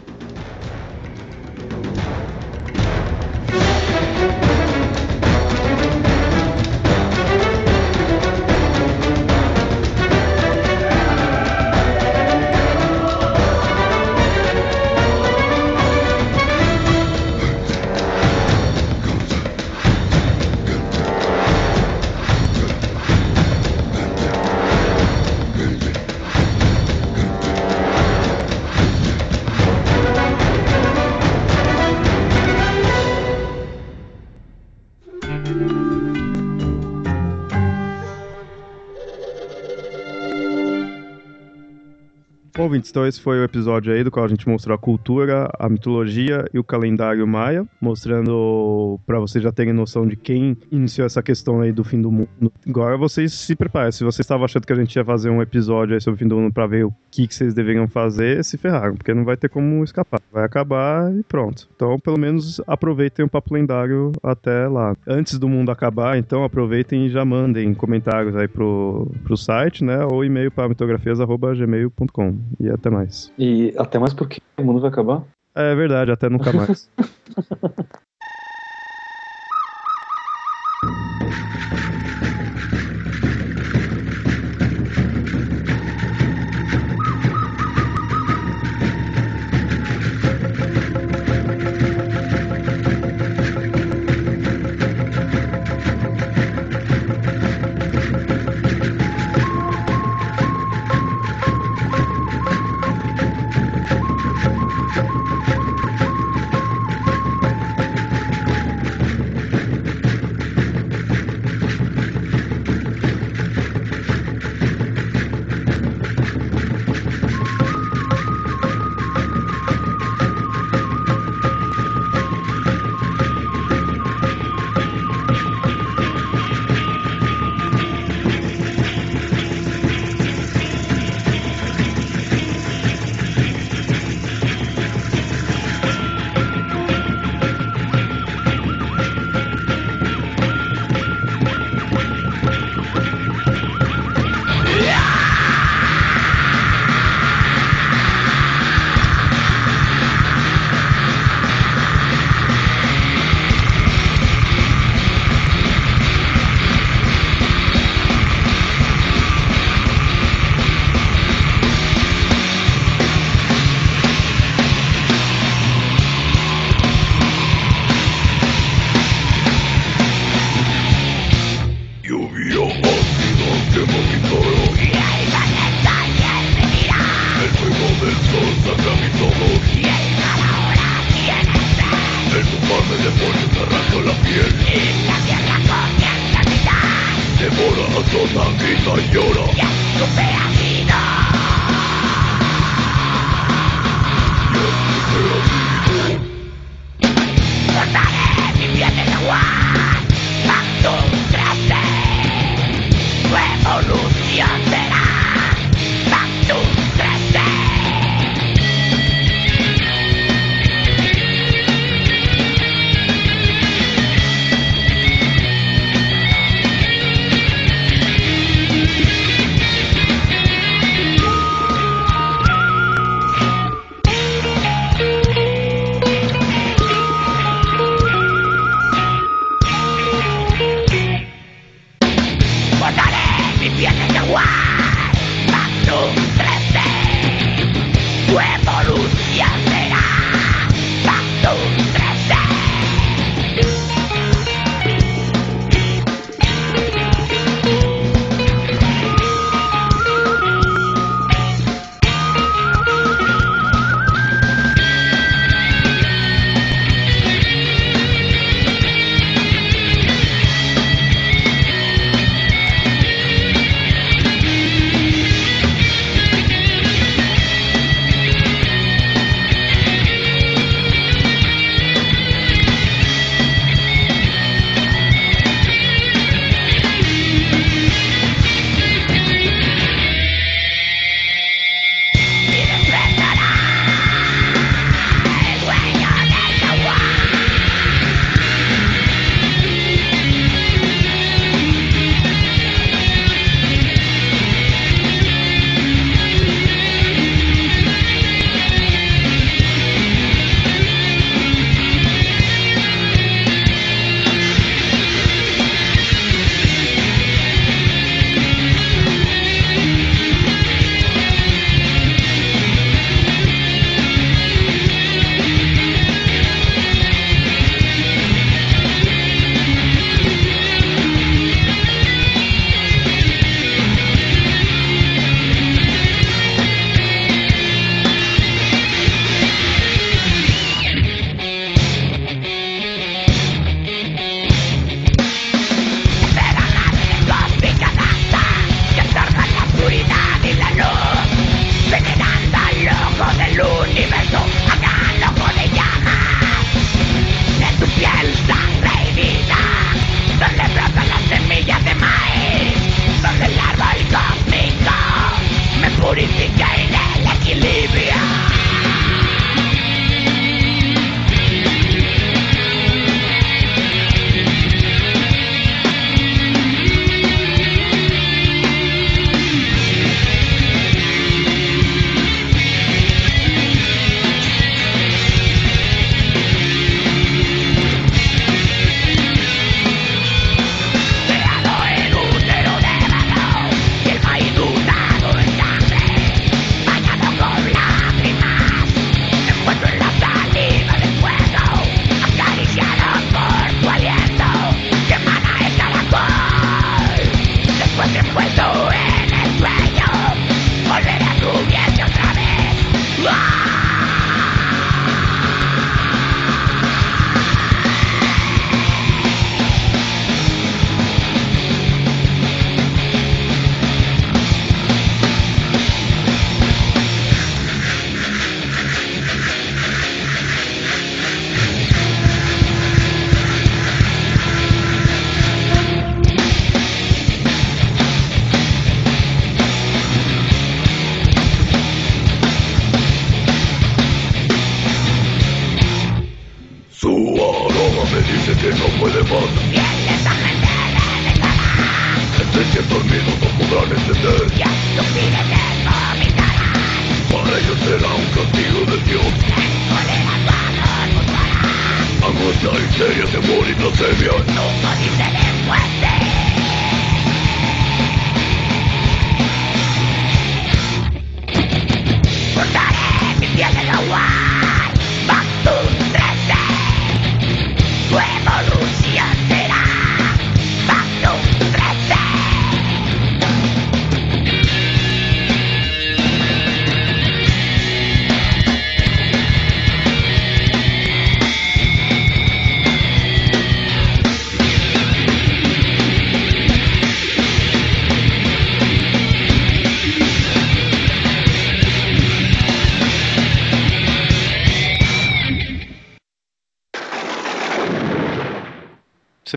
Então 42.90 43.06
esse 43.06 43.20
foi 43.20 43.40
o 43.40 43.44
episódio 43.44 43.92
aí 43.92 44.02
do 44.02 44.10
qual 44.10 44.24
a 44.24 44.28
gente 44.28 44.48
mostrou 44.48 44.74
a 44.74 44.78
cultura, 44.78 45.48
a 45.58 45.68
mitologia 45.68 46.44
e 46.52 46.58
o 46.58 46.64
calendário 46.64 47.26
maia, 47.26 47.64
mostrando 47.80 48.98
para 49.06 49.18
vocês 49.18 49.42
já 49.42 49.52
terem 49.52 49.72
noção 49.72 50.06
de 50.06 50.16
quem 50.16 50.56
iniciou 50.70 51.06
essa 51.06 51.22
questão 51.22 51.60
aí 51.60 51.72
do 51.72 51.84
fim 51.84 52.00
do 52.00 52.10
mundo. 52.10 52.52
Agora 52.68 52.96
vocês 52.96 53.32
se 53.32 53.54
preparem, 53.54 53.92
se 53.92 54.04
vocês 54.04 54.20
estavam 54.20 54.44
achando 54.44 54.66
que 54.66 54.72
a 54.72 54.76
gente 54.76 54.94
ia 54.96 55.04
fazer 55.04 55.30
um 55.30 55.42
episódio 55.42 55.94
aí 55.94 56.00
sobre 56.00 56.16
o 56.16 56.18
fim 56.18 56.28
do 56.28 56.36
mundo 56.36 56.52
para 56.52 56.66
ver 56.66 56.84
o 56.84 56.94
que, 57.10 57.26
que 57.26 57.34
vocês 57.34 57.54
deveriam 57.54 57.86
fazer, 57.86 58.44
se 58.44 58.56
ferraram, 58.56 58.96
porque 58.96 59.14
não 59.14 59.24
vai 59.24 59.36
ter 59.36 59.48
como 59.48 59.82
escapar. 59.84 60.20
Vai 60.32 60.44
acabar 60.44 61.12
e 61.14 61.22
pronto. 61.22 61.68
Então, 61.74 61.98
pelo 61.98 62.18
menos 62.18 62.60
aproveitem 62.66 63.24
o 63.24 63.28
papo 63.28 63.54
lendário 63.54 64.12
até 64.22 64.66
lá. 64.68 64.96
Antes 65.06 65.38
do 65.38 65.48
mundo 65.48 65.70
acabar, 65.70 66.18
então 66.18 66.44
aproveitem 66.44 67.06
e 67.06 67.10
já 67.10 67.24
mandem 67.24 67.74
comentários 67.74 68.36
aí 68.36 68.48
pro, 68.48 69.10
pro 69.24 69.36
site, 69.36 69.84
né, 69.84 70.04
ou 70.04 70.24
e-mail 70.24 70.50
para 70.50 70.68
mitografias@gmail.com. 70.68 72.38
E 72.58 72.68
até 72.68 72.79
mais. 72.88 73.32
E 73.36 73.74
até 73.76 73.98
mais 73.98 74.14
porque 74.14 74.38
o 74.58 74.64
mundo 74.64 74.80
vai 74.80 74.90
acabar? 74.90 75.22
É 75.54 75.74
verdade, 75.74 76.12
até 76.12 76.28
nunca 76.28 76.52
mais. 76.52 76.88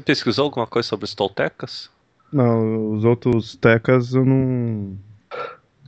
pesquisou 0.04 0.46
alguma 0.46 0.68
coisa 0.68 0.88
sobre 0.88 1.06
os 1.06 1.16
toltecas? 1.16 1.90
Não, 2.32 2.94
os 2.94 3.06
outros 3.06 3.56
tecas 3.56 4.14
eu 4.14 4.26
não. 4.26 4.98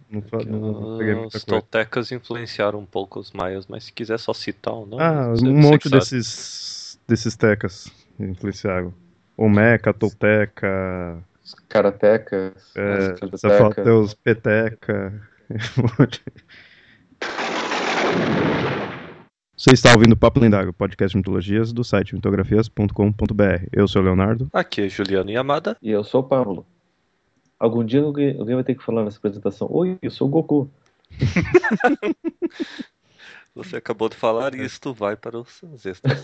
Não, 0.09 0.21
não 0.47 0.97
peguei 0.97 1.15
muita 1.15 1.37
Os 1.37 1.43
coisa. 1.43 1.45
toltecas 1.45 2.11
influenciaram 2.11 2.79
um 2.79 2.85
pouco 2.85 3.19
os 3.19 3.31
maias, 3.31 3.65
mas 3.67 3.85
se 3.85 3.93
quiser 3.93 4.19
só 4.19 4.33
citar 4.33 4.73
o 4.73 4.85
nome. 4.85 5.01
Ah, 5.01 5.33
um 5.41 5.53
monte 5.53 5.89
desses, 5.89 6.99
desses 7.07 7.35
tecas 7.35 7.91
influenciaram. 8.19 8.93
Olmeca, 9.37 9.93
Tolteca, 9.93 11.21
Karatecas, 11.67 12.71
é. 12.75 13.15
Deus, 13.83 14.13
Peteca. 14.13 15.21
um 15.77 15.83
monte. 15.99 16.23
Você 19.65 19.73
está 19.73 19.93
ouvindo 19.93 20.15
Papo 20.15 20.39
Lendário, 20.39 20.71
podcast 20.71 21.13
de 21.13 21.17
mitologias 21.17 21.73
do 21.73 21.83
site 21.83 22.13
mitografias.com.br. 22.13 23.67
Eu 23.71 23.87
sou 23.87 23.99
o 23.99 24.05
Leonardo. 24.05 24.47
Aqui 24.53 24.81
é 24.81 24.89
Juliano 24.89 25.31
Yamada. 25.31 25.75
E 25.81 25.89
eu 25.89 26.03
sou 26.03 26.21
o 26.21 26.23
Pablo. 26.23 26.63
Algum 27.57 27.83
dia 27.83 28.03
alguém, 28.03 28.37
alguém 28.37 28.53
vai 28.53 28.63
ter 28.63 28.75
que 28.75 28.83
falar 28.83 29.03
nessa 29.03 29.17
apresentação. 29.17 29.67
Oi, 29.71 29.97
eu 30.03 30.11
sou 30.11 30.27
o 30.27 30.29
Goku. 30.29 30.69
Você 33.55 33.77
acabou 33.77 34.07
de 34.07 34.15
falar 34.15 34.53
e 34.53 34.63
isto 34.63 34.93
vai 34.93 35.15
para 35.15 35.39
os 35.39 35.63
extras. 35.83 36.21